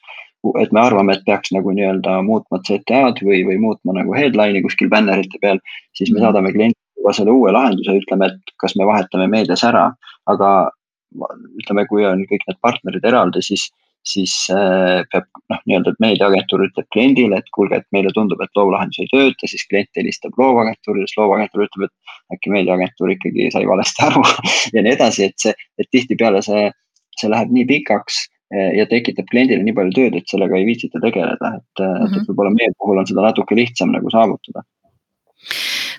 et 0.60 0.72
me 0.76 0.80
arvame, 0.80 1.14
et 1.14 1.24
peaks 1.24 1.52
nagu 1.56 1.72
nii-öelda 1.72 2.18
muutma 2.26 2.60
CTA-d 2.66 3.22
või, 3.24 3.40
või 3.48 3.56
muutma 3.62 3.94
nagu 3.96 4.12
headline'i 4.12 4.60
kuskil 4.64 4.90
bännerite 4.92 5.40
peal, 5.40 5.60
siis 5.96 6.10
me 6.10 6.18
mhm. 6.18 6.26
saadame 6.26 6.52
kliendile 6.52 7.14
selle 7.16 7.32
uue 7.32 7.52
lahenduse, 7.52 7.96
ütleme, 8.02 8.28
et 8.28 8.56
kas 8.60 8.76
me 8.76 8.88
vahetame 8.88 9.28
meedias 9.32 9.64
ära, 9.64 9.86
aga 10.28 10.50
ütleme, 11.62 11.86
kui 11.88 12.04
on 12.08 12.24
kõik 12.28 12.44
need 12.48 12.60
partnerid 12.64 13.08
eraldi, 13.08 13.42
siis, 13.44 13.68
siis 14.04 14.34
äh, 14.52 15.00
peab 15.12 15.26
noh, 15.50 15.60
nii-öelda, 15.64 15.94
meediaagentuur 16.04 16.66
ütleb 16.66 16.88
kliendile, 16.92 17.40
et 17.40 17.48
kuulge, 17.56 17.80
et 17.80 17.88
meile 17.96 18.12
tundub, 18.16 18.40
et 18.44 18.52
loovlahendus 18.58 19.00
ei 19.00 19.10
tööta, 19.12 19.48
siis 19.50 19.64
klient 19.70 19.90
helistab 19.96 20.36
loovagentuurile, 20.40 21.08
siis 21.08 21.20
loovagentuur 21.20 21.66
ütleb, 21.66 21.88
et 21.88 22.36
äkki 22.36 22.52
meediaagentuur 22.52 23.14
ikkagi 23.16 23.50
sai 23.54 23.64
valesti 23.68 24.06
aru 24.06 24.24
ja 24.76 24.84
nii 24.84 24.94
edasi, 24.94 25.30
et 25.30 25.46
see, 25.46 25.56
et 25.80 25.90
tihtipeale 25.90 26.44
see, 26.44 26.68
see 27.20 27.32
läheb 27.32 27.52
nii 27.56 27.68
pikaks 27.72 28.24
Eh, 28.54 28.74
ja 28.78 28.84
tekitab 28.86 29.26
kliendile 29.32 29.64
nii 29.64 29.74
palju 29.74 29.94
tööd, 29.96 30.16
et 30.18 30.30
sellega 30.30 30.58
ei 30.58 30.66
viitsita 30.68 31.00
tegeleda, 31.02 31.54
et 31.56 31.80
mm, 31.80 31.86
-hmm. 31.86 32.04
et 32.04 32.12
mhm. 32.12 32.26
võib-olla 32.28 32.52
meie 32.54 32.74
puhul 32.78 33.00
on 33.00 33.08
seda 33.08 33.24
natuke 33.24 33.56
lihtsam 33.56 33.94
nagu 33.94 34.12
saavutada 34.12 34.62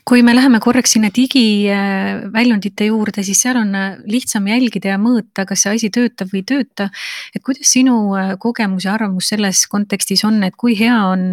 kui 0.06 0.22
me 0.22 0.36
läheme 0.36 0.60
korraks 0.62 0.92
sinna 0.94 1.10
digiväljundite 1.10 2.86
juurde, 2.92 3.24
siis 3.26 3.40
seal 3.42 3.58
on 3.58 3.72
äh, 3.74 3.96
lihtsam 4.06 4.46
jälgida 4.46 4.92
ja 4.92 5.00
mõõta, 5.02 5.48
kas 5.50 5.64
see 5.66 5.72
asi 5.74 5.88
töötab 5.90 6.30
või 6.30 6.44
ei 6.44 6.46
tööta. 6.52 6.86
et 7.34 7.42
kuidas 7.42 7.72
sinu 7.74 8.14
äh, 8.14 8.36
kogemus 8.38 8.86
ja 8.86 8.94
arvamus 8.94 9.32
selles 9.34 9.64
kontekstis 9.72 10.22
on, 10.28 10.38
et 10.46 10.54
kui 10.62 10.76
hea 10.78 10.94
on 11.10 11.24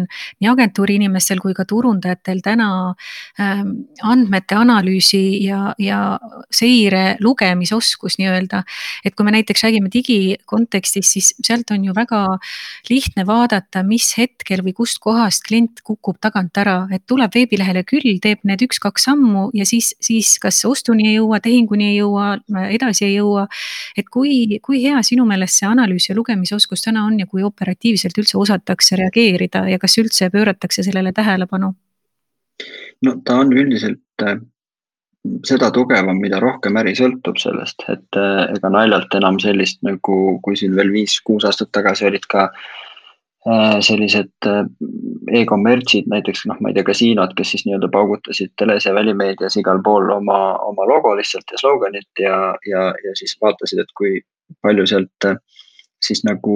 nii 0.41 0.49
agentuuri 0.49 0.97
inimestel 0.97 1.37
kui 1.43 1.53
ka 1.53 1.67
turundajatel 1.69 2.41
täna 2.41 2.69
andmete 4.01 4.57
analüüsi 4.57 5.21
ja, 5.43 5.75
ja 5.77 6.17
seire 6.49 7.19
lugemisoskus 7.21 8.17
nii-öelda. 8.17 8.63
et 9.05 9.13
kui 9.13 9.25
me 9.25 9.35
näiteks 9.37 9.67
räägime 9.67 9.93
digi 9.93 10.39
kontekstis, 10.49 11.13
siis 11.13 11.29
sealt 11.45 11.69
on 11.71 11.85
ju 11.85 11.93
väga 11.93 12.23
lihtne 12.89 13.27
vaadata, 13.29 13.85
mis 13.85 14.15
hetkel 14.17 14.65
või 14.65 14.73
kustkohast 14.81 15.45
klient 15.45 15.85
kukub 15.85 16.17
tagant 16.21 16.57
ära, 16.57 16.87
et 16.89 17.05
tuleb 17.05 17.37
veebilehele 17.37 17.85
küll, 17.85 18.17
teeb 18.23 18.41
need 18.41 18.62
need 18.63 18.69
üks-kaks 18.69 19.07
sammu 19.09 19.49
ja 19.53 19.65
siis, 19.67 19.93
siis 20.01 20.37
kas 20.41 20.63
ostuni 20.65 21.09
ei 21.09 21.17
jõua, 21.17 21.39
tehinguni 21.43 21.91
ei 21.91 21.97
jõua, 21.97 22.37
edasi 22.69 23.05
ei 23.07 23.15
jõua. 23.17 23.47
et 23.97 24.09
kui, 24.09 24.59
kui 24.61 24.83
hea 24.83 25.01
sinu 25.03 25.25
meelest 25.25 25.59
see 25.59 25.67
analüüs 25.67 26.09
ja 26.09 26.15
lugemisoskus 26.15 26.85
täna 26.85 27.05
on 27.05 27.19
ja 27.19 27.27
kui 27.27 27.43
operatiivselt 27.43 28.17
üldse 28.17 28.37
osatakse 28.37 28.95
reageerida 28.99 29.67
ja 29.69 29.79
kas 29.79 29.97
üldse 29.97 30.29
pööratakse 30.29 30.83
sellele 30.83 31.13
tähelepanu? 31.13 31.73
no 33.03 33.15
ta 33.25 33.39
on 33.41 33.53
üldiselt 33.53 34.23
äh, 34.23 34.37
seda 35.45 35.71
tugevam, 35.71 36.19
mida 36.21 36.39
rohkem 36.39 36.77
äri 36.79 36.95
sõltub 36.95 37.39
sellest, 37.41 37.83
et 37.89 38.19
äh, 38.19 38.45
ega 38.55 38.69
naljalt 38.69 39.13
enam 39.19 39.39
sellist 39.39 39.81
nagu, 39.83 40.39
kui 40.43 40.57
siin 40.59 40.75
veel 40.75 40.93
viis-kuus 40.93 41.45
aastat 41.49 41.71
tagasi 41.71 42.07
olid 42.07 42.27
ka 42.29 42.49
Äh, 42.51 42.82
sellised 43.83 44.47
äh, 44.47 44.61
e-kommertsid, 45.39 46.07
näiteks 46.11 46.45
noh, 46.47 46.59
ma 46.63 46.71
ei 46.71 46.77
tea, 46.77 46.85
kasiinod, 46.87 47.33
kes 47.35 47.53
siis 47.55 47.65
nii-öelda 47.67 47.89
paugutasid 47.91 48.53
teles 48.59 48.87
ja 48.87 48.93
välimeedias 48.95 49.57
igal 49.59 49.81
pool 49.83 50.07
oma, 50.15 50.39
oma 50.63 50.87
logo 50.87 51.11
lihtsalt 51.19 51.51
ja 51.51 51.59
sloganit 51.59 52.23
ja, 52.23 52.37
ja, 52.69 52.85
ja 53.03 53.15
siis 53.19 53.35
vaatasid, 53.43 53.83
et 53.83 53.91
kui 53.99 54.21
palju 54.63 54.87
sealt 54.87 55.27
äh, 55.27 55.35
siis 56.03 56.23
nagu 56.27 56.55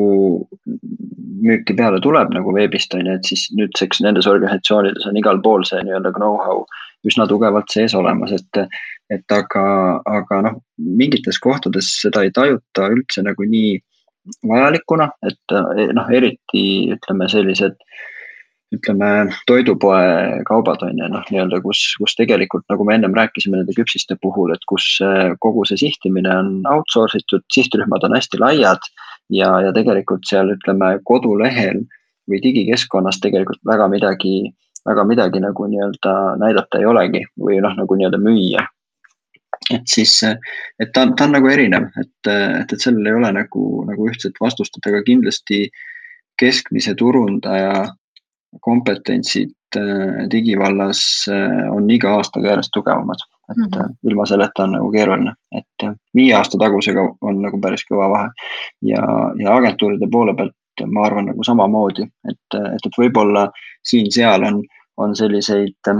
müüki 1.43 1.75
peale 1.77 1.99
tuleb 2.03 2.31
nagu 2.35 2.53
veebist 2.55 2.95
on 2.95 3.07
ju, 3.07 3.17
et 3.19 3.27
siis 3.27 3.47
nüüdseks 3.55 4.01
nendes 4.05 4.27
organisatsioonides 4.27 5.07
on 5.09 5.19
igal 5.19 5.41
pool 5.43 5.67
see 5.67 5.83
nii-öelda 5.83 6.13
know-how 6.15 6.63
üsna 7.07 7.27
tugevalt 7.29 7.71
sees 7.71 7.95
olemas, 7.95 8.33
et. 8.35 8.63
et 9.07 9.31
aga, 9.31 9.61
aga 10.03 10.37
noh, 10.43 10.55
mingites 10.99 11.37
kohtades 11.39 11.87
seda 12.01 12.25
ei 12.25 12.31
tajuta 12.35 12.89
üldse 12.91 13.21
nagu 13.23 13.45
nii 13.47 13.77
vajalikuna, 14.47 15.09
et 15.27 15.55
eh, 15.55 15.89
noh, 15.95 16.13
eriti 16.13 16.63
ütleme 16.95 17.29
sellised 17.31 17.77
ütleme, 18.75 19.29
toidupoe 19.47 20.43
kaubad 20.47 20.81
on 20.83 20.97
ju 20.99 21.07
noh, 21.11 21.23
nii-öelda, 21.31 21.61
kus, 21.63 21.83
kus 22.01 22.15
tegelikult 22.19 22.65
nagu 22.71 22.83
me 22.87 22.97
ennem 22.97 23.15
rääkisime 23.15 23.61
nende 23.61 23.75
küpsiste 23.77 24.17
puhul, 24.19 24.51
et 24.51 24.65
kus 24.67 24.97
kogu 25.43 25.63
see 25.69 25.79
sihtimine 25.85 26.33
on 26.33 26.49
outsource 26.67 27.21
itud, 27.21 27.45
sihtrühmad 27.53 28.03
on 28.03 28.17
hästi 28.17 28.41
laiad. 28.43 28.89
ja, 29.31 29.47
ja 29.63 29.71
tegelikult 29.75 30.27
seal 30.27 30.51
ütleme 30.53 30.97
kodulehel 31.07 31.81
või 32.31 32.39
digikeskkonnas 32.43 33.19
tegelikult 33.23 33.59
väga 33.67 33.87
midagi, 33.91 34.51
väga 34.87 35.03
midagi 35.07 35.41
nagu 35.43 35.67
nii-öelda 35.67 36.13
näidata 36.43 36.79
ei 36.79 36.87
olegi 36.87 37.23
või 37.39 37.61
noh, 37.63 37.75
nagu 37.79 37.95
nii-öelda 37.95 38.19
müüa 38.23 38.67
et 39.73 39.83
siis, 39.91 40.13
et 40.79 40.91
ta 40.93 41.05
ta 41.17 41.27
on 41.27 41.35
nagu 41.35 41.49
erinev, 41.51 41.89
et, 41.99 42.29
et, 42.31 42.73
et 42.73 42.79
sellel 42.79 43.07
ei 43.09 43.17
ole 43.19 43.31
nagu, 43.35 43.63
nagu 43.87 44.09
ühtset 44.09 44.37
vastust, 44.41 44.79
aga 44.87 45.03
kindlasti 45.03 45.67
keskmise 46.39 46.93
turundaja 46.95 47.87
kompetentsid 48.61 49.51
äh, 49.75 50.27
digivallas 50.31 51.01
äh, 51.31 51.65
on 51.73 51.89
iga 51.91 52.13
aastaga 52.17 52.53
järjest 52.53 52.73
tugevamad. 52.73 53.25
et 53.49 53.57
mm 53.57 53.63
-hmm. 53.63 53.93
ilma 54.03 54.25
selleta 54.25 54.63
on 54.63 54.71
nagu 54.71 54.91
keeruline, 54.91 55.33
et 55.55 55.83
viie 56.15 56.33
aasta 56.35 56.57
tagusega 56.57 57.01
on 57.21 57.41
nagu 57.41 57.59
päris 57.61 57.85
kõva 57.91 58.09
vahe. 58.09 58.29
ja, 58.81 59.03
ja 59.39 59.55
agentuuride 59.55 60.07
poole 60.11 60.35
pealt 60.35 60.55
ma 60.85 61.05
arvan 61.05 61.25
nagu 61.25 61.43
samamoodi, 61.43 62.03
et, 62.03 62.39
et, 62.53 62.85
et 62.85 62.97
võib-olla 62.99 63.51
siin-seal 63.83 64.43
on 64.43 64.63
on 64.97 65.15
selliseid 65.15 65.91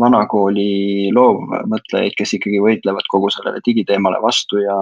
vanakooli 0.00 1.10
loovmõtlejaid, 1.14 2.16
kes 2.16 2.36
ikkagi 2.38 2.60
võitlevad 2.64 3.08
kogu 3.12 3.30
sellele 3.32 3.60
digiteemale 3.66 4.20
vastu 4.22 4.62
ja, 4.62 4.76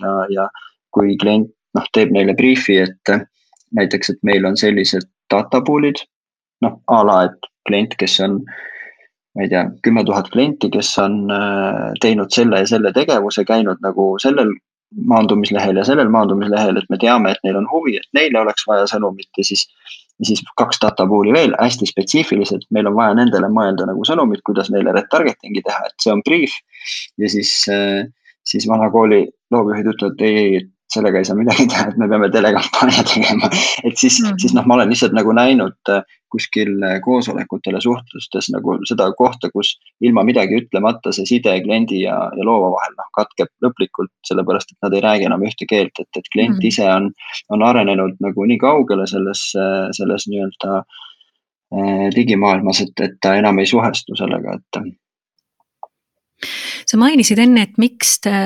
ja, 0.00 0.14
ja 0.32 0.48
kui 0.94 1.16
klient 1.20 1.50
noh, 1.76 1.86
teeb 1.92 2.14
neile 2.14 2.34
briifi, 2.34 2.78
et 2.82 3.12
näiteks, 3.76 4.14
et 4.14 4.22
meil 4.26 4.46
on 4.48 4.56
sellised 4.56 5.06
data 5.30 5.60
pool'id, 5.60 6.00
noh 6.64 6.80
a 6.90 7.02
la, 7.04 7.18
et 7.28 7.50
klient, 7.68 7.94
kes 8.00 8.18
on 8.24 8.40
ma 9.36 9.44
ei 9.44 9.50
tea, 9.52 9.66
kümme 9.84 10.04
tuhat 10.08 10.30
klienti, 10.32 10.70
kes 10.72 10.94
on 11.02 11.26
äh, 11.30 11.92
teinud 12.00 12.32
selle 12.32 12.62
ja 12.62 12.68
selle 12.70 12.92
tegevuse, 12.96 13.44
käinud 13.44 13.82
nagu 13.84 14.14
sellel 14.22 14.54
maandumislehel 14.94 15.76
ja 15.80 15.84
sellel 15.84 16.10
maandumislehel, 16.12 16.78
et 16.78 16.90
me 16.92 16.98
teame, 17.02 17.32
et 17.32 17.42
neil 17.44 17.58
on 17.58 17.66
huvi, 17.70 17.96
et 17.98 18.08
neile 18.16 18.40
oleks 18.40 18.66
vaja 18.68 18.86
sõnumit 18.90 19.30
ja 19.38 19.46
siis 19.46 19.66
ja 20.16 20.28
siis 20.30 20.42
kaks 20.56 20.78
data 20.80 21.06
pool'i 21.08 21.32
veel 21.34 21.52
hästi 21.60 21.88
spetsiifilised, 21.90 22.64
meil 22.72 22.88
on 22.88 22.96
vaja 22.96 23.16
nendele 23.18 23.50
mõelda 23.52 23.88
nagu 23.88 24.04
sõnumit, 24.08 24.40
kuidas 24.48 24.70
neile 24.72 24.94
retargeting'i 24.96 25.60
teha, 25.66 25.90
et 25.90 25.96
see 26.02 26.14
on 26.14 26.22
briif. 26.26 26.54
ja 27.20 27.28
siis, 27.28 27.52
äh, 27.72 28.06
siis 28.46 28.68
vana 28.68 28.88
kooli 28.90 29.26
loovjuhid 29.52 29.92
ütlevad 29.92 30.24
ei, 30.24 30.38
ei, 30.40 30.62
et 30.62 30.72
sellega 30.92 31.20
ei 31.20 31.28
saa 31.28 31.36
midagi 31.36 31.66
teha, 31.68 31.90
et 31.90 31.98
me 32.00 32.08
peame 32.08 32.30
telekampaania 32.32 33.04
tegema. 33.10 33.50
et 33.86 33.98
siis 34.00 34.20
mm, 34.22 34.38
siis 34.40 34.54
noh, 34.56 34.64
ma 34.66 34.78
olen 34.78 34.92
lihtsalt 34.94 35.16
nagu 35.16 35.34
näinud 35.36 35.92
äh, 35.92 36.16
kuskil 36.36 36.76
äh, 36.84 36.98
koosolekutel 37.04 37.78
ja 37.78 37.82
suhtlustes 37.82 38.50
nagu 38.54 38.76
seda 38.88 39.08
kohta, 39.18 39.50
kus 39.54 39.74
ilma 40.04 40.24
midagi 40.28 40.60
ütlemata 40.60 41.12
see 41.16 41.26
side 41.28 41.54
kliendi 41.64 42.02
ja, 42.04 42.16
ja 42.36 42.46
loova 42.46 42.70
vahel 42.76 42.94
noh 42.98 43.08
katkeb 43.16 43.50
lõplikult, 43.64 44.12
sellepärast 44.28 44.74
et 44.74 44.86
nad 44.86 44.96
ei 44.96 45.02
räägi 45.04 45.28
enam 45.30 45.46
ühte 45.48 45.68
keelt, 45.70 45.96
et, 45.98 46.10
et 46.16 46.30
klient 46.32 46.56
mm 46.56 46.60
-hmm. 46.60 46.68
ise 46.68 46.86
on, 46.92 47.10
on 47.50 47.66
arenenud 47.66 48.20
nagu 48.20 48.46
nii 48.52 48.60
kaugele 48.62 49.06
selles, 49.10 49.48
selles 49.98 50.28
nii-öelda 50.30 50.78
äh, 50.78 52.06
digimaailmas, 52.16 52.84
et, 52.84 52.94
et 53.00 53.18
ta 53.20 53.34
enam 53.40 53.58
ei 53.58 53.66
suhestu 53.66 54.16
sellega, 54.16 54.58
et. 54.60 54.82
sa 56.86 56.96
mainisid 57.00 57.38
enne, 57.38 57.62
et 57.62 57.78
miks 57.78 58.20
te 58.20 58.36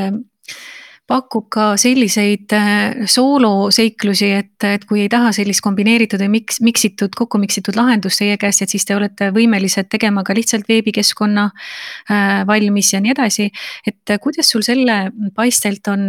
pakub 1.10 1.48
ka 1.50 1.64
selliseid 1.80 2.52
äh, 2.54 3.00
sooloseiklusi, 3.10 4.28
et, 4.38 4.66
et 4.68 4.84
kui 4.88 5.02
ei 5.04 5.10
taha 5.10 5.32
sellist 5.34 5.62
kombineeritud 5.64 6.22
või 6.22 6.30
miks, 6.36 6.60
miksitud, 6.64 7.14
kokku 7.18 7.40
miksitud 7.42 7.78
lahendust 7.78 8.22
teie 8.22 8.36
käest, 8.40 8.62
et 8.62 8.72
siis 8.72 8.86
te 8.86 8.94
olete 8.94 9.30
võimelised 9.34 9.90
tegema 9.90 10.22
ka 10.26 10.36
lihtsalt 10.38 10.70
veebikeskkonna 10.70 11.48
äh, 11.50 12.40
valmis 12.48 12.92
ja 12.94 13.02
nii 13.02 13.14
edasi. 13.14 13.50
et 13.86 14.14
äh, 14.14 14.20
kuidas 14.22 14.52
sul 14.52 14.62
selle 14.66 15.00
paistelt 15.34 15.88
on 15.90 16.06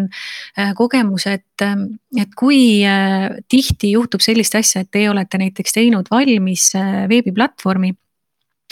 kogemus, 0.77 1.25
et, 1.31 1.63
et 2.19 2.33
kui 2.37 2.83
tihti 3.49 3.91
juhtub 3.95 4.21
sellist 4.23 4.55
asja, 4.57 4.83
et 4.83 4.91
teie 4.93 5.09
olete 5.09 5.39
näiteks 5.41 5.77
teinud 5.77 6.09
valmis 6.11 6.71
veebiplatvormi 7.09 7.93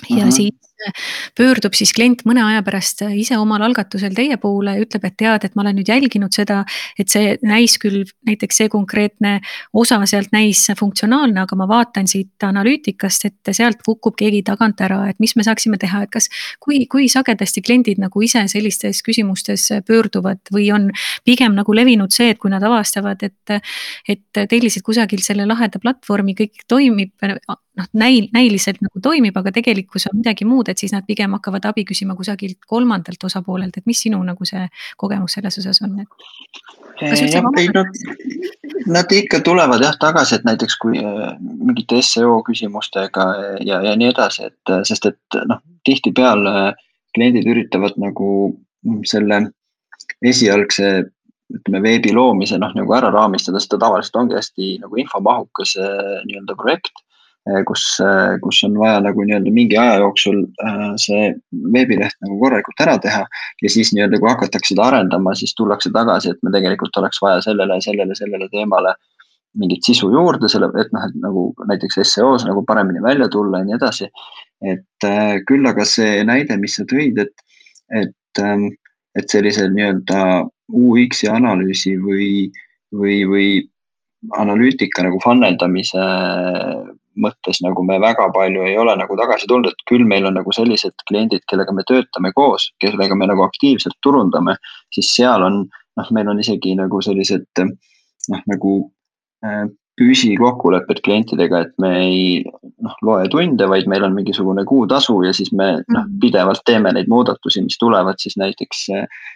ja 0.10 0.16
mm 0.16 0.30
-hmm. 0.30 0.36
siis 0.36 0.69
pöördub 1.38 1.76
siis 1.78 1.92
klient 1.96 2.24
mõne 2.28 2.44
aja 2.46 2.64
pärast 2.66 3.04
ise 3.10 3.38
omal 3.40 3.64
algatusel 3.68 4.14
teie 4.16 4.38
poole 4.42 4.76
ja 4.78 4.84
ütleb, 4.84 5.06
et 5.08 5.18
tead, 5.20 5.46
et 5.46 5.56
ma 5.56 5.64
olen 5.64 5.80
nüüd 5.80 5.92
jälginud 5.92 6.36
seda, 6.36 6.62
et 7.00 7.12
see 7.12 7.36
näis 7.46 7.78
küll, 7.82 8.04
näiteks 8.28 8.62
see 8.62 8.72
konkreetne 8.72 9.38
osa 9.74 10.00
sealt 10.10 10.34
näis 10.36 10.66
funktsionaalne, 10.80 11.44
aga 11.44 11.58
ma 11.60 11.68
vaatan 11.70 12.08
siit 12.10 12.44
analüütikast, 12.46 13.28
et 13.30 13.54
sealt 13.56 13.84
kukub 13.86 14.18
keegi 14.20 14.42
tagant 14.48 14.82
ära, 14.86 15.02
et 15.12 15.20
mis 15.24 15.36
me 15.40 15.46
saaksime 15.48 15.80
teha, 15.82 16.04
et 16.06 16.14
kas, 16.14 16.30
kui, 16.64 16.84
kui 16.92 17.10
sagedasti 17.12 17.64
kliendid 17.66 18.02
nagu 18.02 18.24
ise 18.26 18.46
sellistes 18.52 19.04
küsimustes 19.06 19.70
pöörduvad 19.88 20.42
või 20.54 20.70
on 20.76 20.90
pigem 21.28 21.56
nagu 21.58 21.76
levinud 21.76 22.14
see, 22.16 22.32
et 22.34 22.42
kui 22.42 22.52
nad 22.54 22.64
avastavad, 22.66 23.24
et, 23.26 23.58
et 24.10 24.44
tellisid 24.50 24.86
kusagilt 24.86 25.26
selle 25.26 25.48
laheda 25.50 25.82
platvormi, 25.82 26.38
kõik 26.38 26.64
toimib, 26.70 27.14
noh, 27.80 27.88
näil-, 27.98 28.28
näiliselt 28.36 28.82
nagu 28.84 29.02
toimib, 29.04 29.38
aga 29.40 29.54
tegelikkus 29.56 30.08
on 30.12 30.20
midagi 30.20 30.48
muud, 30.48 30.70
et 30.72 30.82
siis 30.82 30.94
nad 30.96 31.06
pigem 31.08 31.36
hakkavad 31.38 31.70
abi 31.70 31.86
küsima 31.88 32.16
kusagilt 32.20 32.60
kolmandalt 32.68 33.24
osapoolelt, 33.30 33.80
et 33.80 33.90
mis 33.90 34.02
sinu 34.06 34.20
nagu 34.26 34.48
see 34.48 34.66
kogemus 35.00 35.38
selles 35.38 35.60
osas 35.62 35.82
on, 35.86 36.00
et? 36.04 36.64
jah, 37.00 37.46
ei 37.62 37.70
nad, 37.76 38.02
nad 38.98 39.14
ikka 39.16 39.42
tulevad 39.46 39.84
jah 39.84 39.96
tagasi, 40.02 40.40
et 40.40 40.48
näiteks 40.48 40.80
kui 40.82 41.00
äh, 41.00 41.36
mingite 41.40 42.02
seo 42.06 42.40
küsimustega 42.48 43.30
ja, 43.66 43.80
ja 43.86 43.96
nii 44.00 44.12
edasi, 44.12 44.50
et 44.50 44.76
sest 44.88 45.08
et 45.12 45.40
noh, 45.50 45.62
tihtipeale 45.88 46.74
kliendid 47.16 47.48
üritavad 47.50 47.96
nagu 48.02 48.52
selle 49.08 49.46
esialgse 50.26 50.92
ütleme 51.50 51.80
veebi 51.82 52.12
loomise 52.14 52.60
noh, 52.62 52.74
nagu 52.78 52.94
ära 52.94 53.10
raamistada, 53.14 53.58
sest 53.58 53.72
ta 53.74 53.80
tavaliselt 53.82 54.20
ongi 54.20 54.38
hästi 54.38 54.74
nagu 54.84 55.00
infomahukas 55.02 55.74
nii-öelda 55.80 56.58
projekt 56.60 56.92
Eh, 56.92 57.09
kus, 57.68 57.84
eh, 58.04 58.38
kus 58.44 58.64
on 58.68 58.78
vaja 58.80 59.00
nagu 59.04 59.24
nii-öelda 59.26 59.52
mingi 59.54 59.78
aja 59.80 60.00
jooksul 60.04 60.42
eh, 60.44 60.82
see 61.02 61.30
veebileht 61.74 62.18
nagu 62.26 62.40
korralikult 62.42 62.84
ära 62.86 62.98
teha. 63.02 63.24
ja 63.64 63.70
siis 63.70 63.94
nii-öelda, 63.94 64.20
kui 64.20 64.30
hakatakse 64.30 64.74
seda 64.74 64.90
arendama, 64.90 65.36
siis 65.36 65.56
tullakse 65.58 65.92
tagasi, 65.96 66.34
et 66.34 66.44
me 66.44 66.54
tegelikult 66.56 66.98
oleks 67.02 67.22
vaja 67.22 67.42
sellele, 67.46 67.80
sellele, 67.86 68.16
sellele 68.16 68.50
teemale 68.54 68.94
mingit 69.60 69.84
sisu 69.86 70.12
juurde, 70.14 70.50
selle, 70.52 70.70
et 70.78 70.92
noh, 70.94 71.08
et 71.08 71.16
nagu 71.24 71.48
näiteks 71.72 71.98
seo-s 72.06 72.46
nagu 72.46 72.62
paremini 72.68 73.02
välja 73.02 73.30
tulla 73.34 73.64
ja 73.64 73.70
nii 73.70 73.80
edasi. 73.80 74.12
et 74.62 75.08
küll 75.48 75.66
aga 75.66 75.86
see 75.88 76.20
näide, 76.28 76.58
mis 76.60 76.76
sa 76.76 76.84
tõid, 76.84 77.18
et, 77.24 77.44
et, 77.96 78.42
ähm, 78.44 78.68
et 79.16 79.32
sellise 79.32 79.70
nii-öelda 79.72 80.46
UX-i 80.70 81.30
analüüsi 81.32 81.96
või, 82.04 82.52
või, 82.92 83.24
või 83.26 83.48
analüütika 84.36 85.06
nagu 85.08 85.20
funneldamise 85.24 86.04
mõttes 87.22 87.62
nagu 87.66 87.84
me 87.86 88.00
väga 88.02 88.30
palju 88.36 88.64
ei 88.68 88.78
ole 88.80 88.96
nagu 89.00 89.18
tagasi 89.20 89.50
tulnud, 89.50 89.74
et 89.74 89.86
küll 89.90 90.06
meil 90.08 90.28
on 90.30 90.38
nagu 90.40 90.54
sellised 90.56 90.96
kliendid, 91.10 91.46
kellega 91.50 91.76
me 91.76 91.86
töötame 91.90 92.32
koos, 92.36 92.70
kellega 92.84 93.18
me 93.18 93.30
nagu 93.30 93.46
aktiivselt 93.46 94.00
turundame, 94.06 94.58
siis 94.96 95.12
seal 95.16 95.46
on 95.46 95.62
noh, 96.00 96.16
meil 96.16 96.32
on 96.32 96.40
isegi 96.40 96.76
nagu 96.80 97.02
sellised 97.04 97.64
noh, 97.64 98.44
nagu 98.48 98.74
äh, 99.46 99.68
püsikokkulepped 100.00 101.02
klientidega, 101.04 101.66
et 101.66 101.74
me 101.82 101.90
ei 102.00 102.22
noh, 102.46 102.96
loe 103.04 103.28
tunde, 103.32 103.68
vaid 103.68 103.90
meil 103.92 104.06
on 104.08 104.16
mingisugune 104.16 104.64
kuutasu 104.68 105.18
ja 105.26 105.34
siis 105.36 105.52
me 105.52 105.72
noh, 105.82 106.06
mm. 106.06 106.16
pidevalt 106.24 106.64
teeme 106.68 106.94
neid 106.96 107.12
muudatusi, 107.12 107.64
mis 107.66 107.78
tulevad 107.82 108.22
siis 108.24 108.38
näiteks 108.40 108.86
äh, 108.96 109.28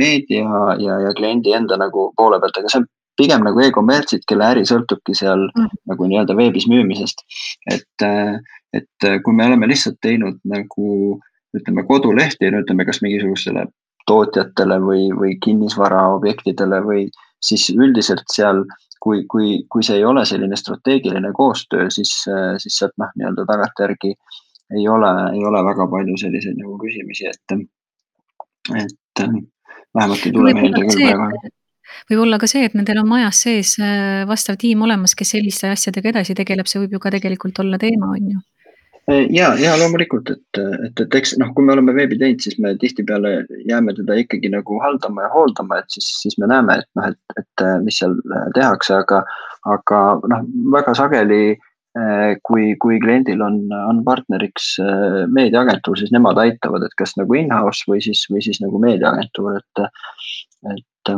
meedia 0.00 0.64
ja, 0.80 0.98
ja 1.06 1.12
kliendi 1.18 1.52
enda 1.56 1.76
nagu 1.80 2.10
poole 2.16 2.40
pealt, 2.40 2.62
aga 2.62 2.72
see 2.72 2.82
on 2.82 2.88
pigem 3.16 3.44
nagu 3.44 3.60
e-kommertsid, 3.62 4.24
kelle 4.28 4.46
äri 4.54 4.64
sõltubki 4.68 5.14
seal 5.16 5.44
mm. 5.50 5.82
nagu 5.90 6.08
nii-öelda 6.08 6.36
veebis 6.38 6.68
müümisest. 6.70 7.24
et, 7.70 8.06
et 8.72 9.08
kui 9.24 9.36
me 9.36 9.46
oleme 9.46 9.68
lihtsalt 9.70 10.00
teinud 10.02 10.40
nagu 10.48 11.20
ütleme 11.56 11.84
kodulehti, 11.88 12.50
no 12.50 12.62
ütleme, 12.64 12.86
kas 12.88 13.02
mingisugustele 13.04 13.66
tootjatele 14.08 14.78
või, 14.82 15.10
või 15.14 15.36
kinnisvaraobjektidele 15.44 16.80
või 16.86 17.04
siis 17.42 17.68
üldiselt 17.74 18.24
seal, 18.32 18.64
kui, 19.02 19.24
kui, 19.30 19.62
kui 19.70 19.84
see 19.86 20.00
ei 20.00 20.06
ole 20.08 20.24
selline 20.26 20.56
strateegiline 20.58 21.32
koostöö, 21.36 21.90
siis, 21.90 22.14
siis 22.62 22.78
sealt 22.78 22.96
noh, 23.02 23.12
nii-öelda 23.18 23.46
tagantjärgi 23.50 24.14
ei 24.78 24.88
ole, 24.88 25.12
ei 25.36 25.44
ole 25.44 25.62
väga 25.68 25.86
palju 25.92 26.16
selliseid 26.18 26.58
nagu 26.58 26.78
küsimisi, 26.80 27.28
et, 27.28 27.56
et 28.80 29.24
vähemalt 29.94 30.26
ei 30.26 30.32
tule 30.32 30.54
meelde 30.56 30.86
küll 30.88 31.10
praegu 31.10 31.52
võib 32.10 32.24
olla 32.26 32.38
ka 32.42 32.48
see, 32.50 32.64
et 32.68 32.78
nendel 32.78 33.02
on 33.02 33.10
majas 33.10 33.42
sees 33.46 33.76
äh, 33.82 34.22
vastav 34.28 34.58
tiim 34.60 34.82
olemas, 34.86 35.16
kes 35.18 35.36
selliste 35.36 35.72
asjadega 35.72 36.16
edasi 36.16 36.36
tegeleb, 36.38 36.70
see 36.70 36.82
võib 36.84 36.96
ju 36.96 37.02
ka 37.02 37.14
tegelikult 37.16 37.62
olla 37.64 37.80
teema, 37.82 38.14
on 38.16 38.32
ju. 38.36 38.42
Ja, 39.10 39.48
ja 39.58 39.72
loomulikult, 39.80 40.30
et, 40.30 40.58
et, 40.86 41.00
et 41.02 41.14
eks 41.18 41.32
noh, 41.40 41.48
kui 41.56 41.66
me 41.66 41.72
oleme 41.74 41.90
veebi 41.96 42.14
teinud, 42.20 42.38
siis 42.44 42.54
me 42.62 42.70
tihtipeale 42.78 43.32
jääme 43.66 43.96
teda 43.96 44.14
ikkagi 44.20 44.52
nagu 44.52 44.78
haldama 44.78 45.24
ja 45.24 45.30
hooldama, 45.32 45.80
et 45.82 45.90
siis, 45.90 46.06
siis 46.20 46.38
me 46.38 46.46
näeme, 46.46 46.78
et 46.78 46.88
noh, 46.94 47.08
et, 47.10 47.34
et 47.42 47.64
mis 47.82 47.98
seal 47.98 48.14
tehakse, 48.54 48.94
aga, 49.02 49.24
aga 49.74 50.04
noh, 50.30 50.46
väga 50.76 50.94
sageli 51.00 51.40
äh, 51.50 52.38
kui, 52.46 52.76
kui 52.84 53.00
kliendil 53.02 53.42
on, 53.42 53.58
on 53.74 54.04
partneriks 54.06 54.76
äh, 54.86 55.18
meediaagentuur, 55.34 55.98
siis 55.98 56.14
nemad 56.14 56.38
aitavad, 56.44 56.86
et 56.86 56.94
kas 57.02 57.16
nagu 57.18 57.42
in-house 57.42 57.90
või 57.90 58.04
siis, 58.06 58.22
või 58.30 58.46
siis 58.46 58.62
nagu 58.62 58.78
meediaagentuur, 58.86 59.58
et, 59.58 59.86
et 60.76 61.16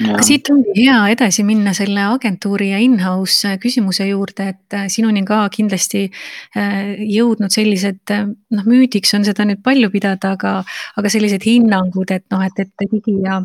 aga 0.00 0.22
siit 0.24 0.48
ongi 0.52 0.72
hea 0.76 0.96
edasi 1.12 1.44
minna 1.46 1.72
selle 1.76 2.02
agentuuri 2.06 2.70
ja 2.72 2.78
in-house 2.82 3.52
äh, 3.52 3.58
küsimuse 3.62 4.06
juurde, 4.08 4.48
et 4.54 4.76
äh, 4.76 4.86
sinuni 4.92 5.24
ka 5.28 5.42
kindlasti 5.52 6.04
äh, 6.08 6.94
jõudnud 7.12 7.52
sellised, 7.52 8.12
noh, 8.12 8.64
müüdiks 8.68 9.12
on 9.18 9.26
seda 9.26 9.46
nüüd 9.48 9.62
palju 9.64 9.90
pidada, 9.92 10.32
aga, 10.36 10.54
aga 11.00 11.12
sellised 11.12 11.44
hinnangud, 11.46 12.10
et 12.14 12.24
noh, 12.32 12.42
et, 12.46 12.64
et 12.64 12.86
digi- 12.86 13.18
ja 13.22 13.40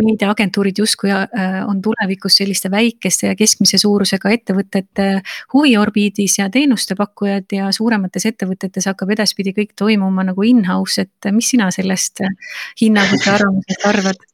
meediaagentuurid 0.00 0.82
justkui 0.82 1.12
on 1.14 1.80
tulevikus 1.84 2.38
selliste 2.40 2.70
väikeste 2.72 3.30
ja 3.30 3.38
keskmise 3.38 3.78
suurusega 3.80 4.32
ettevõtete 4.34 5.08
huviorbiidis 5.54 6.38
ja 6.40 6.48
teenustepakkujad 6.52 7.56
ja 7.56 7.70
suuremates 7.74 8.26
ettevõtetes 8.30 8.88
hakkab 8.90 9.14
edaspidi 9.14 9.54
kõik 9.56 9.74
toimuma 9.78 10.26
nagu 10.26 10.46
in-house, 10.46 11.06
et 11.06 11.32
mis 11.34 11.54
sina 11.54 11.70
sellest 11.74 12.24
hinnangust 12.80 13.28
ja 13.28 13.36
arvamusest 13.38 13.90
arvad? 13.90 14.33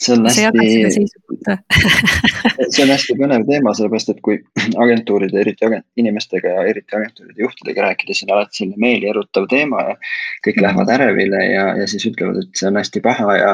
See 0.00 0.14
on 0.14 0.26
hästi, 0.26 1.06
see 2.74 2.84
on 2.84 2.92
hästi 2.92 3.16
põnev 3.18 3.46
teema, 3.48 3.74
sellepärast 3.76 4.12
et 4.12 4.22
kui 4.24 4.38
agentuuride, 4.84 5.40
eriti 5.42 5.66
agent, 5.68 5.86
inimestega 6.00 6.54
ja 6.58 6.64
eriti 6.70 6.96
agentuuride 6.98 7.44
juhtidega 7.44 7.88
rääkida, 7.88 8.14
siis 8.14 8.26
on 8.28 8.36
alati 8.36 8.60
selline 8.60 8.80
meelierutav 8.82 9.48
teema 9.52 9.84
ja 9.90 9.98
kõik 10.46 10.56
mm. 10.56 10.66
lähevad 10.66 10.94
ärevile 10.98 11.42
ja, 11.48 11.66
ja 11.80 11.90
siis 11.90 12.06
ütlevad, 12.10 12.42
et 12.42 12.58
see 12.60 12.70
on 12.70 12.80
hästi 12.80 13.04
paha 13.04 13.36
ja 13.40 13.52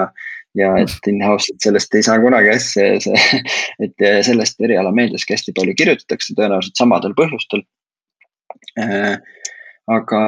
ja 0.59 0.74
et 0.76 1.07
in-house, 1.09 1.49
et 1.49 1.64
sellest 1.64 1.95
ei 1.97 2.05
saa 2.05 2.18
kunagi 2.20 2.51
asja 2.53 2.90
ja 2.90 2.99
see, 3.01 3.45
et 3.86 4.03
sellest 4.26 4.61
erialameediaski 4.61 5.32
hästi 5.32 5.55
palju 5.57 5.76
kirjutatakse 5.78 6.34
tõenäoliselt 6.36 6.76
samadel 6.76 7.14
põhjustel 7.16 7.64
äh, 8.80 9.16
aga 9.93 10.20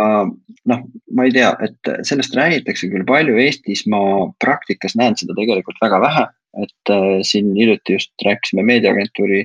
noh, 0.70 0.80
ma 1.16 1.26
ei 1.26 1.34
tea, 1.34 1.50
et 1.64 1.92
sellest 2.08 2.36
räägitakse 2.36 2.88
küll 2.92 3.06
palju 3.08 3.36
Eestis, 3.42 3.84
ma 3.90 4.00
praktikas 4.42 4.96
näen 5.00 5.16
seda 5.20 5.36
tegelikult 5.36 5.80
väga 5.84 6.00
vähe, 6.04 6.24
et 6.64 6.92
äh, 6.94 7.20
siin 7.26 7.52
hiljuti 7.56 7.98
just 7.98 8.12
rääkisime 8.24 8.64
meediaagentuuri 8.70 9.44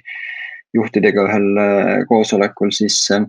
juhtidega 0.78 1.26
ühel 1.28 1.62
äh, 1.62 1.94
koosolekul, 2.10 2.72
siis 2.76 3.02
äh, 3.16 3.26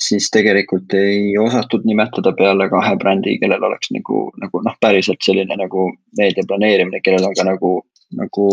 siis 0.00 0.30
tegelikult 0.32 0.94
ei 0.96 1.38
osatud 1.38 1.84
nimetada 1.84 2.32
peale 2.36 2.68
kahe 2.72 2.96
brändi, 2.96 3.36
kellel 3.40 3.64
oleks 3.68 3.92
nagu, 3.94 4.28
nagu 4.40 4.62
noh, 4.64 4.76
päriselt 4.80 5.20
selline 5.24 5.56
nagu 5.60 5.90
meedia 6.18 6.44
planeerimine, 6.48 7.02
kellel 7.04 7.28
on 7.28 7.36
ka 7.36 7.46
nagu, 7.48 7.74
nagu 8.16 8.46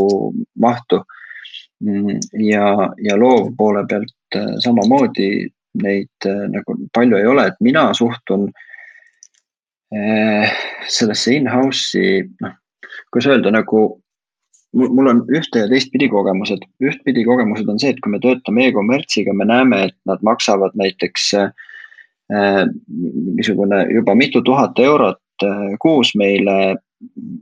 mahtu. 0.60 1.04
Mm, 1.84 2.18
ja, 2.42 2.72
ja 3.06 3.16
loovpoole 3.20 3.86
pealt 3.90 4.36
äh, 4.36 4.56
samamoodi 4.64 5.30
neid 5.84 6.28
äh, 6.28 6.46
nagu 6.54 6.78
palju 6.96 7.20
ei 7.20 7.30
ole, 7.30 7.48
et 7.50 7.62
mina 7.64 7.90
suhtun 7.98 8.48
äh, 9.96 10.52
sellesse 10.92 11.38
in-house'i, 11.38 12.26
noh, 12.44 12.58
kuidas 13.12 13.32
öelda, 13.34 13.54
nagu 13.56 13.88
mul 14.78 15.10
on 15.10 15.24
ühte 15.34 15.64
ja 15.64 15.70
teistpidi 15.72 16.10
kogemused. 16.12 16.66
ühtpidi 16.84 17.24
kogemused 17.26 17.70
on 17.72 17.80
see, 17.82 17.94
et 17.94 18.02
kui 18.04 18.12
me 18.14 18.20
töötame 18.24 18.68
e-kommertsiga, 18.68 19.34
me 19.34 19.48
näeme, 19.48 19.88
et 19.90 19.98
nad 20.10 20.24
maksavad 20.28 20.76
näiteks 20.78 21.30
äh, 21.40 22.66
mingisugune 22.92 23.86
juba 23.94 24.16
mitu 24.16 24.42
tuhat 24.44 24.80
eurot 24.80 25.24
kuus 25.80 26.12
meile 26.18 26.76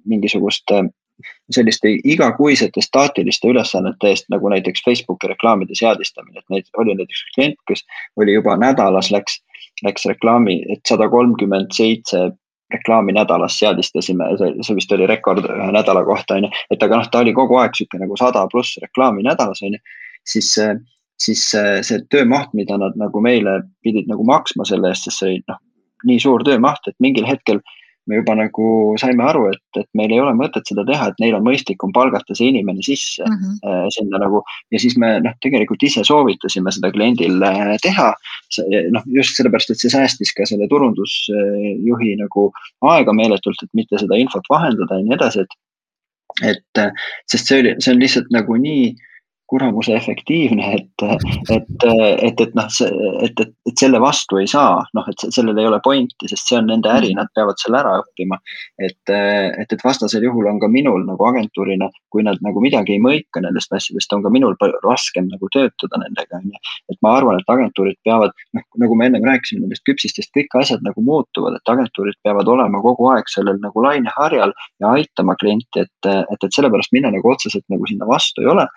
mingisuguste 0.06 0.84
selliste 1.56 1.92
igakuisete 2.04 2.82
staatiliste 2.82 3.48
ülesannete 3.48 4.10
eest, 4.12 4.26
nagu 4.34 4.50
näiteks 4.52 4.84
Facebooki 4.86 5.30
reklaamide 5.32 5.78
seadistamine, 5.78 6.40
et 6.40 6.50
neid 6.54 6.72
oli 6.82 6.96
näiteks 6.96 7.22
klient, 7.36 7.60
kes 7.68 7.86
oli 8.20 8.34
juba 8.34 8.58
nädalas 8.60 9.12
läks, 9.14 9.40
läks 9.84 10.06
reklaami, 10.12 10.60
et 10.74 10.84
sada 10.88 11.10
kolmkümmend 11.10 11.72
seitse 11.76 12.30
reklaami 12.74 13.14
nädalas 13.14 13.60
seadistasime, 13.60 14.28
see, 14.40 14.76
vist 14.76 14.92
oli 14.92 15.08
rekord 15.08 15.46
ühe 15.46 15.70
nädala 15.72 16.04
kohta, 16.06 16.40
on 16.40 16.48
ju. 16.48 16.52
et 16.74 16.84
aga 16.84 17.00
noh, 17.00 17.10
ta 17.12 17.22
oli 17.24 17.34
kogu 17.38 17.60
aeg 17.62 17.78
sihuke 17.78 18.02
nagu 18.02 18.18
sada 18.20 18.46
pluss 18.52 18.80
reklaami 18.82 19.24
nädalas, 19.24 19.62
on 19.64 19.78
ju. 19.78 19.84
siis, 20.26 20.52
siis 21.22 21.46
see 21.54 22.02
töömaht, 22.12 22.52
mida 22.58 22.80
nad 22.82 22.98
nagu 23.00 23.22
meile 23.22 23.62
pidid 23.86 24.10
nagu 24.12 24.26
maksma 24.26 24.66
selle 24.66 24.92
eest, 24.92 25.08
sest 25.08 25.22
see 25.22 25.32
oli 25.32 25.44
noh, 25.48 25.62
nii 26.06 26.22
suur 26.22 26.44
töömaht, 26.46 26.90
et 26.90 26.98
mingil 27.00 27.28
hetkel 27.30 27.62
me 28.08 28.20
juba 28.20 28.36
nagu 28.38 28.68
saime 29.02 29.24
aru, 29.26 29.46
et, 29.54 29.80
et 29.82 29.88
meil 29.98 30.14
ei 30.14 30.22
ole 30.22 30.34
mõtet 30.38 30.68
seda 30.70 30.86
teha, 30.88 31.10
et 31.10 31.22
neil 31.24 31.38
on 31.38 31.46
mõistlikum 31.46 31.94
palgata 31.96 32.38
see 32.38 32.52
inimene 32.52 32.84
sisse 32.86 33.26
mm 33.26 33.38
-hmm. 33.40 33.90
sinna 33.96 34.22
nagu. 34.22 34.44
ja 34.72 34.80
siis 34.80 34.98
me 35.02 35.16
noh, 35.26 35.34
tegelikult 35.42 35.84
ise 35.84 36.04
soovitasime 36.08 36.72
seda 36.72 36.92
kliendil 36.92 37.42
äh, 37.44 37.76
teha. 37.82 38.14
noh, 38.92 39.04
just 39.18 39.38
sellepärast, 39.38 39.72
et 39.72 39.82
see 39.82 39.94
säästis 39.94 40.34
ka 40.38 40.46
selle 40.46 40.68
turundusjuhi 40.68 42.16
nagu 42.22 42.52
aega 42.82 43.14
meeletult, 43.14 43.64
et 43.64 43.74
mitte 43.74 43.98
seda 44.00 44.16
infot 44.16 44.46
vahendada 44.50 45.00
ja 45.00 45.04
nii 45.04 45.18
edasi, 45.20 45.46
et. 45.46 45.60
et 46.44 46.86
sest 47.32 47.48
see 47.48 47.60
oli, 47.62 47.76
see 47.80 47.94
on 47.94 48.00
lihtsalt 48.02 48.32
nagu 48.32 48.58
nii 48.60 48.94
kuramuse 49.48 49.94
efektiivne, 49.94 50.74
et, 50.74 51.04
et, 51.54 51.84
et, 52.24 52.42
et 52.42 52.56
noh, 52.58 52.70
see, 52.74 52.90
et, 53.26 53.42
et, 53.44 53.52
et 53.70 53.78
selle 53.78 54.00
vastu 54.02 54.40
ei 54.42 54.48
saa, 54.50 54.80
noh, 54.98 55.10
et 55.12 55.26
sellel 55.36 55.60
ei 55.62 55.68
ole 55.70 55.78
pointi, 55.86 56.30
sest 56.32 56.50
see 56.50 56.58
on 56.58 56.70
nende 56.72 56.90
äri, 56.90 57.12
nad 57.18 57.30
peavad 57.38 57.62
selle 57.62 57.78
ära 57.84 57.94
õppima. 58.02 58.40
et, 58.82 58.98
et, 59.14 59.70
et 59.70 59.86
vastasel 59.86 60.26
juhul 60.26 60.50
on 60.50 60.58
ka 60.64 60.70
minul 60.72 61.06
nagu 61.06 61.28
agentuurina, 61.30 61.92
kui 62.14 62.26
nad 62.26 62.42
nagu 62.46 62.64
midagi 62.64 62.96
ei 62.96 63.04
mõika 63.04 63.44
nendest 63.46 63.74
asjadest, 63.78 64.18
on 64.18 64.26
ka 64.26 64.34
minul 64.34 64.58
raskem 64.84 65.30
nagu 65.30 65.50
töötada 65.54 66.02
nendega, 66.02 66.42
on 66.42 66.50
ju. 66.50 66.64
et 66.90 67.00
ma 67.06 67.14
arvan, 67.20 67.38
et 67.40 67.56
agentuurid 67.56 68.02
peavad, 68.08 68.34
noh, 68.58 68.68
nagu 68.82 68.98
me 68.98 69.12
ennem 69.12 69.30
rääkisime 69.30 69.62
nendest 69.62 69.86
küpsistest, 69.86 70.34
kõik 70.34 70.58
asjad 70.58 70.82
nagu 70.88 71.06
muutuvad, 71.06 71.60
et 71.60 71.76
agentuurid 71.76 72.18
peavad 72.26 72.50
olema 72.50 72.82
kogu 72.82 73.14
aeg 73.14 73.30
sellel 73.30 73.62
nagu 73.62 73.86
laineharjal 73.86 74.58
ja 74.82 74.98
aitama 74.98 75.38
klienti, 75.38 75.86
et, 75.86 76.10
et, 76.10 76.38
et 76.42 76.52
sellepärast 76.52 76.96
mina 76.98 77.14
nagu 77.14 77.30
otseselt 77.30 77.66
nagu 77.70 77.86
sinna 77.86 78.10
vastu 78.10 78.42
ei 78.42 78.54
ole 78.58 78.70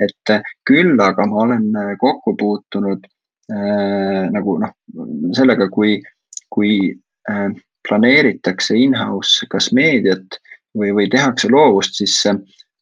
et 0.00 0.32
äh, 0.32 0.44
küll 0.68 1.00
aga 1.00 1.26
ma 1.28 1.44
olen 1.46 1.70
äh, 1.76 1.94
kokku 2.00 2.36
puutunud 2.40 3.06
äh, 3.52 4.28
nagu 4.32 4.58
noh, 4.62 4.74
sellega, 5.36 5.68
kui, 5.72 5.98
kui 6.52 6.72
äh, 7.30 7.48
planeeritakse 7.88 8.76
in-house 8.76 9.48
kas 9.50 9.70
meediat 9.76 10.40
või, 10.76 10.92
või 10.96 11.08
tehakse 11.10 11.50
loovust, 11.52 11.98
siis 12.00 12.16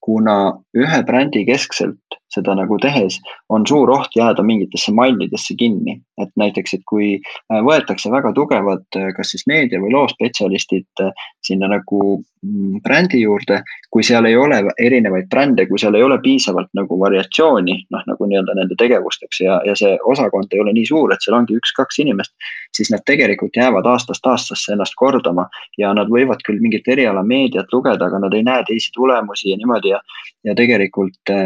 kuna 0.05 0.39
ühe 0.77 1.03
brändi 1.07 1.45
keskselt 1.49 2.18
seda 2.39 2.55
nagu 2.59 2.79
tehes 2.83 3.19
on 3.53 3.67
suur 3.69 3.91
oht 3.95 4.17
jääda 4.17 4.45
mingitesse 4.47 4.93
mallidesse 4.95 5.57
kinni. 5.59 6.01
et 6.19 6.33
näiteks, 6.35 6.73
et 6.75 6.81
kui 6.91 7.13
äh, 7.15 7.61
võetakse 7.63 8.11
väga 8.11 8.33
tugevad, 8.35 8.83
äh, 8.99 9.13
kas 9.15 9.31
siis 9.31 9.45
meedia 9.47 9.79
või 9.79 9.93
loospetsialistid 9.95 11.03
äh, 11.05 11.13
sinna 11.47 11.69
nagu 11.71 12.01
mm, 12.19 12.81
brändi 12.83 13.21
juurde, 13.23 13.61
kui 13.95 14.03
seal 14.03 14.27
ei 14.27 14.35
ole 14.37 14.59
erinevaid 14.83 15.29
brände, 15.31 15.69
kui 15.69 15.79
seal 15.79 15.95
ei 15.95 16.03
ole 16.03 16.19
piisavalt 16.25 16.73
nagu 16.75 16.99
variatsiooni, 16.99 17.77
noh 17.95 18.03
nagu 18.11 18.27
nii-öelda 18.31 18.57
nende 18.59 18.75
tegevusteks 18.83 19.41
ja, 19.45 19.61
ja 19.67 19.77
see 19.79 19.95
osakond 20.11 20.51
ei 20.51 20.63
ole 20.65 20.75
nii 20.75 20.89
suur, 20.91 21.15
et 21.15 21.23
seal 21.23 21.39
ongi 21.39 21.55
üks-kaks 21.61 22.03
inimest, 22.03 22.35
siis 22.75 22.91
nad 22.91 23.07
tegelikult 23.07 23.55
jäävad 23.57 23.87
aastast 23.87 24.27
aastasse 24.27 24.75
ennast 24.75 24.99
kordama 24.99 25.47
ja 25.79 25.93
nad 25.95 26.11
võivad 26.11 26.43
küll 26.47 26.59
mingit 26.65 26.89
erialameediat 26.91 27.71
lugeda, 27.73 28.11
aga 28.11 28.25
nad 28.27 28.35
ei 28.35 28.43
näe 28.43 28.67
teisi 28.67 28.91
tulemusi 28.97 29.53
ja 29.53 29.61
niimoodi 29.63 29.95
ja, 29.95 30.03
ja 30.51 30.59
tegelikult 30.59 31.37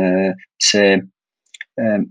see 0.63 0.97
ähm, 1.81 2.09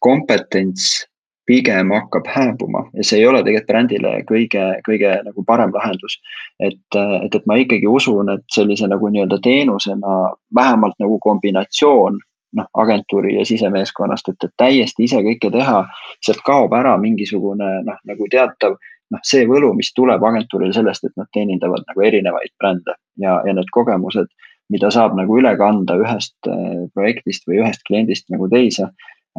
kompetents 0.00 1.06
pigem 1.46 1.90
hakkab 1.90 2.26
hääbuma 2.26 2.84
ja 2.94 3.04
see 3.04 3.18
ei 3.20 3.26
ole 3.26 3.42
tegelikult 3.42 3.70
brändile 3.70 4.12
kõige, 4.28 4.66
kõige 4.86 5.14
nagu 5.26 5.44
parem 5.46 5.72
lahendus. 5.74 6.18
et, 6.60 6.78
et, 6.96 7.34
et 7.34 7.46
ma 7.46 7.58
ikkagi 7.58 7.88
usun, 7.88 8.30
et 8.36 8.44
sellise 8.54 8.86
nagu 8.88 9.08
nii-öelda 9.08 9.40
teenusena 9.42 10.18
vähemalt 10.54 10.94
nagu 11.02 11.18
kombinatsioon 11.18 12.20
noh, 12.52 12.68
agentuuri 12.84 13.36
ja 13.38 13.44
sisemeeskonnast, 13.48 14.28
et, 14.28 14.44
et 14.44 14.54
täiesti 14.56 15.06
ise 15.08 15.22
kõike 15.24 15.50
teha, 15.50 15.82
sealt 16.24 16.42
kaob 16.46 16.74
ära 16.76 16.94
mingisugune 17.00 17.70
noh, 17.86 18.00
nagu 18.08 18.28
teatav 18.30 18.76
noh, 19.12 19.22
see 19.26 19.46
võlu, 19.48 19.72
mis 19.78 19.92
tuleb 19.96 20.22
agentuuril 20.24 20.74
sellest, 20.76 21.08
et 21.08 21.16
nad 21.16 21.30
teenindavad 21.34 21.84
nagu 21.88 22.06
erinevaid 22.08 22.54
brände 22.60 22.96
ja, 23.20 23.40
ja 23.46 23.56
need 23.56 23.72
kogemused 23.74 24.30
mida 24.72 24.90
saab 24.94 25.16
nagu 25.18 25.38
üle 25.40 25.52
kanda 25.60 25.98
ühest 26.00 26.50
äh, 26.50 26.84
projektist 26.96 27.48
või 27.48 27.62
ühest 27.62 27.84
kliendist 27.88 28.28
nagu 28.32 28.48
teise, 28.52 28.88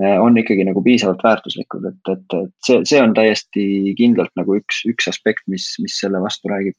äh, 0.01 0.15
on 0.21 0.37
ikkagi 0.39 0.65
nagu 0.67 0.83
piisavalt 0.85 1.23
väärtuslikud, 1.25 1.89
et, 1.91 2.13
et, 2.15 2.39
et 2.39 2.69
see, 2.69 2.81
see 2.89 3.01
on 3.01 3.15
täiesti 3.17 3.67
kindlalt 3.99 4.33
nagu 4.39 4.59
üks, 4.61 4.83
üks 4.89 5.09
aspekt, 5.11 5.45
mis, 5.51 5.73
mis 5.83 5.99
selle 6.03 6.21
vastu 6.23 6.53
räägib 6.53 6.77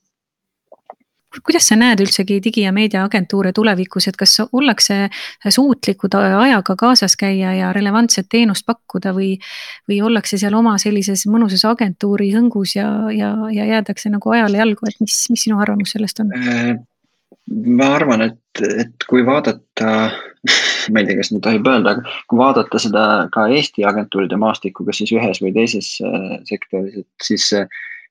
kuidas 1.42 1.68
sa 1.68 1.76
näed 1.78 1.98
üldsegi 2.05 2.38
digi- 2.42 2.64
ja 2.64 2.72
meediaagentuure 2.74 3.52
tulevikus, 3.52 4.09
et 4.09 4.16
kas 4.16 4.36
ollakse 4.44 5.09
suutlikud 5.48 6.14
ajaga 6.14 6.76
kaasas 6.78 7.16
käia 7.18 7.55
ja 7.59 7.72
relevantset 7.72 8.28
teenust 8.30 8.66
pakkuda 8.66 9.14
või. 9.16 9.34
või 9.88 10.00
ollakse 10.02 10.38
seal 10.38 10.55
oma 10.55 10.76
sellises 10.78 11.26
mõnusas 11.26 11.64
agentuuri 11.68 12.30
hõngus 12.34 12.76
ja, 12.76 12.88
ja, 13.12 13.34
ja 13.52 13.64
jäädakse 13.64 14.11
nagu 14.11 14.30
ajale 14.30 14.59
jalgu, 14.59 14.86
et 14.88 15.00
mis, 15.00 15.24
mis 15.30 15.46
sinu 15.48 15.61
arvamus 15.61 15.96
sellest 15.96 16.20
on? 16.20 16.30
Ma 17.53 17.90
arvan, 17.99 18.22
et, 18.24 18.62
et 18.64 19.05
kui 19.09 19.24
vaadata, 19.26 19.88
ma 20.92 21.01
ei 21.01 21.09
tea, 21.09 21.16
kas 21.18 21.30
nii 21.32 21.42
tohib 21.45 21.66
öelda, 21.68 21.92
aga 21.92 22.14
kui 22.30 22.40
vaadata 22.40 22.80
seda 22.80 23.03
ka 23.34 23.49
Eesti 23.53 23.84
agentuuride 23.84 24.38
maastikku, 24.40 24.86
kas 24.86 25.03
siis 25.03 25.12
ühes 25.12 25.42
või 25.45 25.53
teises 25.57 25.90
äh, 26.05 26.38
sektoris, 26.49 27.03
et 27.03 27.28
siis, 27.28 27.51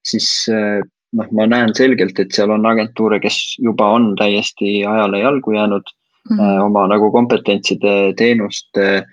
siis 0.06 0.28
äh, 0.54 0.84
noh, 1.18 1.34
ma 1.34 1.48
näen 1.50 1.74
selgelt, 1.78 2.22
et 2.22 2.36
seal 2.36 2.54
on 2.54 2.70
agentuure, 2.70 3.20
kes 3.24 3.40
juba 3.62 3.90
on 3.98 4.14
täiesti 4.20 4.84
ajale 4.86 5.24
jalgu 5.24 5.58
jäänud 5.58 5.90
mm 6.30 6.38
-hmm. 6.38 6.62
oma 6.68 6.88
nagu 6.94 7.12
kompetentside, 7.12 8.14
teenuste 8.18 9.04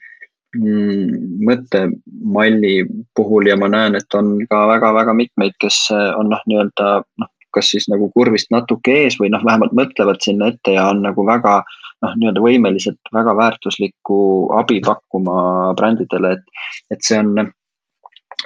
mm, 0.57 1.43
mõttemalli 1.49 2.87
puhul 3.17 3.49
ja 3.49 3.57
ma 3.57 3.69
näen, 3.69 3.97
et 3.97 4.15
on 4.15 4.39
ka 4.51 4.67
väga-väga 4.75 5.15
mitmeid, 5.15 5.57
kes 5.61 5.89
on 5.93 6.29
noh, 6.29 6.43
nii-öelda 6.47 6.93
noh, 7.19 7.33
kas 7.55 7.71
siis 7.73 7.89
nagu 7.91 8.11
kurvist 8.15 8.51
natuke 8.55 8.97
ees 9.05 9.19
või 9.21 9.31
noh, 9.35 9.45
vähemalt 9.47 9.75
mõtlevad 9.77 10.21
sinna 10.25 10.51
ette 10.53 10.77
ja 10.77 10.89
on 10.91 11.03
nagu 11.05 11.25
väga 11.27 11.61
noh, 11.61 12.17
nii-öelda 12.17 12.45
võimelised 12.45 12.99
väga 13.15 13.37
väärtuslikku 13.39 14.19
abi 14.59 14.81
pakkuma 14.85 15.73
brändidele, 15.79 16.37
et, 16.39 16.69
et 16.95 17.03
see 17.07 17.19
on. 17.21 17.51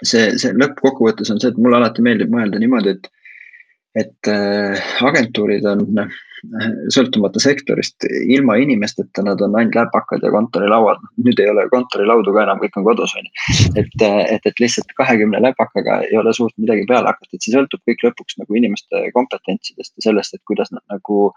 see, 0.02 0.32
see 0.42 0.50
lõppkokkuvõttes 0.58 1.30
on 1.30 1.40
see, 1.40 1.52
et 1.52 1.58
mulle 1.60 1.78
alati 1.78 2.02
meeldib 2.02 2.32
mõelda 2.32 2.58
niimoodi, 2.58 2.96
et, 2.96 3.10
et 4.02 4.30
agentuurid 5.06 5.66
on 5.70 5.84
sõltumata 6.94 7.40
sektorist, 7.42 8.06
ilma 8.28 8.56
inimesteta 8.62 9.24
nad 9.26 9.40
on 9.44 9.56
ainult 9.58 9.76
läpakad 9.78 10.22
ja 10.24 10.30
kontorilauad. 10.34 11.02
nüüd 11.24 11.40
ei 11.42 11.50
ole 11.50 11.66
kontorilaudu 11.72 12.34
ka 12.34 12.44
enam, 12.44 12.60
kõik 12.62 12.78
on 12.80 12.86
kodus 12.88 13.14
on 13.18 13.26
ju. 13.26 13.32
et, 13.82 14.04
et, 14.04 14.46
et 14.50 14.62
lihtsalt 14.62 14.94
kahekümne 14.98 15.40
läpakaga 15.42 16.00
ei 16.08 16.18
ole 16.20 16.32
suurt 16.36 16.54
midagi 16.58 16.86
peale 16.90 17.10
hakata, 17.10 17.30
et 17.32 17.46
see 17.46 17.54
sõltub 17.54 17.82
kõik 17.88 18.06
lõpuks 18.08 18.38
nagu 18.42 18.60
inimeste 18.60 19.02
kompetentsidest 19.16 19.94
ja 19.98 20.08
sellest, 20.08 20.36
et 20.36 20.44
kuidas 20.50 20.72
nad 20.74 20.84
nagu, 20.92 21.32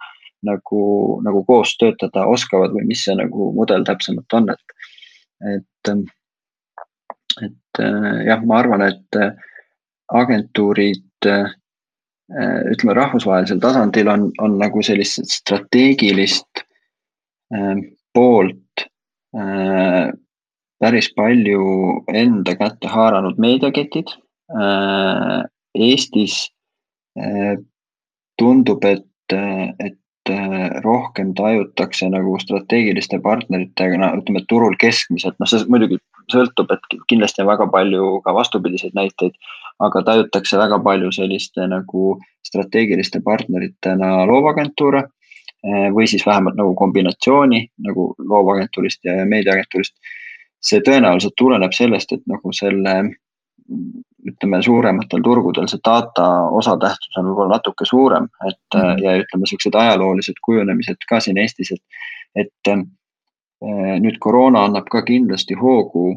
nagu, 0.47 0.83
nagu 1.25 1.43
koos 1.49 1.75
töötada 1.81 2.27
oskavad 2.27 2.75
või 2.75 2.87
mis 2.91 3.03
see 3.07 3.17
nagu 3.17 3.51
mudel 3.57 3.85
täpsemalt 3.87 4.37
on, 4.39 4.51
et, 4.53 4.77
et, 5.55 5.93
et 7.49 7.85
jah, 8.29 8.43
ma 8.45 8.61
arvan, 8.61 8.87
et 8.91 9.21
agentuurid 10.07 11.31
ütleme, 12.27 12.93
rahvusvahelisel 12.97 13.59
tasandil 13.63 14.09
on, 14.11 14.25
on 14.43 14.57
nagu 14.59 14.81
sellist 14.83 15.29
strateegilist 15.31 16.63
äh, 17.55 17.77
poolt 18.13 18.83
äh, 19.37 20.09
päris 20.81 21.07
palju 21.15 21.61
enda 22.11 22.57
kätte 22.59 22.91
haaranud 22.91 23.39
meediaketid 23.39 24.11
äh,. 24.51 25.45
Eestis 25.77 26.49
äh, 27.19 27.57
tundub, 28.37 28.85
et, 28.85 29.05
et 29.29 29.93
äh, 29.93 29.95
rohkem 30.83 31.33
tajutakse 31.37 32.09
nagu 32.11 32.35
strateegiliste 32.41 33.19
partneritega, 33.23 33.99
no 34.01 34.11
ütleme, 34.19 34.43
turul 34.49 34.75
keskmiselt, 34.79 35.37
noh, 35.39 35.49
see 35.49 35.65
muidugi 35.71 35.99
sõltub, 36.31 36.71
et 36.73 36.99
kindlasti 37.07 37.43
on 37.43 37.51
väga 37.51 37.69
palju 37.71 38.17
ka 38.25 38.33
vastupidiseid 38.35 38.97
näiteid 38.97 39.37
aga 39.83 40.01
tajutakse 40.03 40.57
väga 40.57 40.79
palju 40.83 41.11
selliste 41.13 41.67
nagu 41.69 42.17
strateegiliste 42.45 43.21
partneritena 43.25 44.25
loovagentuure 44.29 45.03
eh, 45.03 45.89
või 45.93 46.07
siis 46.09 46.25
vähemalt 46.25 46.57
nagu 46.57 46.73
kombinatsiooni 46.79 47.63
nagu 47.87 48.09
loovagentuurist 48.17 49.05
ja 49.05 49.25
meediaagentuurist. 49.25 49.95
see 50.67 50.81
tõenäoliselt 50.81 51.35
tuleneb 51.37 51.71
sellest, 51.71 52.11
et 52.11 52.23
nagu 52.27 52.51
selle 52.51 52.93
ütleme, 54.27 54.61
suurematel 54.63 55.23
turgudel 55.23 55.67
see 55.71 55.81
data 55.85 56.27
osatähtsus 56.59 57.19
on 57.19 57.29
võib-olla 57.29 57.57
natuke 57.57 57.85
suurem, 57.85 58.29
et 58.47 58.59
mm 58.75 58.81
-hmm. 58.81 59.03
ja 59.03 59.17
ütleme, 59.23 59.49
siuksed 59.49 59.75
ajaloolised 59.75 60.41
kujunemised 60.45 61.07
ka 61.09 61.19
siin 61.19 61.37
Eestis, 61.37 61.71
et, 61.71 61.83
et 62.35 62.71
eh, 62.73 63.93
nüüd 64.03 64.19
koroona 64.19 64.65
annab 64.65 64.89
ka 64.91 65.01
kindlasti 65.01 65.55
hoogu 65.55 66.09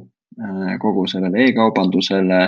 kogu 0.81 1.07
sellele 1.11 1.45
e-kaubandusele 1.49 2.41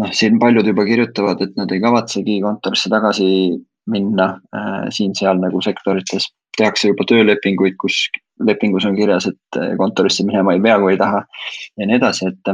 noh, 0.00 0.12
siin 0.16 0.38
paljud 0.38 0.66
juba 0.66 0.86
kirjutavad, 0.88 1.42
et 1.44 1.56
nad 1.60 1.72
ei 1.72 1.82
kavatsegi 1.82 2.40
kontorisse 2.44 2.90
tagasi 2.92 3.30
minna 3.90 4.28
äh, 4.56 4.88
siin-seal 4.94 5.40
nagu 5.42 5.62
sektorites. 5.64 6.30
tehakse 6.58 6.88
juba 6.90 7.04
töölepinguid, 7.08 7.76
kus 7.80 7.94
lepingus 8.44 8.84
on 8.84 8.96
kirjas, 8.96 9.28
et 9.30 9.56
äh, 9.56 9.76
kontorisse 9.78 10.26
minema 10.26 10.52
ei 10.52 10.60
pea, 10.60 10.78
kui 10.82 10.92
ei 10.92 10.98
taha 11.00 11.22
ja 11.78 11.86
nii 11.86 11.96
edasi, 11.96 12.26
et, 12.28 12.50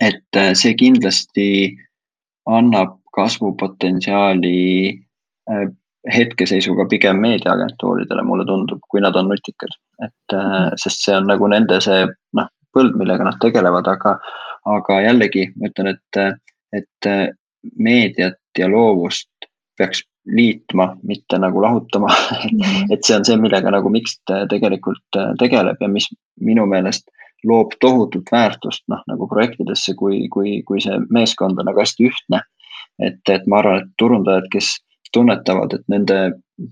et 0.00 0.36
äh, 0.36 0.52
see 0.54 0.74
kindlasti 0.78 1.48
annab 2.50 2.98
kasvupotentsiaali 3.16 4.58
äh, 5.50 5.66
hetkeseisuga 6.14 6.84
pigem 6.90 7.20
meediaagentuuridele, 7.24 8.22
mulle 8.22 8.44
tundub, 8.48 8.82
kui 8.90 9.00
nad 9.00 9.16
on 9.16 9.30
nutikad. 9.32 9.76
et 10.04 10.36
äh, 10.36 10.70
sest 10.76 11.04
see 11.04 11.16
on 11.16 11.28
nagu 11.30 11.48
nende 11.48 11.80
see 11.84 12.04
noh, 12.36 12.48
põld, 12.74 12.96
millega 12.98 13.24
nad 13.24 13.38
tegelevad, 13.40 13.88
aga, 13.88 14.16
aga 14.68 15.00
jällegi 15.04 15.46
ma 15.54 15.70
ütlen, 15.70 15.94
et, 15.94 16.42
et 16.74 17.08
meediat 17.78 18.58
ja 18.58 18.66
loovust 18.68 19.30
peaks 19.78 20.02
liitma, 20.26 20.88
mitte 21.06 21.38
nagu 21.38 21.62
lahutama. 21.62 22.08
-hmm. 22.08 22.88
et 22.92 23.04
see 23.04 23.16
on 23.16 23.24
see, 23.24 23.36
millega 23.38 23.70
nagu 23.70 23.92
Mixt 23.92 24.34
tegelikult 24.50 25.20
tegeleb 25.38 25.80
ja 25.80 25.88
mis 25.88 26.08
minu 26.40 26.66
meelest 26.66 27.06
loob 27.48 27.76
tohutut 27.80 28.30
väärtust 28.32 28.84
noh, 28.88 29.02
nagu 29.10 29.28
projektidesse, 29.28 29.94
kui, 29.98 30.24
kui, 30.32 30.62
kui 30.66 30.80
see 30.80 30.98
meeskond 31.10 31.60
on 31.60 31.70
nagu 31.70 31.80
hästi 31.80 32.10
ühtne. 32.10 32.42
et, 33.02 33.20
et 33.30 33.46
ma 33.50 33.58
arvan, 33.58 33.82
et 33.82 33.94
turundajad, 33.98 34.44
kes 34.52 34.76
tunnetavad, 35.14 35.72
et 35.74 35.82
nende 35.90 36.18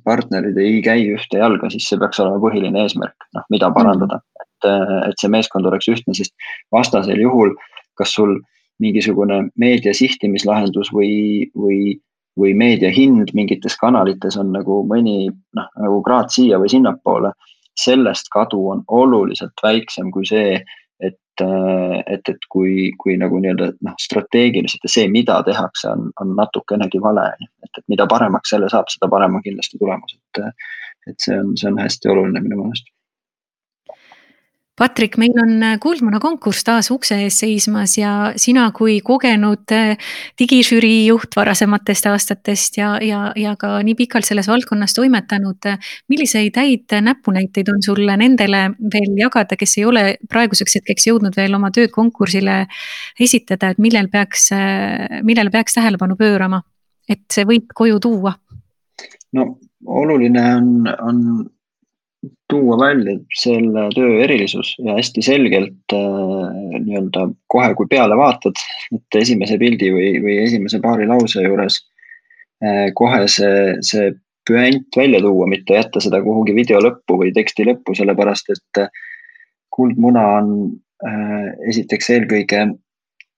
partnerid 0.07 0.59
ei 0.59 0.79
käi 0.83 1.09
ühte 1.11 1.41
jalga, 1.41 1.71
siis 1.71 1.89
see 1.91 1.99
peaks 1.99 2.21
olema 2.23 2.39
põhiline 2.43 2.79
eesmärk, 2.85 3.27
noh, 3.35 3.47
mida 3.51 3.71
parandada 3.75 4.21
et, 4.65 5.11
et 5.11 5.21
see 5.21 5.31
meeskond 5.33 5.67
oleks 5.69 5.89
ühtne, 5.91 6.15
sest 6.17 6.35
vastasel 6.75 7.21
juhul, 7.21 7.55
kas 7.99 8.15
sul 8.15 8.39
mingisugune 8.83 9.49
meedia 9.61 9.95
sihtimislahendus 9.95 10.91
või, 10.95 11.49
või, 11.59 11.97
või 12.39 12.55
meedia 12.59 12.91
hind 12.95 13.33
mingites 13.37 13.77
kanalites 13.81 14.39
on 14.41 14.53
nagu 14.55 14.83
mõni 14.89 15.31
noh, 15.31 15.69
nagu 15.79 16.01
kraad 16.07 16.33
siia 16.35 16.61
või 16.63 16.73
sinnapoole. 16.73 17.33
Sellest 17.81 18.29
kadu 18.33 18.69
on 18.71 18.85
oluliselt 18.89 19.63
väiksem 19.63 20.11
kui 20.13 20.27
see, 20.29 20.61
et, 21.01 21.45
et, 21.45 22.29
et 22.29 22.49
kui, 22.53 22.93
kui 23.01 23.17
nagu 23.21 23.41
nii-öelda 23.41 23.73
noh, 23.81 23.97
strateegiliselt 24.01 24.85
ja 24.85 24.93
see, 24.93 25.09
mida 25.13 25.41
tehakse, 25.47 25.89
on, 25.91 26.11
on 26.21 26.35
natukenegi 26.39 27.01
vale. 27.03 27.29
et, 27.41 27.71
et 27.79 27.85
mida 27.89 28.07
paremaks 28.07 28.55
selle 28.55 28.69
saab, 28.73 28.91
seda 28.93 29.09
parem 29.13 29.39
on 29.39 29.45
kindlasti 29.45 29.81
tulemus, 29.81 30.19
et, 30.19 30.67
et 31.11 31.25
see 31.25 31.39
on, 31.39 31.57
see 31.57 31.71
on 31.73 31.81
hästi 31.81 32.13
oluline 32.13 32.45
minu 32.45 32.63
meelest 32.63 32.93
Patrik, 34.73 35.19
meil 35.21 35.35
on 35.37 35.59
äh, 35.61 35.75
Kuldmuna 35.77 36.17
konkurss 36.17 36.65
taas 36.65 36.87
ukse 36.95 37.19
ees 37.21 37.37
seismas 37.43 37.99
ja 37.99 38.31
sina 38.41 38.71
kui 38.73 38.95
kogenud 39.05 39.69
äh, 39.77 39.99
digižürii 40.41 41.11
juht 41.11 41.37
varasematest 41.37 42.09
aastatest 42.09 42.79
ja, 42.81 42.95
ja, 43.05 43.21
ja 43.37 43.53
ka 43.61 43.75
nii 43.85 43.93
pikalt 43.99 44.25
selles 44.25 44.49
valdkonnas 44.49 44.97
toimetanud. 44.97 45.61
Äh, 45.69 45.93
milliseid 46.09 46.57
häid 46.57 46.97
näpunäiteid 47.05 47.69
on 47.69 47.85
sul 47.85 48.01
nendele 48.17 48.63
veel 48.97 49.13
jagada, 49.21 49.61
kes 49.61 49.77
ei 49.77 49.85
ole 49.91 50.07
praeguseks 50.33 50.81
hetkeks 50.81 51.11
jõudnud 51.11 51.37
veel 51.37 51.53
oma 51.61 51.69
tööd 51.69 51.93
konkursile 51.93 52.63
esitada, 53.21 53.75
et 53.75 53.83
millel 53.83 54.09
peaks, 54.09 54.49
millele 55.21 55.53
peaks 55.53 55.77
tähelepanu 55.77 56.17
pöörama, 56.17 56.63
et 57.13 57.27
see 57.29 57.45
võit 57.45 57.69
koju 57.77 58.01
tuua? 58.01 58.39
no 59.37 59.51
oluline 59.85 60.43
on, 60.57 60.89
on 60.97 61.21
tuua 62.53 62.77
välja 62.81 63.17
selle 63.37 63.87
töö 63.95 64.19
erilisus 64.25 64.75
ja 64.83 64.97
hästi 64.99 65.25
selgelt 65.25 65.95
äh, 65.97 66.51
nii-öelda 66.79 67.27
kohe, 67.53 67.73
kui 67.79 67.89
peale 67.91 68.17
vaatad, 68.19 68.61
et 68.97 69.19
esimese 69.23 69.59
pildi 69.61 69.91
või, 69.95 70.11
või 70.25 70.39
esimese 70.45 70.81
paari 70.85 71.09
lause 71.11 71.45
juures 71.45 71.81
äh, 72.65 72.91
kohe 72.99 73.25
see, 73.33 73.79
see 73.85 74.13
püant 74.49 74.99
välja 74.99 75.23
tuua, 75.25 75.49
mitte 75.51 75.79
jätta 75.79 76.03
seda 76.03 76.23
kuhugi 76.25 76.55
video 76.57 76.81
lõppu 76.83 77.19
või 77.25 77.35
teksti 77.35 77.69
lõppu, 77.71 77.97
sellepärast 77.99 78.55
et 78.57 78.85
äh, 78.85 79.03
Kuldmuna 79.73 80.23
on 80.37 80.49
esiteks 81.67 82.11
eelkõige 82.15 82.59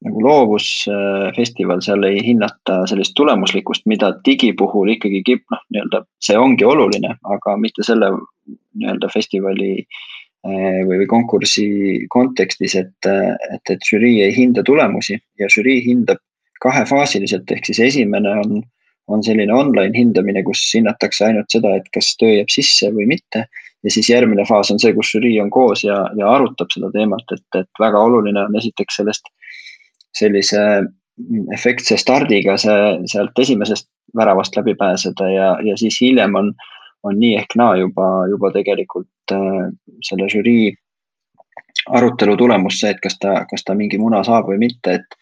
nagu 0.05 0.21
loovusfestival, 0.21 1.81
seal 1.85 2.05
ei 2.05 2.21
hinnata 2.27 2.83
sellist 2.91 3.15
tulemuslikkust, 3.17 3.87
mida 3.89 4.11
digi 4.27 4.51
puhul 4.59 4.93
ikkagi 4.97 5.23
kip-, 5.25 5.47
noh, 5.53 5.63
nii-öelda 5.73 6.03
see 6.27 6.37
ongi 6.39 6.67
oluline, 6.69 7.15
aga 7.37 7.57
mitte 7.61 7.87
selle 7.87 8.11
nii-öelda 8.47 9.11
festivali 9.13 9.73
eh, 9.81 10.81
või, 10.87 11.01
või 11.03 11.09
konkursi 11.11 11.67
kontekstis, 12.13 12.77
et, 12.81 13.09
et, 13.09 13.75
et 13.77 13.91
žürii 13.91 14.23
ei 14.27 14.37
hinda 14.37 14.65
tulemusi 14.67 15.19
ja 15.41 15.51
žürii 15.53 15.83
hindab 15.87 16.23
kahefaasiliselt, 16.65 17.51
ehk 17.53 17.69
siis 17.69 17.81
esimene 17.91 18.33
on, 18.41 18.63
on 19.13 19.23
selline 19.25 19.53
online 19.53 19.93
hindamine, 19.99 20.43
kus 20.47 20.63
hinnatakse 20.75 21.27
ainult 21.29 21.53
seda, 21.53 21.75
et 21.77 21.89
kas 21.95 22.15
töö 22.21 22.39
jääb 22.39 22.53
sisse 22.53 22.89
või 22.95 23.09
mitte. 23.11 23.47
ja 23.85 23.91
siis 23.93 24.09
järgmine 24.09 24.47
faas 24.49 24.71
on 24.73 24.79
see, 24.81 24.95
kus 24.97 25.11
žürii 25.13 25.37
on 25.43 25.51
koos 25.53 25.83
ja, 25.85 25.99
ja 26.17 26.31
arutab 26.33 26.71
seda 26.73 26.89
teemat, 26.95 27.25
et, 27.37 27.45
et 27.61 27.81
väga 27.81 28.01
oluline 28.01 28.47
on 28.47 28.57
esiteks 28.57 28.97
sellest 29.01 29.29
sellise 30.15 30.63
efektse 31.55 31.99
stardiga 32.01 32.57
see 32.59 32.79
sealt 33.11 33.39
esimesest 33.39 33.89
väravast 34.17 34.57
läbi 34.57 34.75
pääseda 34.79 35.29
ja, 35.31 35.49
ja 35.63 35.77
siis 35.79 35.99
hiljem 36.01 36.35
on, 36.39 36.53
on 37.05 37.19
nii 37.21 37.35
ehk 37.41 37.57
naa 37.61 37.77
juba, 37.81 38.09
juba 38.31 38.51
tegelikult 38.55 39.35
äh, 39.35 39.69
selle 40.07 40.29
žürii 40.33 40.73
arutelu 41.99 42.37
tulemus 42.41 42.81
see, 42.81 42.95
et 42.95 43.01
kas 43.05 43.19
ta, 43.21 43.43
kas 43.51 43.65
ta 43.67 43.77
mingi 43.77 44.01
muna 44.01 44.23
saab 44.25 44.49
või 44.51 44.61
mitte, 44.63 44.99
et, 45.01 45.19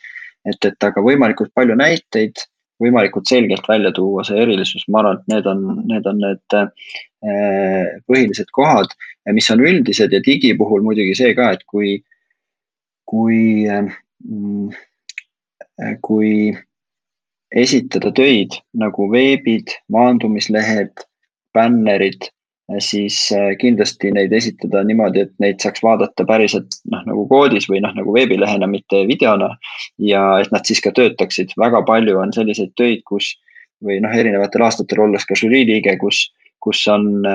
et, 0.47 0.69
et 0.69 0.89
aga 0.89 1.03
võimalikult 1.03 1.51
palju 1.59 1.75
näiteid, 1.79 2.45
võimalikult 2.83 3.31
selgelt 3.31 3.67
välja 3.69 3.93
tuua 3.95 4.25
see 4.27 4.39
erilisus, 4.43 4.85
ma 4.89 5.03
arvan, 5.03 5.19
et 5.19 5.35
need 5.35 5.49
on, 5.51 5.67
need 5.91 6.07
on 6.11 6.23
need 6.23 6.59
äh, 6.59 7.91
põhilised 8.11 8.51
kohad, 8.55 8.95
mis 9.35 9.51
on 9.55 9.63
üldised 9.63 10.15
ja 10.15 10.23
digi 10.23 10.55
puhul 10.59 10.83
muidugi 10.87 11.15
see 11.19 11.35
ka, 11.39 11.53
et 11.57 11.67
kui, 11.71 11.99
kui 13.11 13.43
äh, 13.71 13.91
Mm, 14.23 14.71
kui 16.01 16.53
esitada 17.51 18.13
töid 18.15 18.55
nagu 18.79 19.09
veebid, 19.11 19.73
maandumislehed, 19.91 21.03
bännerid, 21.55 22.29
siis 22.81 23.17
äh, 23.35 23.53
kindlasti 23.61 24.13
neid 24.15 24.33
esitada 24.33 24.83
niimoodi, 24.87 25.27
et 25.27 25.33
neid 25.43 25.61
saaks 25.61 25.83
vaadata 25.85 26.25
päriselt 26.29 26.79
noh, 26.91 27.03
nagu 27.09 27.27
koodis 27.29 27.67
või 27.69 27.83
noh, 27.85 27.93
nagu 27.97 28.15
veebilehena, 28.15 28.69
mitte 28.71 29.03
videona. 29.09 29.51
ja 29.99 30.23
et 30.41 30.53
nad 30.55 30.65
siis 30.69 30.81
ka 30.81 30.93
töötaksid, 30.97 31.53
väga 31.61 31.83
palju 31.89 32.19
on 32.23 32.33
selliseid 32.33 32.73
töid, 32.81 33.03
kus 33.09 33.35
või 33.85 33.99
noh, 34.01 34.15
erinevatel 34.15 34.65
aastatel 34.65 35.05
olles 35.05 35.27
ka 35.27 35.37
žürii 35.37 35.67
liige, 35.69 35.97
kus, 36.01 36.31
kus 36.63 36.87
on 36.89 37.27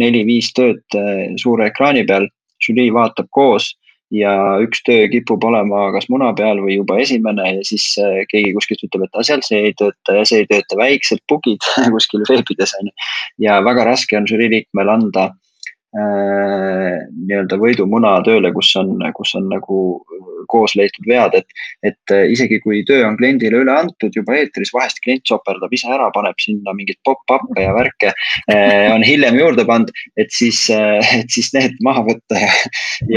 neli-viis 0.00 0.48
tööd 0.56 0.98
suure 1.38 1.68
ekraani 1.68 2.06
peal, 2.08 2.26
žürii 2.64 2.88
vaatab 2.96 3.28
koos 3.36 3.74
ja 4.14 4.32
üks 4.64 4.82
töö 4.86 5.08
kipub 5.12 5.44
olema 5.46 5.86
kas 5.94 6.08
muna 6.12 6.32
peal 6.36 6.62
või 6.64 6.80
juba 6.80 6.98
esimene 7.02 7.46
ja 7.56 7.66
siis 7.66 7.86
keegi 8.30 8.54
kuskilt 8.56 8.82
ütleb, 8.88 9.06
et 9.06 9.26
seal 9.26 9.44
see 9.46 9.60
ei 9.68 9.76
tööta 9.78 10.16
ja 10.18 10.24
see 10.26 10.42
ei 10.42 10.48
tööta, 10.50 10.78
väiksed 10.80 11.22
bug'id 11.30 11.68
kuskil 11.94 12.26
veebides 12.28 12.74
on 12.80 12.90
ju. 12.90 12.96
ja 13.46 13.60
väga 13.66 13.86
raske 13.92 14.18
on 14.18 14.26
žürii 14.30 14.50
liikmel 14.56 14.90
anda 14.92 15.30
äh, 15.30 15.49
nii-öelda 15.90 17.56
võidumuna 17.58 18.12
tööle, 18.22 18.52
kus 18.54 18.70
on, 18.78 18.94
kus 19.16 19.34
on 19.34 19.48
nagu 19.50 19.80
koos 20.50 20.74
leitud 20.78 21.06
vead, 21.08 21.34
et, 21.38 21.62
et 21.86 22.14
äh, 22.14 22.26
isegi 22.34 22.60
kui 22.64 22.82
töö 22.88 23.04
on 23.08 23.16
kliendile 23.20 23.62
üle 23.64 23.74
antud 23.74 24.14
juba 24.16 24.36
eetris, 24.38 24.72
vahest 24.74 25.00
klient 25.04 25.26
soperdab 25.28 25.72
ise 25.74 25.90
ära, 25.92 26.10
paneb 26.14 26.38
sinna 26.42 26.74
mingeid 26.76 27.00
pop-up'e 27.06 27.64
ja 27.64 27.74
värke 27.76 28.12
on 28.94 29.04
hiljem 29.06 29.38
juurde 29.38 29.64
pandud, 29.68 30.02
et 30.20 30.32
siis, 30.34 30.62
äh, 30.74 31.12
et 31.20 31.30
siis 31.32 31.52
need 31.56 31.78
maha 31.86 32.04
võtta 32.08 32.40
ja, 32.40 32.50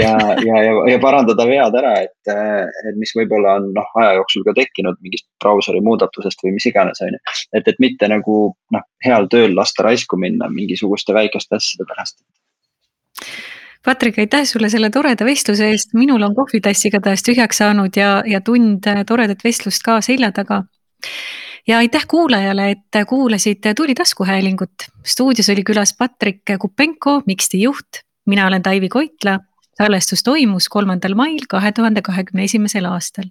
ja, 0.00 0.14
ja, 0.44 0.62
ja, 0.68 0.76
ja 0.94 1.00
parandada 1.02 1.46
vead 1.48 1.78
ära, 1.80 1.96
et, 2.06 2.34
et 2.88 3.00
mis 3.00 3.14
võib-olla 3.16 3.58
on 3.60 3.70
noh, 3.76 3.90
aja 4.02 4.14
jooksul 4.20 4.46
ka 4.46 4.56
tekkinud 4.60 5.00
mingist 5.04 5.26
brauseri 5.42 5.82
muudatusest 5.84 6.44
või 6.44 6.56
mis 6.58 6.68
iganes, 6.70 7.02
on 7.04 7.14
ju. 7.14 7.36
et, 7.58 7.66
et 7.66 7.82
mitte 7.82 8.08
nagu 8.10 8.38
noh, 8.74 8.88
heal 9.04 9.28
tööl 9.32 9.56
lasta 9.56 9.88
raisku 9.88 10.18
minna 10.20 10.50
mingisuguste 10.52 11.16
väikeste 11.16 11.58
asjade 11.60 11.88
pärast 11.90 12.22
Patrik, 13.84 14.18
aitäh 14.18 14.46
sulle 14.48 14.70
selle 14.72 14.88
toreda 14.90 15.26
vestluse 15.28 15.66
eest, 15.68 15.92
minul 15.92 16.22
on 16.24 16.34
kohvitass 16.34 16.86
igatahes 16.88 17.22
tühjaks 17.26 17.60
saanud 17.60 17.96
ja, 17.96 18.22
ja 18.26 18.40
tund 18.40 18.88
toredat 19.06 19.44
vestlust 19.44 19.84
ka 19.84 19.98
selja 20.00 20.32
taga. 20.32 20.62
ja 21.68 21.78
aitäh 21.78 22.06
kuulajale, 22.08 22.70
et 22.70 23.06
kuulasid 23.08 23.74
Tuli 23.76 23.94
taskuhäälingut. 23.94 24.88
stuudios 25.04 25.50
oli 25.50 25.64
külas 25.64 25.96
Patrik 25.98 26.42
Kupenko, 26.58 27.22
Mixti 27.26 27.62
juht. 27.62 28.00
mina 28.26 28.46
olen 28.46 28.62
Taivi 28.62 28.88
Koitla. 28.88 29.38
salvestus 29.76 30.22
toimus 30.22 30.68
kolmandal 30.68 31.14
mail 31.14 31.44
kahe 31.48 31.72
tuhande 31.72 32.02
kahekümne 32.02 32.44
esimesel 32.44 32.84
aastal 32.84 33.28